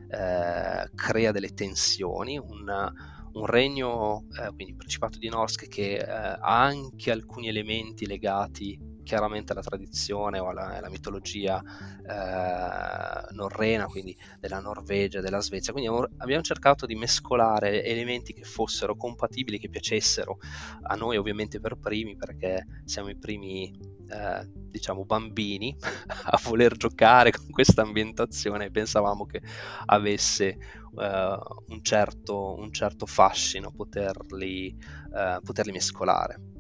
eh, 0.10 0.90
crea 0.96 1.32
delle 1.32 1.54
tensioni, 1.54 2.38
un, 2.38 2.94
un 3.34 3.46
regno, 3.46 4.26
eh, 4.32 4.48
quindi 4.48 4.72
il 4.72 4.76
Principato 4.76 5.18
di 5.20 5.30
Norsk, 5.30 5.68
che 5.68 5.96
eh, 5.96 6.10
ha 6.10 6.64
anche 6.64 7.12
alcuni 7.12 7.48
elementi 7.48 8.06
legati 8.06 8.96
chiaramente 9.08 9.54
alla 9.54 9.62
tradizione 9.62 10.38
o 10.38 10.50
alla, 10.50 10.78
alla 10.78 10.90
mitologia 10.90 11.64
eh, 11.64 13.34
norrena, 13.34 13.86
quindi 13.86 14.16
della 14.38 14.60
Norvegia, 14.60 15.22
della 15.22 15.40
Svezia. 15.40 15.72
Quindi 15.72 15.90
abbiamo 16.18 16.44
cercato 16.44 16.86
di 16.86 16.96
mescolare 16.96 17.86
elementi 17.86 18.34
che 18.34 18.44
fossero 18.44 18.98
compatibili, 18.98 19.60
che 19.60 19.70
piacessero 19.70 20.40
a 20.84 20.96
noi 20.96 21.16
ovviamente 21.16 21.62
per 21.62 21.78
primi, 21.78 22.18
perché 22.18 22.68
siamo 22.84 23.08
i 23.08 23.16
primi, 23.16 23.72
eh, 24.10 24.46
diciamo, 24.54 25.06
bambini 25.06 25.74
a 26.30 26.40
voler 26.44 26.76
giocare 26.76 27.32
con 27.32 27.50
questa 27.50 27.84
ambientazione 27.84 28.66
e 28.66 28.72
pensavamo 28.72 29.26
che 29.26 29.42
avesse 29.86 30.58
uh, 30.92 31.72
un, 31.74 31.80
certo, 31.82 32.56
un, 32.58 32.74
certo, 32.74 33.06
fascino 33.06 33.72
poterli, 33.72 34.76
uh, 35.12 35.42
poterli, 35.42 35.72
mescolare. 35.72 36.57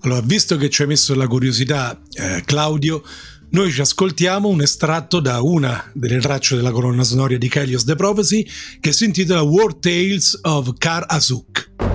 Allora, 0.00 0.20
visto 0.20 0.56
che 0.56 0.68
ci 0.68 0.82
hai 0.82 0.88
messo 0.88 1.14
la 1.14 1.26
curiosità, 1.26 2.00
eh, 2.12 2.42
Claudio, 2.44 3.02
noi 3.50 3.70
ci 3.70 3.80
ascoltiamo 3.82 4.48
un 4.48 4.62
estratto 4.62 5.20
da 5.20 5.40
una 5.42 5.90
delle 5.92 6.20
tracce 6.20 6.56
della 6.56 6.70
colonna 6.70 7.04
sonora 7.04 7.36
di 7.36 7.48
Kelios 7.48 7.84
The 7.84 7.96
Prophecy 7.96 8.46
che 8.80 8.92
si 8.92 9.04
intitola 9.04 9.42
War 9.42 9.74
Tales 9.74 10.38
of 10.42 10.72
Kar 10.78 11.04
Azuk. 11.06 11.91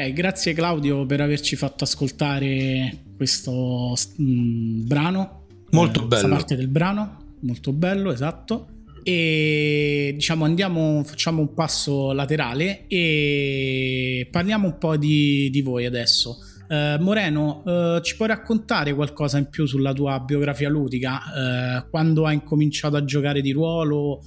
Ok, 0.00 0.14
grazie 0.14 0.54
Claudio 0.54 1.04
per 1.04 1.20
averci 1.20 1.56
fatto 1.56 1.84
ascoltare 1.84 3.02
questo 3.18 3.94
mh, 4.16 4.22
mm, 4.22 4.86
brano. 4.86 5.42
Molto 5.72 6.04
eh, 6.04 6.06
bello. 6.06 6.08
Questa 6.08 6.28
parte 6.28 6.56
del 6.56 6.68
brano, 6.68 7.34
molto 7.40 7.72
bello, 7.74 8.10
esatto. 8.10 8.68
E 9.02 10.12
diciamo 10.14 10.46
andiamo, 10.46 11.04
facciamo 11.04 11.42
un 11.42 11.52
passo 11.52 12.12
laterale 12.12 12.86
e 12.88 14.26
parliamo 14.30 14.68
un 14.68 14.78
po' 14.78 14.96
di, 14.96 15.50
di 15.50 15.60
voi 15.60 15.84
adesso. 15.84 16.38
Uh, 16.70 17.02
Moreno, 17.02 17.64
uh, 17.64 18.00
ci 18.00 18.14
puoi 18.14 18.28
raccontare 18.28 18.94
qualcosa 18.94 19.38
in 19.38 19.48
più 19.48 19.66
sulla 19.66 19.92
tua 19.92 20.20
biografia 20.20 20.68
ludica? 20.68 21.18
Uh, 21.18 21.90
quando 21.90 22.26
hai 22.26 22.34
incominciato 22.34 22.94
a 22.94 23.04
giocare 23.04 23.40
di 23.40 23.50
ruolo? 23.50 24.22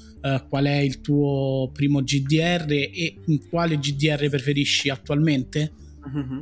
qual 0.47 0.65
è 0.65 0.77
il 0.77 1.01
tuo 1.01 1.69
primo 1.73 2.01
GDR 2.01 2.65
e 2.69 3.19
quale 3.49 3.77
GDR 3.77 4.29
preferisci 4.29 4.89
attualmente? 4.89 5.73
Mm-hmm. 6.07 6.39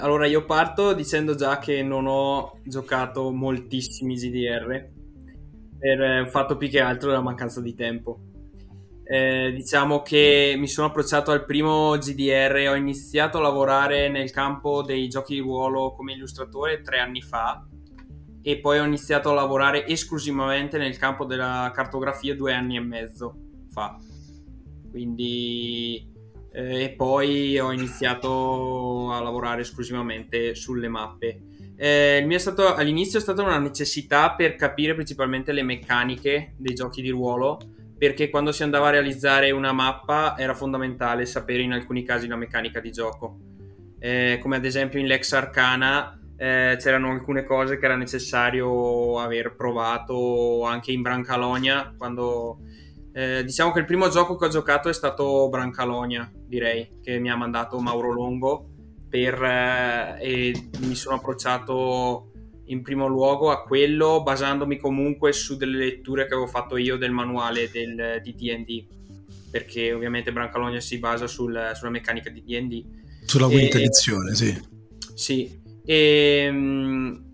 allora 0.00 0.26
io 0.26 0.44
parto 0.44 0.92
dicendo 0.92 1.36
già 1.36 1.58
che 1.58 1.84
non 1.84 2.06
ho 2.08 2.58
giocato 2.64 3.30
moltissimi 3.30 4.16
GDR 4.16 4.88
per 5.78 6.28
fatto 6.28 6.56
più 6.56 6.68
che 6.68 6.80
altro 6.80 7.12
la 7.12 7.20
mancanza 7.20 7.60
di 7.60 7.74
tempo 7.74 8.18
Eh, 9.08 9.52
diciamo 9.54 10.02
che 10.02 10.56
mi 10.58 10.66
sono 10.66 10.88
approcciato 10.88 11.30
al 11.30 11.44
primo 11.44 11.96
GDR, 11.96 12.66
ho 12.68 12.74
iniziato 12.74 13.38
a 13.38 13.40
lavorare 13.40 14.08
nel 14.08 14.32
campo 14.32 14.82
dei 14.82 15.06
giochi 15.06 15.34
di 15.34 15.40
ruolo 15.40 15.94
come 15.94 16.14
illustratore 16.14 16.80
tre 16.80 16.98
anni 16.98 17.22
fa 17.22 17.64
e 18.42 18.58
poi 18.58 18.80
ho 18.80 18.84
iniziato 18.84 19.30
a 19.30 19.34
lavorare 19.34 19.86
esclusivamente 19.86 20.76
nel 20.76 20.98
campo 20.98 21.24
della 21.24 21.70
cartografia 21.72 22.34
due 22.34 22.52
anni 22.52 22.76
e 22.76 22.80
mezzo 22.80 23.34
fa. 23.70 23.96
Quindi 24.90 26.12
eh, 26.50 26.82
e 26.84 26.90
poi 26.90 27.60
ho 27.60 27.70
iniziato 27.70 29.12
a 29.12 29.20
lavorare 29.20 29.60
esclusivamente 29.60 30.56
sulle 30.56 30.88
mappe. 30.88 31.42
Eh, 31.76 32.26
è 32.26 32.38
stato, 32.38 32.74
all'inizio 32.74 33.20
è 33.20 33.22
stata 33.22 33.42
una 33.42 33.58
necessità 33.58 34.34
per 34.34 34.56
capire 34.56 34.94
principalmente 34.94 35.52
le 35.52 35.62
meccaniche 35.62 36.54
dei 36.56 36.74
giochi 36.74 37.02
di 37.02 37.10
ruolo 37.10 37.58
perché 37.98 38.28
quando 38.28 38.52
si 38.52 38.62
andava 38.62 38.88
a 38.88 38.90
realizzare 38.90 39.50
una 39.50 39.72
mappa 39.72 40.36
era 40.36 40.54
fondamentale 40.54 41.24
sapere 41.26 41.62
in 41.62 41.72
alcuni 41.72 42.04
casi 42.04 42.26
la 42.26 42.36
meccanica 42.36 42.80
di 42.80 42.90
gioco. 42.90 43.38
Eh, 43.98 44.38
come 44.42 44.56
ad 44.56 44.64
esempio 44.64 45.00
in 45.00 45.06
Lex 45.06 45.32
Arcana 45.32 46.20
eh, 46.36 46.76
c'erano 46.78 47.10
alcune 47.10 47.44
cose 47.44 47.78
che 47.78 47.86
era 47.86 47.96
necessario 47.96 49.18
aver 49.18 49.54
provato 49.56 50.64
anche 50.64 50.92
in 50.92 51.00
Brancalonia 51.00 51.94
quando 51.96 52.58
eh, 53.14 53.42
diciamo 53.42 53.72
che 53.72 53.78
il 53.78 53.86
primo 53.86 54.10
gioco 54.10 54.36
che 54.36 54.44
ho 54.44 54.48
giocato 54.48 54.90
è 54.90 54.92
stato 54.92 55.48
Brancalonia 55.48 56.30
direi 56.34 56.98
che 57.02 57.18
mi 57.18 57.30
ha 57.30 57.36
mandato 57.36 57.80
Mauro 57.80 58.12
Longo 58.12 58.68
per, 59.08 59.42
eh, 59.42 60.18
e 60.20 60.68
mi 60.80 60.94
sono 60.94 61.16
approcciato 61.16 62.32
in 62.66 62.82
primo 62.82 63.06
luogo 63.06 63.50
a 63.50 63.62
quello 63.62 64.22
basandomi 64.22 64.76
comunque 64.78 65.32
su 65.32 65.56
delle 65.56 65.78
letture 65.78 66.26
che 66.26 66.34
avevo 66.34 66.48
fatto 66.48 66.76
io 66.76 66.96
del 66.96 67.10
manuale 67.10 67.70
del, 67.70 68.20
di 68.22 68.34
D&D 68.34 68.86
perché 69.50 69.92
ovviamente 69.92 70.32
Brancalonia 70.32 70.80
si 70.80 70.98
basa 70.98 71.26
sul, 71.26 71.72
sulla 71.74 71.90
meccanica 71.90 72.30
di 72.30 72.42
D&D 72.42 72.84
sulla 73.24 73.46
quinta 73.46 73.78
edizione 73.78 74.34
sì. 74.34 74.74
Sì. 75.14 75.60
E, 75.84 76.44
ehm, 76.46 77.24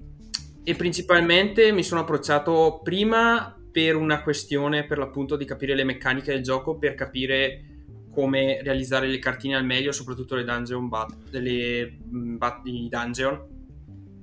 e 0.63 0.75
principalmente 0.75 1.73
mi 1.73 1.83
sono 1.83 2.03
approcciato 2.03 2.81
prima 2.83 3.57
per 3.73 3.97
una 3.97 4.23
questione 4.23 4.87
per 4.87 4.99
l'appunto 4.99 5.37
di 5.37 5.45
capire 5.45 5.75
le 5.75 5.85
meccaniche 5.85 6.33
del 6.33 6.43
gioco 6.43 6.79
per 6.79 6.95
capire 6.95 7.65
come 8.13 8.63
realizzare 8.63 9.09
le 9.09 9.19
cartine 9.19 9.57
al 9.57 9.65
meglio 9.65 9.91
soprattutto 9.91 10.35
le 10.35 10.45
dungeon 10.45 10.89
bat, 10.89 11.15
delle, 11.31 11.97
bat, 12.01 12.61
i 12.67 12.89
dungeon 12.89 13.62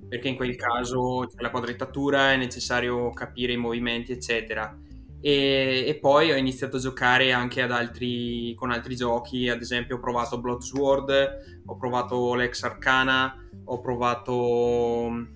perché 0.10 0.28
in 0.28 0.36
quel 0.36 0.56
caso 0.56 1.28
c'è 1.28 1.42
la 1.42 1.52
quadratatura, 1.52 2.34
è 2.34 2.36
necessario 2.36 3.12
capire 3.12 3.54
i 3.54 3.58
movimenti, 3.58 4.12
eccetera. 4.12 4.76
E, 5.22 5.84
e, 5.86 6.00
poi 6.00 6.32
ho 6.32 6.36
iniziato 6.36 6.78
a 6.78 6.80
giocare 6.80 7.32
anche 7.32 7.62
altri, 7.62 8.54
con 8.56 8.72
altri 8.72 8.96
giochi, 8.96 9.50
ad 9.50 9.62
esempio 9.62 9.98
ho 9.98 10.00
provato 10.00 10.40
Bloodsword, 10.40 11.62
ho 11.66 11.78
provato 11.78 12.34
Lex 12.36 12.64
Arcana, 12.64 13.36
ho 13.66 13.80
provato 13.82 14.34
um, 14.36 15.28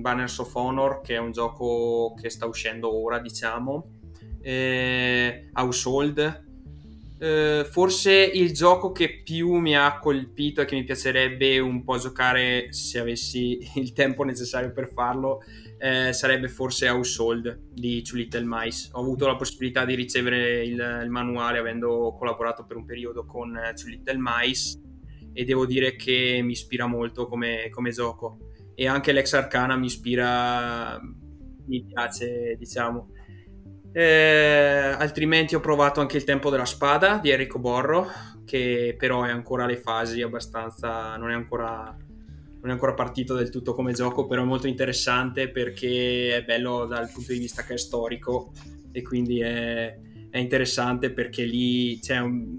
Banners 0.00 0.38
of 0.38 0.54
Honor, 0.54 1.00
che 1.00 1.14
è 1.14 1.18
un 1.18 1.32
gioco 1.32 2.14
che 2.20 2.30
sta 2.30 2.46
uscendo 2.46 2.94
ora, 2.94 3.18
diciamo, 3.18 3.88
eh, 4.42 5.48
Household, 5.54 6.50
eh, 7.22 7.64
forse 7.70 8.12
il 8.12 8.52
gioco 8.52 8.90
che 8.90 9.22
più 9.22 9.54
mi 9.58 9.76
ha 9.76 10.00
colpito 10.00 10.60
e 10.60 10.64
che 10.64 10.74
mi 10.74 10.82
piacerebbe 10.82 11.60
un 11.60 11.84
po' 11.84 11.96
giocare 11.96 12.72
se 12.72 12.98
avessi 12.98 13.60
il 13.78 13.92
tempo 13.92 14.24
necessario 14.24 14.72
per 14.72 14.88
farlo 14.92 15.40
eh, 15.78 16.12
sarebbe 16.12 16.48
forse 16.48 16.88
Household 16.88 17.68
di 17.70 18.02
Two 18.02 18.16
Little 18.16 18.42
Mice. 18.44 18.88
Ho 18.94 19.00
avuto 19.02 19.28
la 19.28 19.36
possibilità 19.36 19.84
di 19.84 19.94
ricevere 19.94 20.64
il, 20.64 21.00
il 21.04 21.10
manuale 21.10 21.58
avendo 21.58 22.12
collaborato 22.18 22.64
per 22.64 22.76
un 22.76 22.84
periodo 22.84 23.24
con 23.24 23.50
uh, 23.50 23.72
Two 23.80 23.90
Little 23.90 24.18
Mice 24.18 24.80
e 25.32 25.44
devo 25.44 25.64
dire 25.64 25.94
che 25.94 26.40
mi 26.42 26.52
ispira 26.52 26.86
molto 26.86 27.28
come, 27.28 27.68
come 27.70 27.90
gioco 27.92 28.50
e 28.74 28.88
anche 28.88 29.12
l'ex 29.12 29.32
Arcana 29.34 29.76
mi 29.76 29.86
ispira 29.86 31.00
mi 31.66 31.84
piace 31.84 32.56
diciamo 32.58 33.10
eh, 33.92 34.94
altrimenti 34.96 35.54
ho 35.54 35.60
provato 35.60 36.00
anche 36.00 36.16
il 36.16 36.24
tempo 36.24 36.48
della 36.48 36.64
spada 36.64 37.18
di 37.18 37.30
Enrico 37.30 37.58
Borro, 37.58 38.06
che 38.44 38.94
però 38.98 39.24
è 39.24 39.30
ancora 39.30 39.64
alle 39.64 39.76
fasi 39.76 40.22
abbastanza. 40.22 41.16
non 41.16 41.30
è 41.30 41.34
ancora, 41.34 41.94
non 42.60 42.70
è 42.70 42.72
ancora 42.72 42.94
partito 42.94 43.34
del 43.34 43.50
tutto 43.50 43.74
come 43.74 43.92
gioco, 43.92 44.26
però 44.26 44.42
è 44.42 44.46
molto 44.46 44.66
interessante 44.66 45.50
perché 45.50 46.36
è 46.36 46.42
bello 46.42 46.86
dal 46.86 47.10
punto 47.12 47.32
di 47.32 47.38
vista 47.38 47.64
che 47.64 47.74
è 47.74 47.78
storico 47.78 48.52
e 48.92 49.02
quindi 49.02 49.40
è, 49.40 49.98
è 50.30 50.38
interessante 50.38 51.10
perché 51.10 51.44
lì 51.44 51.98
c'è 52.00 52.18
un, 52.18 52.56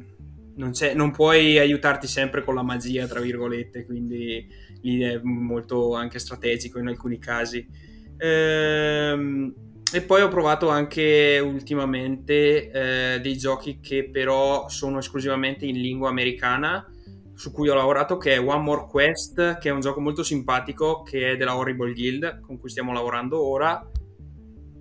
non, 0.56 0.72
non, 0.94 1.12
puoi 1.12 1.58
aiutarti 1.58 2.06
sempre 2.06 2.44
con 2.44 2.54
la 2.54 2.64
magia, 2.64 3.08
tra 3.08 3.20
virgolette, 3.20 3.86
quindi 3.86 4.48
lì 4.82 5.02
è 5.02 5.20
molto 5.24 5.96
anche 5.96 6.20
strategico 6.20 6.78
in 6.78 6.88
alcuni 6.90 7.18
casi. 7.18 7.68
Ehm 8.18 9.72
e 9.94 10.02
poi 10.02 10.24
ho 10.24 10.28
provato 10.28 10.70
anche 10.70 11.40
ultimamente 11.40 12.72
eh, 12.72 13.22
dei 13.22 13.38
giochi 13.38 13.80
che 13.80 14.10
però 14.10 14.68
sono 14.68 14.98
esclusivamente 14.98 15.68
in 15.68 15.80
lingua 15.80 16.10
americana, 16.10 16.84
su 17.36 17.52
cui 17.52 17.70
ho 17.70 17.76
lavorato, 17.76 18.18
che 18.18 18.34
è 18.34 18.40
One 18.40 18.64
More 18.64 18.88
Quest, 18.90 19.60
che 19.60 19.70
è 19.70 19.72
un 19.72 19.82
gioco 19.82 20.02
molto 20.02 20.24
simpatico, 20.24 21.04
che 21.04 21.34
è 21.34 21.38
della 21.38 21.56
Horrible 21.56 21.94
Guild, 21.94 22.40
con 22.40 22.58
cui 22.58 22.72
stiamo 22.72 22.92
lavorando 22.92 23.40
ora, 23.40 23.88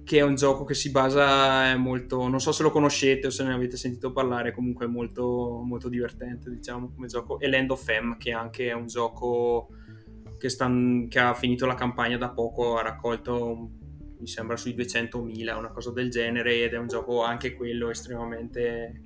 che 0.02 0.18
è 0.18 0.22
un 0.22 0.34
gioco 0.34 0.64
che 0.64 0.72
si 0.72 0.90
basa 0.90 1.76
molto, 1.76 2.26
non 2.26 2.40
so 2.40 2.50
se 2.50 2.62
lo 2.62 2.70
conoscete 2.70 3.26
o 3.26 3.30
se 3.30 3.44
ne 3.44 3.52
avete 3.52 3.76
sentito 3.76 4.12
parlare, 4.12 4.52
comunque 4.52 4.86
è 4.86 4.88
molto, 4.88 5.60
molto 5.62 5.90
divertente, 5.90 6.48
diciamo, 6.48 6.90
come 6.94 7.06
gioco, 7.06 7.38
e 7.38 7.50
Land 7.50 7.70
of 7.70 7.84
Femme, 7.84 8.16
che 8.16 8.32
anche 8.32 8.68
è 8.68 8.72
un 8.72 8.86
gioco 8.86 9.68
che, 10.38 10.48
sta, 10.48 10.70
che 11.08 11.18
ha 11.18 11.34
finito 11.34 11.66
la 11.66 11.74
campagna 11.74 12.16
da 12.16 12.30
poco, 12.30 12.78
ha 12.78 12.82
raccolto 12.82 13.44
un 13.52 13.81
mi 14.22 14.28
sembra 14.28 14.56
sui 14.56 14.74
200.000, 14.76 15.58
una 15.58 15.72
cosa 15.72 15.90
del 15.90 16.08
genere, 16.08 16.62
ed 16.62 16.74
è 16.74 16.78
un 16.78 16.86
gioco 16.86 17.24
anche 17.24 17.54
quello 17.54 17.90
estremamente 17.90 19.02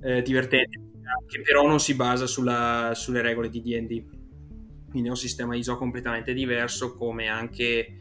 eh, 0.00 0.22
divertente, 0.22 0.80
che 1.26 1.40
però 1.42 1.66
non 1.66 1.80
si 1.80 1.94
basa 1.94 2.28
sulla, 2.28 2.92
sulle 2.94 3.20
regole 3.20 3.50
di 3.50 3.60
DD. 3.60 4.20
Quindi 4.88 5.08
è 5.08 5.10
un 5.10 5.16
sistema 5.16 5.54
di 5.54 5.62
gioco 5.62 5.80
completamente 5.80 6.32
diverso, 6.34 6.94
come 6.94 7.26
anche 7.26 7.98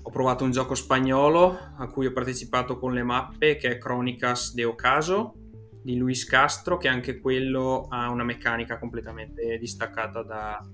ho 0.00 0.10
provato 0.10 0.44
un 0.44 0.52
gioco 0.52 0.76
spagnolo 0.76 1.58
a 1.76 1.88
cui 1.88 2.06
ho 2.06 2.12
partecipato 2.12 2.78
con 2.78 2.94
le 2.94 3.02
mappe, 3.02 3.56
che 3.56 3.72
è 3.72 3.78
Chronicas 3.78 4.54
de 4.54 4.64
Ocaso 4.64 5.34
di 5.82 5.96
Luis 5.96 6.24
Castro, 6.26 6.76
che 6.76 6.86
anche 6.86 7.18
quello 7.18 7.88
ha 7.90 8.08
una 8.08 8.22
meccanica 8.22 8.78
completamente 8.78 9.58
distaccata 9.58 10.22
da, 10.22 10.64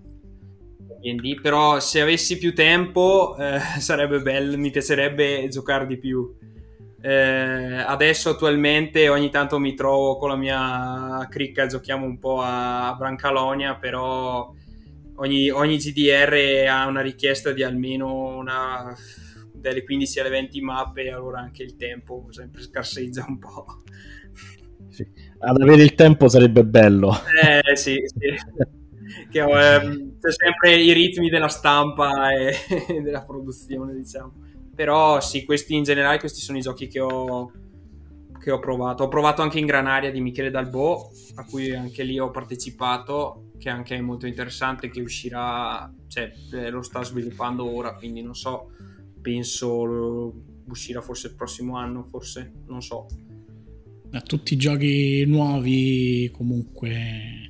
D&D, 0.78 1.40
però 1.40 1.80
se 1.80 2.00
avessi 2.00 2.38
più 2.38 2.54
tempo 2.54 3.36
eh, 3.38 3.58
sarebbe 3.80 4.20
bello, 4.20 4.56
mi 4.56 4.70
piacerebbe 4.70 5.48
giocare 5.48 5.86
di 5.86 5.98
più. 5.98 6.34
Eh, 7.00 7.76
adesso 7.86 8.30
attualmente 8.30 9.08
ogni 9.08 9.30
tanto 9.30 9.58
mi 9.58 9.74
trovo 9.74 10.16
con 10.16 10.30
la 10.30 10.36
mia 10.36 11.26
cricca, 11.30 11.66
giochiamo 11.66 12.04
un 12.04 12.18
po' 12.18 12.40
a 12.42 12.94
Brancalonia, 12.98 13.76
però 13.76 14.52
ogni, 15.16 15.50
ogni 15.50 15.76
GDR 15.76 16.66
ha 16.68 16.86
una 16.86 17.02
richiesta 17.02 17.52
di 17.52 17.62
almeno 17.62 18.36
una, 18.36 18.92
dalle 19.52 19.84
15 19.84 20.20
alle 20.20 20.30
20 20.30 20.60
mappe, 20.60 21.10
allora 21.10 21.40
anche 21.40 21.62
il 21.62 21.76
tempo 21.76 22.26
sempre 22.30 22.62
scarseggia 22.62 23.24
un 23.28 23.38
po'. 23.38 23.82
Sì. 24.88 25.06
Ad 25.38 25.60
avere 25.60 25.82
il 25.82 25.94
tempo 25.94 26.28
sarebbe 26.28 26.64
bello. 26.64 27.12
Eh 27.42 27.76
sì, 27.76 28.00
sì 28.04 28.74
che 29.30 29.40
eh, 29.40 29.80
c'è 30.20 30.32
sempre 30.32 30.76
i 30.76 30.92
ritmi 30.92 31.28
della 31.28 31.48
stampa 31.48 32.32
e 32.32 32.54
della 33.02 33.24
produzione, 33.24 33.94
diciamo. 33.94 34.32
Però 34.74 35.20
sì, 35.20 35.44
questi 35.44 35.74
in 35.74 35.84
generale, 35.84 36.18
questi 36.18 36.40
sono 36.40 36.58
i 36.58 36.60
giochi 36.60 36.86
che 36.86 37.00
ho, 37.00 37.50
che 38.38 38.50
ho 38.50 38.58
provato. 38.58 39.04
Ho 39.04 39.08
provato 39.08 39.42
anche 39.42 39.58
in 39.58 39.66
Granaria 39.66 40.10
di 40.10 40.20
Michele 40.20 40.50
Dalbo, 40.50 41.10
a 41.36 41.44
cui 41.44 41.74
anche 41.74 42.02
lì 42.02 42.18
ho 42.18 42.30
partecipato, 42.30 43.52
che 43.58 43.70
anche 43.70 43.96
è 43.96 44.00
molto 44.00 44.26
interessante, 44.26 44.90
che 44.90 45.00
uscirà, 45.00 45.90
cioè 46.08 46.30
eh, 46.52 46.70
lo 46.70 46.82
sta 46.82 47.02
sviluppando 47.02 47.64
ora, 47.74 47.94
quindi 47.94 48.22
non 48.22 48.34
so, 48.34 48.70
penso 49.20 50.34
uscirà 50.68 51.00
forse 51.00 51.28
il 51.28 51.34
prossimo 51.34 51.76
anno, 51.76 52.06
forse, 52.10 52.52
non 52.66 52.82
so. 52.82 53.06
Da 54.08 54.20
tutti 54.20 54.54
i 54.54 54.56
giochi 54.56 55.24
nuovi 55.26 56.30
comunque 56.32 57.45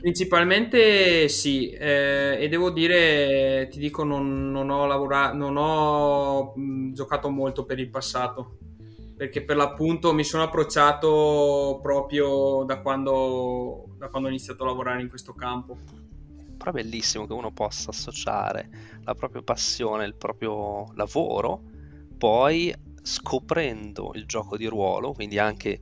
Principalmente 0.00 1.28
sì, 1.28 1.68
eh, 1.68 2.38
e 2.40 2.48
devo 2.48 2.70
dire, 2.70 3.68
ti 3.70 3.78
dico, 3.78 4.02
non, 4.02 4.50
non 4.50 4.70
ho 4.70 4.86
lavorato, 4.86 5.36
non 5.36 5.58
ho 5.58 6.54
mh, 6.56 6.92
giocato 6.94 7.28
molto 7.28 7.66
per 7.66 7.78
il 7.78 7.90
passato, 7.90 8.56
perché 9.14 9.44
per 9.44 9.56
l'appunto 9.56 10.14
mi 10.14 10.24
sono 10.24 10.44
approcciato 10.44 11.80
proprio 11.82 12.64
da 12.64 12.80
quando, 12.80 13.90
da 13.98 14.08
quando 14.08 14.28
ho 14.28 14.30
iniziato 14.30 14.62
a 14.62 14.68
lavorare 14.68 15.02
in 15.02 15.10
questo 15.10 15.34
campo. 15.34 15.76
Però 16.56 16.70
è 16.70 16.72
bellissimo 16.74 17.26
che 17.26 17.34
uno 17.34 17.52
possa 17.52 17.90
associare 17.90 18.70
la 19.04 19.14
propria 19.14 19.42
passione, 19.42 20.06
il 20.06 20.14
proprio 20.14 20.92
lavoro, 20.94 21.60
poi 22.16 22.74
scoprendo 23.02 24.12
il 24.14 24.24
gioco 24.24 24.56
di 24.56 24.64
ruolo, 24.64 25.12
quindi 25.12 25.38
anche 25.38 25.78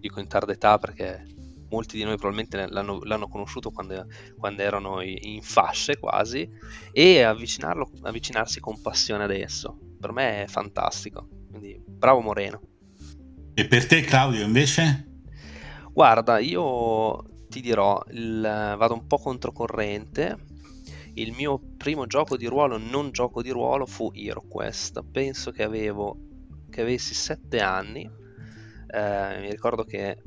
dico 0.00 0.20
in 0.20 0.28
tarda 0.28 0.52
età 0.52 0.76
perché 0.78 1.24
molti 1.74 1.96
di 1.96 2.04
noi 2.04 2.16
probabilmente 2.16 2.68
l'hanno, 2.68 3.00
l'hanno 3.02 3.28
conosciuto 3.28 3.70
quando, 3.70 4.06
quando, 4.38 4.62
erano 4.62 5.00
in 5.02 5.42
fasce 5.42 5.98
quasi, 5.98 6.48
e 6.92 7.22
avvicinarsi 7.22 8.60
con 8.60 8.80
passione 8.80 9.24
adesso. 9.24 9.76
Per 9.98 10.12
me 10.12 10.44
è 10.44 10.46
fantastico, 10.46 11.28
quindi 11.48 11.82
bravo 11.84 12.20
Moreno. 12.20 12.60
E 13.54 13.66
per 13.66 13.86
te 13.86 14.02
Claudio 14.02 14.44
invece? 14.44 15.22
Guarda, 15.92 16.38
io 16.38 17.22
ti 17.48 17.60
dirò, 17.60 18.00
il, 18.10 18.40
vado 18.40 18.94
un 18.94 19.06
po' 19.06 19.18
controcorrente. 19.18 20.52
Il 21.16 21.32
mio 21.32 21.60
primo 21.76 22.06
gioco 22.06 22.36
di 22.36 22.46
ruolo, 22.46 22.78
non 22.78 23.12
gioco 23.12 23.42
di 23.42 23.50
ruolo, 23.50 23.86
fu 23.86 24.10
HeroQuest. 24.12 25.04
Penso 25.12 25.52
che 25.52 25.62
avevo 25.62 26.18
che 26.68 26.80
avessi 26.80 27.14
7 27.14 27.60
anni. 27.60 28.02
Eh, 28.02 29.38
mi 29.40 29.50
ricordo 29.50 29.84
che 29.84 30.20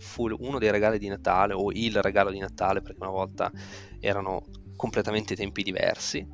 fu 0.00 0.28
uno 0.28 0.58
dei 0.58 0.70
regali 0.70 0.98
di 0.98 1.08
Natale 1.08 1.52
o 1.52 1.70
il 1.72 2.00
regalo 2.02 2.30
di 2.30 2.38
Natale 2.38 2.80
perché 2.80 3.00
una 3.00 3.10
volta 3.10 3.52
erano 4.00 4.44
completamente 4.74 5.36
tempi 5.36 5.62
diversi. 5.62 6.26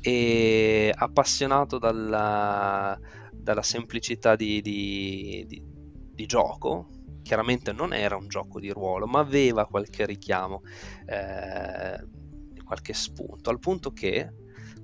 E 0.00 0.92
appassionato 0.94 1.78
dalla, 1.78 2.98
dalla 3.32 3.62
semplicità 3.62 4.36
di, 4.36 4.60
di, 4.60 5.44
di, 5.46 5.62
di, 6.14 6.26
gioco 6.26 6.88
chiaramente 7.22 7.72
non 7.72 7.94
era 7.94 8.16
un 8.16 8.28
gioco 8.28 8.60
di 8.60 8.68
ruolo 8.68 9.06
ma 9.06 9.20
aveva 9.20 9.66
qualche 9.66 10.04
richiamo 10.04 10.60
eh, 11.06 12.06
qualche 12.62 12.92
spunto 12.92 13.48
al 13.48 13.58
punto 13.58 13.92
che 13.92 14.30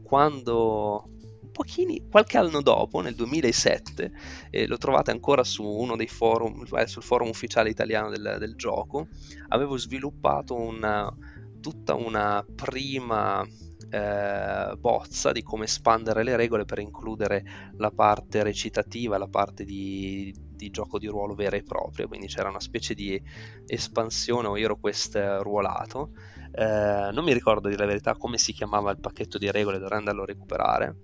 quando 0.02 1.10
pochini, 1.51 2.09
qualche 2.11 2.38
anno 2.38 2.62
dopo, 2.62 3.01
nel 3.01 3.14
2007, 3.14 4.12
eh, 4.51 4.66
lo 4.66 4.78
trovate 4.78 5.11
ancora 5.11 5.44
su 5.44 5.64
uno 5.64 5.96
dei 5.96 6.07
forum, 6.07 6.64
eh, 6.76 6.86
sul 6.86 7.03
forum 7.03 7.28
ufficiale 7.28 7.70
italiano 7.70 8.11
del, 8.11 8.36
del 8.38 8.55
gioco, 8.57 9.09
avevo 9.48 9.76
sviluppato 9.76 10.55
una, 10.55 11.12
tutta 11.61 11.94
una 11.94 12.44
prima 12.55 13.46
eh, 13.90 14.76
bozza 14.78 15.32
di 15.32 15.42
come 15.42 15.64
espandere 15.64 16.22
le 16.22 16.36
regole 16.36 16.64
per 16.64 16.78
includere 16.78 17.44
la 17.76 17.90
parte 17.90 18.42
recitativa, 18.42 19.18
la 19.18 19.28
parte 19.28 19.64
di, 19.64 20.34
di, 20.55 20.70
gioco 20.70 20.98
di 20.98 21.07
ruolo 21.07 21.34
vera 21.34 21.57
e 21.57 21.62
propria, 21.62 22.07
quindi 22.07 22.28
c'era 22.28 22.48
una 22.48 22.61
specie 22.61 22.94
di 22.94 23.20
espansione 23.66 24.48
o 24.48 24.59
ero 24.59 24.76
quest 24.76 25.16
ruolato 25.40 26.12
eh, 26.53 27.11
non 27.12 27.24
mi 27.24 27.32
ricordo 27.32 27.68
di 27.68 27.76
la 27.76 27.86
verità 27.86 28.16
come 28.16 28.36
si 28.36 28.53
chiamava 28.53 28.90
il 28.90 28.98
pacchetto 28.98 29.38
di 29.38 29.51
regole, 29.51 29.78
dovrei 29.78 29.98
andarlo 29.98 30.22
a 30.22 30.26
recuperare, 30.26 30.96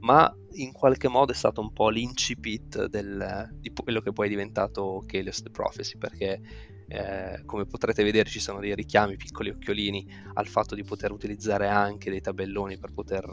ma 0.00 0.32
in 0.52 0.72
qualche 0.72 1.08
modo 1.08 1.32
è 1.32 1.34
stato 1.34 1.60
un 1.60 1.72
po' 1.72 1.88
l'incipit 1.88 2.86
del, 2.86 3.48
di 3.60 3.72
quello 3.72 4.00
che 4.00 4.12
poi 4.12 4.26
è 4.26 4.30
diventato 4.30 5.02
Chaos 5.06 5.42
the 5.42 5.50
Prophecy, 5.50 5.98
perché 5.98 6.40
eh, 6.86 7.42
come 7.46 7.64
potrete 7.64 8.04
vedere 8.04 8.28
ci 8.28 8.38
sono 8.38 8.60
dei 8.60 8.74
richiami, 8.74 9.16
piccoli 9.16 9.50
occhiolini 9.50 10.06
al 10.34 10.46
fatto 10.46 10.74
di 10.74 10.84
poter 10.84 11.10
utilizzare 11.10 11.68
anche 11.68 12.10
dei 12.10 12.20
tabelloni 12.20 12.78
per 12.78 12.92
poter, 12.92 13.24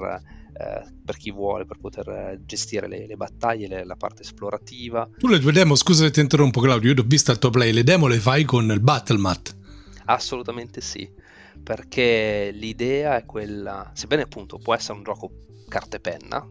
eh, 0.54 0.92
per 1.06 1.18
chi 1.18 1.32
vuole, 1.32 1.66
per 1.66 1.78
poter 1.78 2.40
gestire 2.46 2.88
le, 2.88 3.06
le 3.06 3.16
battaglie, 3.16 3.68
le, 3.68 3.86
la 3.86 3.96
parte 3.96 4.24
esplorativa. 4.24 5.08
Tu 5.18 5.28
le 5.28 5.40
tue 5.40 5.52
demo, 5.52 5.76
scusa 5.76 6.06
se 6.06 6.12
ti 6.12 6.20
interrompo 6.20 6.62
Claudio, 6.62 6.94
io 6.94 7.02
ho 7.02 7.06
visto 7.06 7.32
il 7.32 7.38
tuo 7.38 7.52
play, 7.52 7.74
le 7.74 7.84
demo 7.84 8.08
le 8.08 8.18
fai 8.18 8.44
con 8.44 8.72
il 8.72 8.80
Battlemat? 8.80 9.58
Assolutamente 10.06 10.82
sì 10.82 11.19
perché 11.64 12.52
l'idea 12.54 13.18
è 13.18 13.26
quella, 13.26 13.92
sebbene 13.94 14.24
appunto 14.24 14.58
può 14.58 14.74
essere 14.74 14.98
un 14.98 15.04
gioco 15.04 15.32
carta 15.68 15.98
e 15.98 16.00
penna 16.00 16.48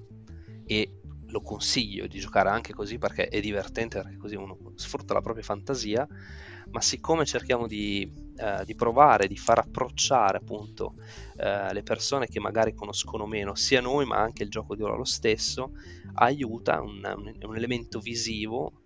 e 0.65 1.01
lo 1.31 1.43
consiglio 1.43 2.07
di 2.07 2.19
giocare 2.19 2.49
anche 2.49 2.73
così 2.73 2.99
perché 2.99 3.29
è 3.29 3.41
divertente, 3.41 4.01
perché 4.01 4.17
così 4.17 4.35
uno 4.35 4.57
sfrutta 4.77 5.15
la 5.15 5.21
propria 5.21 5.45
fantasia, 5.45 6.07
ma 6.71 6.81
siccome 6.81 7.25
cerchiamo 7.25 7.67
di, 7.67 8.11
eh, 8.37 8.65
di 8.65 8.75
provare, 8.75 9.27
di 9.27 9.37
far 9.37 9.59
approcciare 9.59 10.39
appunto 10.39 10.95
eh, 11.37 11.73
le 11.73 11.83
persone 11.83 12.29
che 12.29 12.41
magari 12.41 12.75
conoscono 12.75 13.27
meno, 13.27 13.55
sia 13.55 13.81
noi 13.81 14.07
ma 14.07 14.17
anche 14.19 14.43
il 14.43 14.51
gioco 14.51 14.75
di 14.75 14.83
ruolo 14.83 15.05
stesso, 15.05 15.73
aiuta 16.15 16.81
un, 16.81 17.01
un, 17.17 17.35
un 17.41 17.57
elemento 17.57 18.01
visivo 18.01 18.83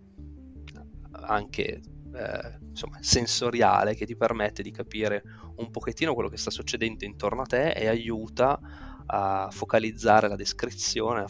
anche 1.13 1.81
eh, 2.15 2.59
insomma, 2.69 2.99
sensoriale 3.01 3.95
che 3.95 4.07
ti 4.07 4.17
permette 4.17 4.63
di 4.63 4.71
capire 4.71 5.23
un 5.57 5.71
pochettino 5.71 6.15
quello 6.15 6.29
che 6.29 6.37
sta 6.37 6.51
succedendo 6.51 7.05
intorno 7.05 7.43
a 7.43 7.47
te 7.47 7.71
e 7.71 7.87
aiuta 7.87 8.59
a 9.07 9.49
focalizzare 9.51 10.29
la 10.29 10.37
descrizione, 10.37 11.25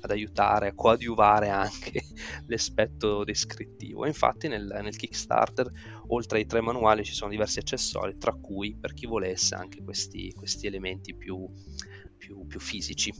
ad 0.00 0.10
aiutare 0.10 0.68
a 0.68 0.74
coadiuvare 0.74 1.48
anche 1.48 2.02
l'aspetto 2.46 3.24
descrittivo. 3.24 4.06
Infatti 4.06 4.48
nel, 4.48 4.78
nel, 4.82 4.96
Kickstarter, 4.96 5.70
oltre 6.08 6.38
ai 6.38 6.46
tre 6.46 6.60
manuali, 6.60 7.04
ci 7.04 7.14
sono 7.14 7.30
diversi 7.30 7.58
accessori, 7.58 8.16
tra 8.18 8.32
cui 8.32 8.76
per 8.78 8.94
chi 8.94 9.06
volesse 9.06 9.54
anche 9.54 9.82
questi, 9.82 10.32
questi 10.32 10.66
elementi 10.66 11.14
più, 11.14 11.46
più, 12.16 12.46
più, 12.46 12.60
fisici. 12.60 13.12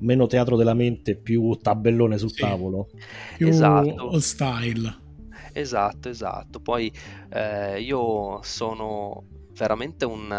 Meno 0.00 0.26
teatro 0.26 0.56
della 0.56 0.74
mente, 0.74 1.16
più 1.16 1.56
tabellone 1.56 2.18
sul 2.18 2.32
sì. 2.32 2.40
tavolo. 2.40 2.88
Più 3.36 3.48
esatto. 3.48 4.18
style. 4.18 5.08
Esatto, 5.52 6.08
esatto. 6.08 6.60
Poi 6.60 6.92
eh, 7.30 7.80
io 7.80 8.40
sono 8.42 9.24
veramente 9.52 10.04
un, 10.04 10.30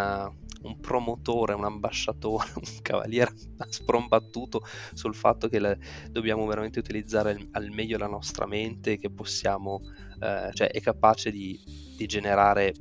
un, 0.61 0.79
promotore, 0.79 1.53
un 1.53 1.65
ambasciatore, 1.65 2.51
un 2.55 2.81
cavaliere 2.81 3.33
sprombattuto 3.69 4.63
sul 4.93 5.15
fatto 5.15 5.47
che 5.47 5.59
le, 5.59 5.79
dobbiamo 6.09 6.45
veramente 6.45 6.79
utilizzare 6.79 7.31
il, 7.31 7.47
al 7.51 7.69
meglio 7.69 7.97
la 7.97 8.07
nostra 8.07 8.45
mente, 8.45 8.97
che 8.97 9.09
possiamo, 9.09 9.81
eh, 10.19 10.49
cioè 10.53 10.69
è 10.69 10.81
capace 10.81 11.31
di, 11.31 11.59
di 11.95 12.05
generare 12.05 12.73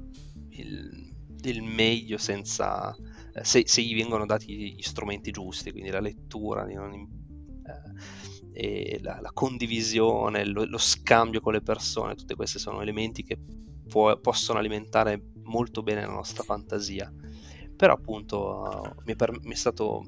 il, 0.50 1.12
il, 1.42 1.62
meglio 1.62 2.18
senza... 2.18 2.94
Eh, 3.32 3.44
se, 3.44 3.62
se, 3.66 3.82
gli 3.82 3.94
vengono 3.94 4.26
dati 4.26 4.74
gli 4.74 4.82
strumenti 4.82 5.30
giusti, 5.30 5.70
quindi 5.70 5.90
la 5.90 6.00
lettura, 6.00 6.64
non, 6.64 7.18
eh, 8.52 8.98
la, 9.02 9.20
la 9.20 9.30
condivisione, 9.32 10.44
lo, 10.44 10.64
lo, 10.64 10.78
scambio 10.78 11.40
con 11.40 11.52
le 11.52 11.62
persone, 11.62 12.14
tutte 12.14 12.34
queste 12.34 12.58
sono 12.58 12.80
elementi 12.80 13.22
che 13.22 13.38
possono 14.20 14.58
alimentare 14.58 15.20
molto 15.50 15.82
bene 15.82 16.06
la 16.06 16.12
nostra 16.12 16.42
fantasia. 16.42 17.12
Però 17.76 17.92
appunto 17.92 18.94
mi, 19.04 19.12
è 19.12 19.16
per, 19.16 19.32
mi 19.42 19.52
è 19.52 19.56
stato, 19.56 20.04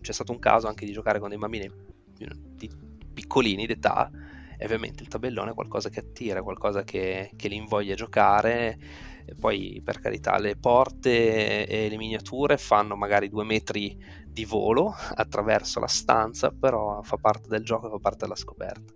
c'è 0.00 0.12
stato 0.12 0.32
un 0.32 0.38
caso 0.38 0.66
anche 0.66 0.84
di 0.84 0.92
giocare 0.92 1.18
con 1.18 1.28
dei 1.28 1.38
bambini 1.38 1.70
di 2.16 2.70
piccolini 3.12 3.66
d'età 3.66 4.10
e 4.58 4.64
ovviamente 4.64 5.02
il 5.02 5.08
tabellone 5.08 5.52
è 5.52 5.54
qualcosa 5.54 5.88
che 5.88 6.00
attira, 6.00 6.42
qualcosa 6.42 6.82
che, 6.82 7.30
che 7.34 7.48
li 7.48 7.56
invoglia 7.56 7.94
a 7.94 7.96
giocare 7.96 8.78
e 9.24 9.34
poi 9.34 9.80
per 9.84 10.00
carità 10.00 10.38
le 10.38 10.56
porte 10.56 11.66
e 11.66 11.88
le 11.88 11.96
miniature 11.96 12.56
fanno 12.56 12.96
magari 12.96 13.28
due 13.28 13.44
metri 13.44 13.96
di 14.26 14.44
volo 14.44 14.94
attraverso 15.14 15.80
la 15.80 15.86
stanza, 15.86 16.50
però 16.50 17.00
fa 17.02 17.16
parte 17.16 17.48
del 17.48 17.64
gioco 17.64 17.88
fa 17.88 17.98
parte 17.98 18.18
della 18.20 18.36
scoperta. 18.36 18.92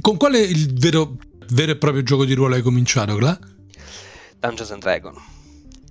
Con 0.00 0.16
quale 0.18 0.40
il 0.40 0.78
vero, 0.78 1.16
vero 1.50 1.72
e 1.72 1.76
proprio 1.76 2.02
gioco 2.02 2.24
di 2.24 2.34
ruolo 2.34 2.54
hai 2.54 2.62
cominciato, 2.62 3.14
Gla? 3.16 3.38
Dungeons 4.38 4.70
and 4.70 4.82
Dragons. 4.82 5.18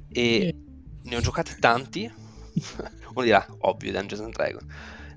E 0.09 0.55
ne 1.03 1.15
ho 1.15 1.19
giocati 1.19 1.55
tanti. 1.59 2.11
Uno 3.13 3.23
dirà, 3.23 3.45
ovvio, 3.59 3.91
Dungeons 3.91 4.23
and 4.23 4.33
Dragons. 4.33 4.65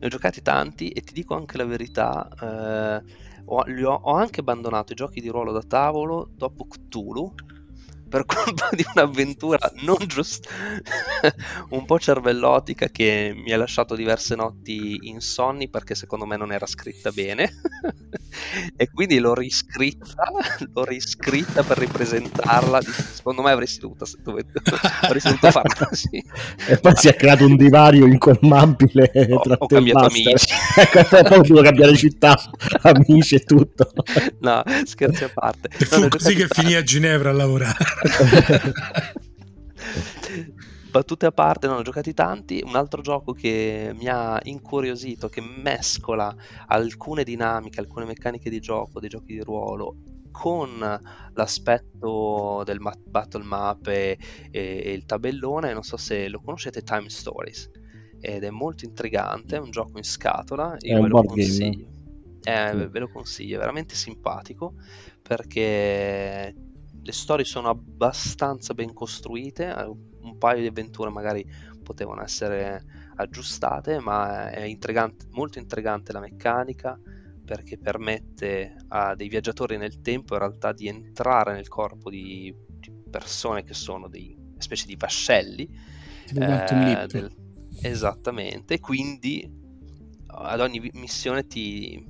Ne 0.01 0.07
ho 0.07 0.09
giocati 0.09 0.43
tanti 0.43 0.91
e 0.91 1.03
ti 1.03 1.13
dico 1.13 1.35
anche 1.35 1.57
la 1.57 1.65
verità. 1.65 2.29
Eh, 2.41 3.03
ho, 3.45 3.65
ho, 3.65 3.93
ho, 3.93 4.15
anche 4.15 4.41
abbandonato 4.41 4.93
i 4.93 4.97
giochi 4.97 5.21
di 5.21 5.29
ruolo 5.29 5.53
da 5.53 5.63
tavolo 5.63 6.31
dopo 6.35 6.67
Cthulhu 6.67 7.35
per 8.09 8.25
colpa 8.25 8.69
di 8.73 8.85
un'avventura 8.95 9.73
non 9.83 9.99
giusta, 10.07 10.49
un 11.71 11.85
po' 11.85 11.99
cervellotica 11.99 12.89
che 12.89 13.33
mi 13.35 13.53
ha 13.53 13.57
lasciato 13.57 13.95
diverse 13.95 14.35
notti 14.35 14.99
insonni 15.03 15.69
perché 15.69 15.95
secondo 15.95 16.27
me 16.27 16.37
non 16.37 16.53
era 16.53 16.67
scritta 16.67 17.11
bene 17.11 17.51
e 18.77 18.91
quindi 18.91 19.19
l'ho 19.19 19.35
riscritta, 19.35 20.31
l'ho 20.73 20.85
riscritta 20.85 21.63
per 21.63 21.79
ripresentarla. 21.79 22.81
Secondo 22.81 23.43
me 23.43 23.51
avresti 23.51 23.81
dovuto, 23.81 24.05
avresti 24.05 25.29
dovuto 25.29 25.51
farla 25.51 25.87
così. 25.87 26.25
E 26.67 26.79
poi 26.79 26.97
si 26.97 27.09
è 27.09 27.15
creato 27.15 27.45
un 27.45 27.57
divario 27.57 28.07
incolmabile 28.07 29.11
ho, 29.31 29.41
tra 29.41 29.57
ho 29.59 29.67
te 29.67 29.75
cambiato 29.75 30.07
amici. 30.07 30.55
Ecco, 30.81 31.03
poi 31.05 31.39
ho 31.39 31.43
dovuto 31.43 31.63
cambiare 31.63 31.97
città, 31.97 32.37
amici 32.83 33.35
e 33.35 33.41
tutto. 33.41 33.91
No, 34.41 34.63
scherzi 34.85 35.25
a 35.25 35.31
parte. 35.33 35.69
E 35.77 35.85
fu 35.85 36.09
così 36.09 36.35
che 36.35 36.47
finì 36.49 36.75
a 36.75 36.83
Ginevra 36.83 37.31
a 37.31 37.33
lavorare. 37.33 37.77
Battute 40.91 41.27
a 41.27 41.33
parte, 41.33 41.67
non 41.67 41.77
ho 41.77 41.83
giocati 41.83 42.15
tanti. 42.15 42.63
Un 42.65 42.75
altro 42.75 43.03
gioco 43.03 43.33
che 43.33 43.93
mi 43.95 44.09
ha 44.09 44.41
incuriosito, 44.45 45.29
che 45.29 45.43
mescola 45.43 46.35
alcune 46.67 47.25
dinamiche, 47.25 47.81
alcune 47.81 48.07
meccaniche 48.07 48.49
di 48.49 48.59
gioco, 48.59 48.99
dei 48.99 49.11
giochi 49.11 49.35
di 49.35 49.41
ruolo, 49.41 49.97
con 50.33 51.01
l'aspetto 51.35 52.63
del 52.65 52.81
ma- 52.81 52.95
battle 53.05 53.45
map 53.45 53.87
e, 53.89 54.19
e, 54.51 54.83
e, 54.85 54.93
il 54.93 55.05
tabellone. 55.05 55.73
Non 55.75 55.83
so 55.83 55.99
se 55.99 56.29
lo 56.29 56.41
conoscete, 56.41 56.83
Time 56.83 57.11
Stories. 57.11 57.69
Ed 58.21 58.43
è 58.43 58.51
molto 58.51 58.85
intrigante, 58.85 59.57
è 59.57 59.61
un 59.61 59.71
gioco 59.71 59.99
in 59.99 60.05
scatola. 60.05 60.77
Io 60.81 61.01
un 61.01 61.09
board 61.09 61.35
game. 61.35 61.97
Eh, 62.43 62.89
ve 62.89 62.99
lo 62.99 63.09
consiglio, 63.09 63.57
è 63.57 63.59
veramente 63.59 63.95
simpatico 63.95 64.75
perché 65.21 66.55
le 67.03 67.13
storie 67.13 67.45
sono 67.45 67.69
abbastanza 67.69 68.75
ben 68.75 68.93
costruite, 68.93 69.75
un 70.21 70.39
paio 70.39 70.61
di 70.61 70.67
avventure 70.67 71.11
magari 71.11 71.47
potevano 71.83 72.23
essere 72.23 72.85
aggiustate, 73.17 73.99
ma 73.99 74.51
è 74.51 74.63
intrigante, 74.63 75.27
molto 75.31 75.59
intrigante 75.59 76.13
la 76.13 76.21
meccanica 76.21 76.99
perché 77.45 77.79
permette 77.79 78.77
a 78.89 79.15
dei 79.15 79.29
viaggiatori 79.29 79.79
nel 79.79 80.01
tempo 80.03 80.35
in 80.35 80.41
realtà 80.41 80.73
di 80.73 80.87
entrare 80.87 81.55
nel 81.55 81.69
corpo 81.69 82.11
di, 82.11 82.55
di 82.79 82.93
persone 83.11 83.65
che 83.65 83.73
sono 83.73 84.09
dei 84.09 84.37
specie 84.59 84.87
di 84.87 84.97
vascelli. 84.97 85.69
Eh, 86.35 87.07
del, 87.07 87.35
esattamente, 87.83 88.79
quindi 88.81 89.57
ad 90.27 90.61
ogni 90.61 90.91
missione 90.95 91.47
ti 91.47 92.05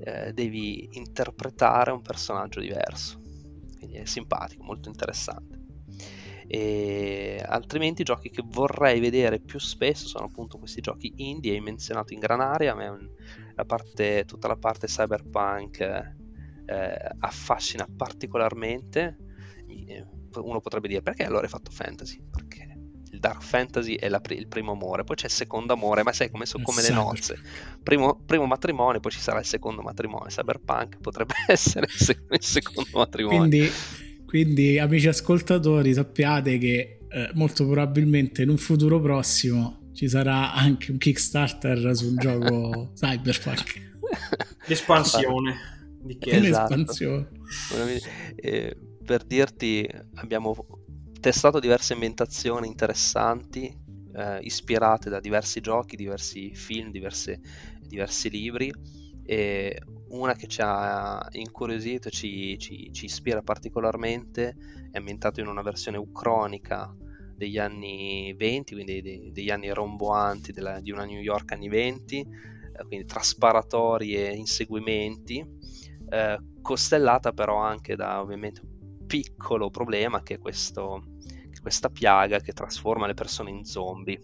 eh, 0.00 0.32
devi 0.32 0.88
interpretare 0.92 1.90
un 1.90 2.02
personaggio 2.02 2.60
diverso. 2.60 3.20
Quindi 3.78 3.96
è 3.96 4.04
simpatico, 4.04 4.62
molto 4.62 4.88
interessante. 4.88 5.60
E 6.46 7.42
altrimenti 7.46 8.02
giochi 8.02 8.30
che 8.30 8.42
vorrei 8.44 9.00
vedere 9.00 9.40
più 9.40 9.58
spesso 9.58 10.06
sono 10.06 10.26
appunto 10.26 10.58
questi 10.58 10.80
giochi 10.80 11.12
indie, 11.16 11.52
hai 11.54 11.60
menzionato 11.60 12.12
in 12.12 12.20
Granaria, 12.20 12.74
me 12.74 13.10
la 13.54 13.64
parte, 13.64 14.24
tutta 14.26 14.48
la 14.48 14.56
parte 14.56 14.86
cyberpunk 14.86 15.80
eh, 15.80 17.10
affascina 17.20 17.86
particolarmente. 17.96 19.16
Eh, 19.66 20.04
uno 20.34 20.60
potrebbe 20.60 20.88
dire 20.88 21.02
perché 21.02 21.24
allora 21.24 21.42
hai 21.42 21.48
fatto 21.48 21.70
fantasy? 21.70 22.22
Il 23.12 23.20
dark 23.20 23.42
fantasy 23.42 23.94
è 23.94 24.08
la, 24.08 24.20
il 24.30 24.48
primo 24.48 24.72
amore, 24.72 25.04
poi 25.04 25.16
c'è 25.16 25.26
il 25.26 25.32
secondo 25.32 25.74
amore, 25.74 26.02
ma 26.02 26.12
sai 26.12 26.30
come, 26.30 26.46
so, 26.46 26.58
come 26.62 26.80
le 26.80 26.90
nozze. 26.90 27.38
Primo, 27.82 28.18
primo, 28.24 28.46
matrimonio, 28.46 29.00
poi 29.00 29.12
ci 29.12 29.20
sarà 29.20 29.38
il 29.38 29.44
secondo 29.44 29.82
matrimonio. 29.82 30.28
Cyberpunk 30.28 30.98
potrebbe 31.00 31.34
essere 31.46 31.86
il 31.90 32.42
secondo 32.42 32.88
matrimonio. 32.94 33.38
Quindi, 33.40 33.70
quindi 34.24 34.78
amici 34.78 35.08
ascoltatori, 35.08 35.92
sappiate 35.92 36.56
che 36.56 37.00
eh, 37.10 37.30
molto 37.34 37.66
probabilmente 37.66 38.42
in 38.42 38.48
un 38.48 38.56
futuro 38.56 38.98
prossimo 38.98 39.90
ci 39.92 40.08
sarà 40.08 40.54
anche 40.54 40.90
un 40.90 40.96
Kickstarter 40.96 41.94
sul 41.94 42.16
gioco 42.16 42.92
Cyberpunk. 42.96 43.90
L'espansione. 44.66 45.54
Di 46.02 46.16
che? 46.16 46.30
Esatto. 46.30 46.74
L'espansione. 46.74 47.28
Eh, 48.36 48.76
per 49.04 49.24
dirti, 49.24 49.86
abbiamo 50.14 50.54
testato 51.22 51.60
diverse 51.60 51.92
ambientazioni 51.92 52.66
interessanti, 52.66 53.72
eh, 54.12 54.40
ispirate 54.40 55.08
da 55.08 55.20
diversi 55.20 55.60
giochi, 55.60 55.94
diversi 55.94 56.52
film, 56.52 56.90
diverse, 56.90 57.40
diversi 57.80 58.28
libri. 58.28 58.72
E 59.24 59.80
una 60.08 60.34
che 60.34 60.48
ci 60.48 60.60
ha 60.62 61.24
incuriosito 61.30 62.10
ci, 62.10 62.58
ci, 62.58 62.90
ci, 62.92 63.04
ispira 63.04 63.40
particolarmente 63.40 64.56
è 64.90 64.98
ambientato 64.98 65.38
in 65.38 65.46
una 65.46 65.62
versione 65.62 65.96
ucronica 65.96 66.92
degli 67.36 67.56
anni 67.56 68.34
20, 68.36 68.74
quindi 68.74 69.00
de, 69.00 69.30
degli 69.32 69.50
anni 69.50 69.72
romboanti 69.72 70.50
della, 70.50 70.80
di 70.80 70.90
una 70.90 71.04
New 71.04 71.20
York 71.20 71.52
anni 71.52 71.68
20, 71.68 72.18
eh, 72.18 72.84
quindi 72.88 73.06
tra 73.06 73.22
sparatori 73.22 74.16
e 74.16 74.34
inseguimenti, 74.34 75.46
eh, 76.10 76.38
costellata 76.60 77.32
però 77.32 77.58
anche 77.58 77.94
da 77.94 78.20
ovviamente 78.20 78.60
un 78.64 78.71
piccolo 79.12 79.68
problema 79.68 80.22
che 80.22 80.36
è 80.36 80.38
questo 80.38 81.02
questa 81.60 81.90
piaga 81.90 82.40
che 82.40 82.52
trasforma 82.52 83.06
le 83.06 83.12
persone 83.12 83.50
in 83.50 83.62
zombie. 83.64 84.18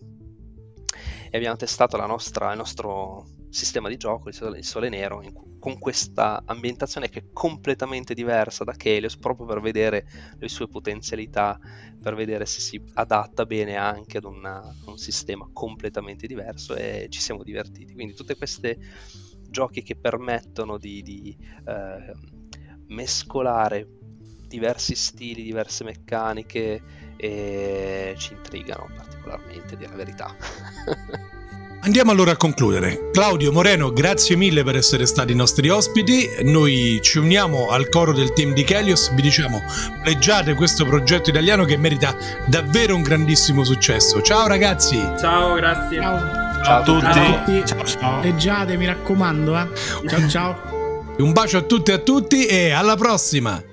E 1.31 1.37
abbiamo 1.37 1.57
testato 1.57 1.99
nostra, 2.07 2.51
il 2.53 2.57
nostro 2.57 3.27
sistema 3.51 3.91
di 3.91 3.99
gioco, 3.99 4.29
il 4.29 4.35
Sole, 4.35 4.59
il 4.59 4.65
sole 4.65 4.89
Nero, 4.89 5.23
in, 5.23 5.33
con 5.59 5.79
questa 5.79 6.43
ambientazione 6.47 7.11
che 7.11 7.19
è 7.19 7.25
completamente 7.33 8.15
diversa 8.15 8.65
da 8.65 8.73
Kelios, 8.73 9.19
proprio 9.19 9.47
per 9.47 9.61
vedere 9.61 10.07
le 10.39 10.49
sue 10.49 10.69
potenzialità, 10.69 11.61
per 12.01 12.15
vedere 12.15 12.47
se 12.47 12.61
si 12.61 12.83
adatta 12.95 13.45
bene 13.45 13.77
anche 13.77 14.17
ad 14.17 14.25
una, 14.25 14.63
un 14.87 14.97
sistema 14.97 15.49
completamente 15.53 16.27
diverso 16.27 16.75
e 16.75 17.09
ci 17.11 17.21
siamo 17.21 17.43
divertiti. 17.43 17.93
Quindi 17.93 18.15
tutte 18.15 18.37
queste 18.37 18.79
giochi 19.51 19.83
che 19.83 19.97
permettono 19.97 20.79
di, 20.79 21.03
di 21.03 21.37
eh, 21.67 22.13
mescolare 22.87 23.98
diversi 24.49 24.95
stili, 24.95 25.43
diverse 25.43 25.85
meccaniche 25.85 26.83
e 27.17 28.15
ci 28.17 28.33
intrigano 28.33 28.89
particolarmente, 28.97 29.77
di 29.77 29.87
la 29.87 29.95
verità. 29.95 30.35
Andiamo 31.81 32.11
allora 32.11 32.33
a 32.33 32.37
concludere. 32.37 33.11
Claudio 33.13 33.53
Moreno, 33.53 33.93
grazie 33.93 34.35
mille 34.35 34.65
per 34.65 34.77
essere 34.77 35.07
stati 35.07 35.33
i 35.33 35.37
nostri 35.37 35.69
ospiti. 35.69 36.29
Noi 36.43 36.99
ci 37.03 37.19
uniamo 37.19 37.69
al 37.69 37.89
coro 37.89 38.13
del 38.13 38.33
team 38.33 38.53
di 38.53 38.65
Kelios. 38.65 39.15
Vi 39.15 39.23
diciamo, 39.23 39.63
pleggiate 40.03 40.55
questo 40.55 40.85
progetto 40.85 41.31
italiano 41.31 41.65
che 41.65 41.77
merita 41.77 42.17
davvero 42.47 42.97
un 42.97 43.03
grandissimo 43.03 43.63
successo. 43.63 44.21
Ciao 44.23 44.49
ragazzi. 44.49 44.97
Ciao, 45.19 45.55
grazie. 45.55 46.01
Ciao, 46.01 46.63
ciao 46.65 46.81
a 46.81 46.83
tutti. 46.83 47.63
Ciao, 47.65 47.65
ciao. 47.65 47.87
ciao. 47.87 48.21
Leggiate, 48.23 48.77
mi 48.77 48.87
raccomando. 48.87 49.57
Eh. 49.57 50.09
Ciao 50.09 50.29
ciao. 50.29 50.61
un 51.19 51.33
bacio 51.33 51.59
a 51.59 51.63
tutti 51.63 51.93
e 51.93 51.95
a 51.95 51.99
tutti 51.99 52.45
e 52.47 52.71
alla 52.73 52.97
prossima. 52.97 53.68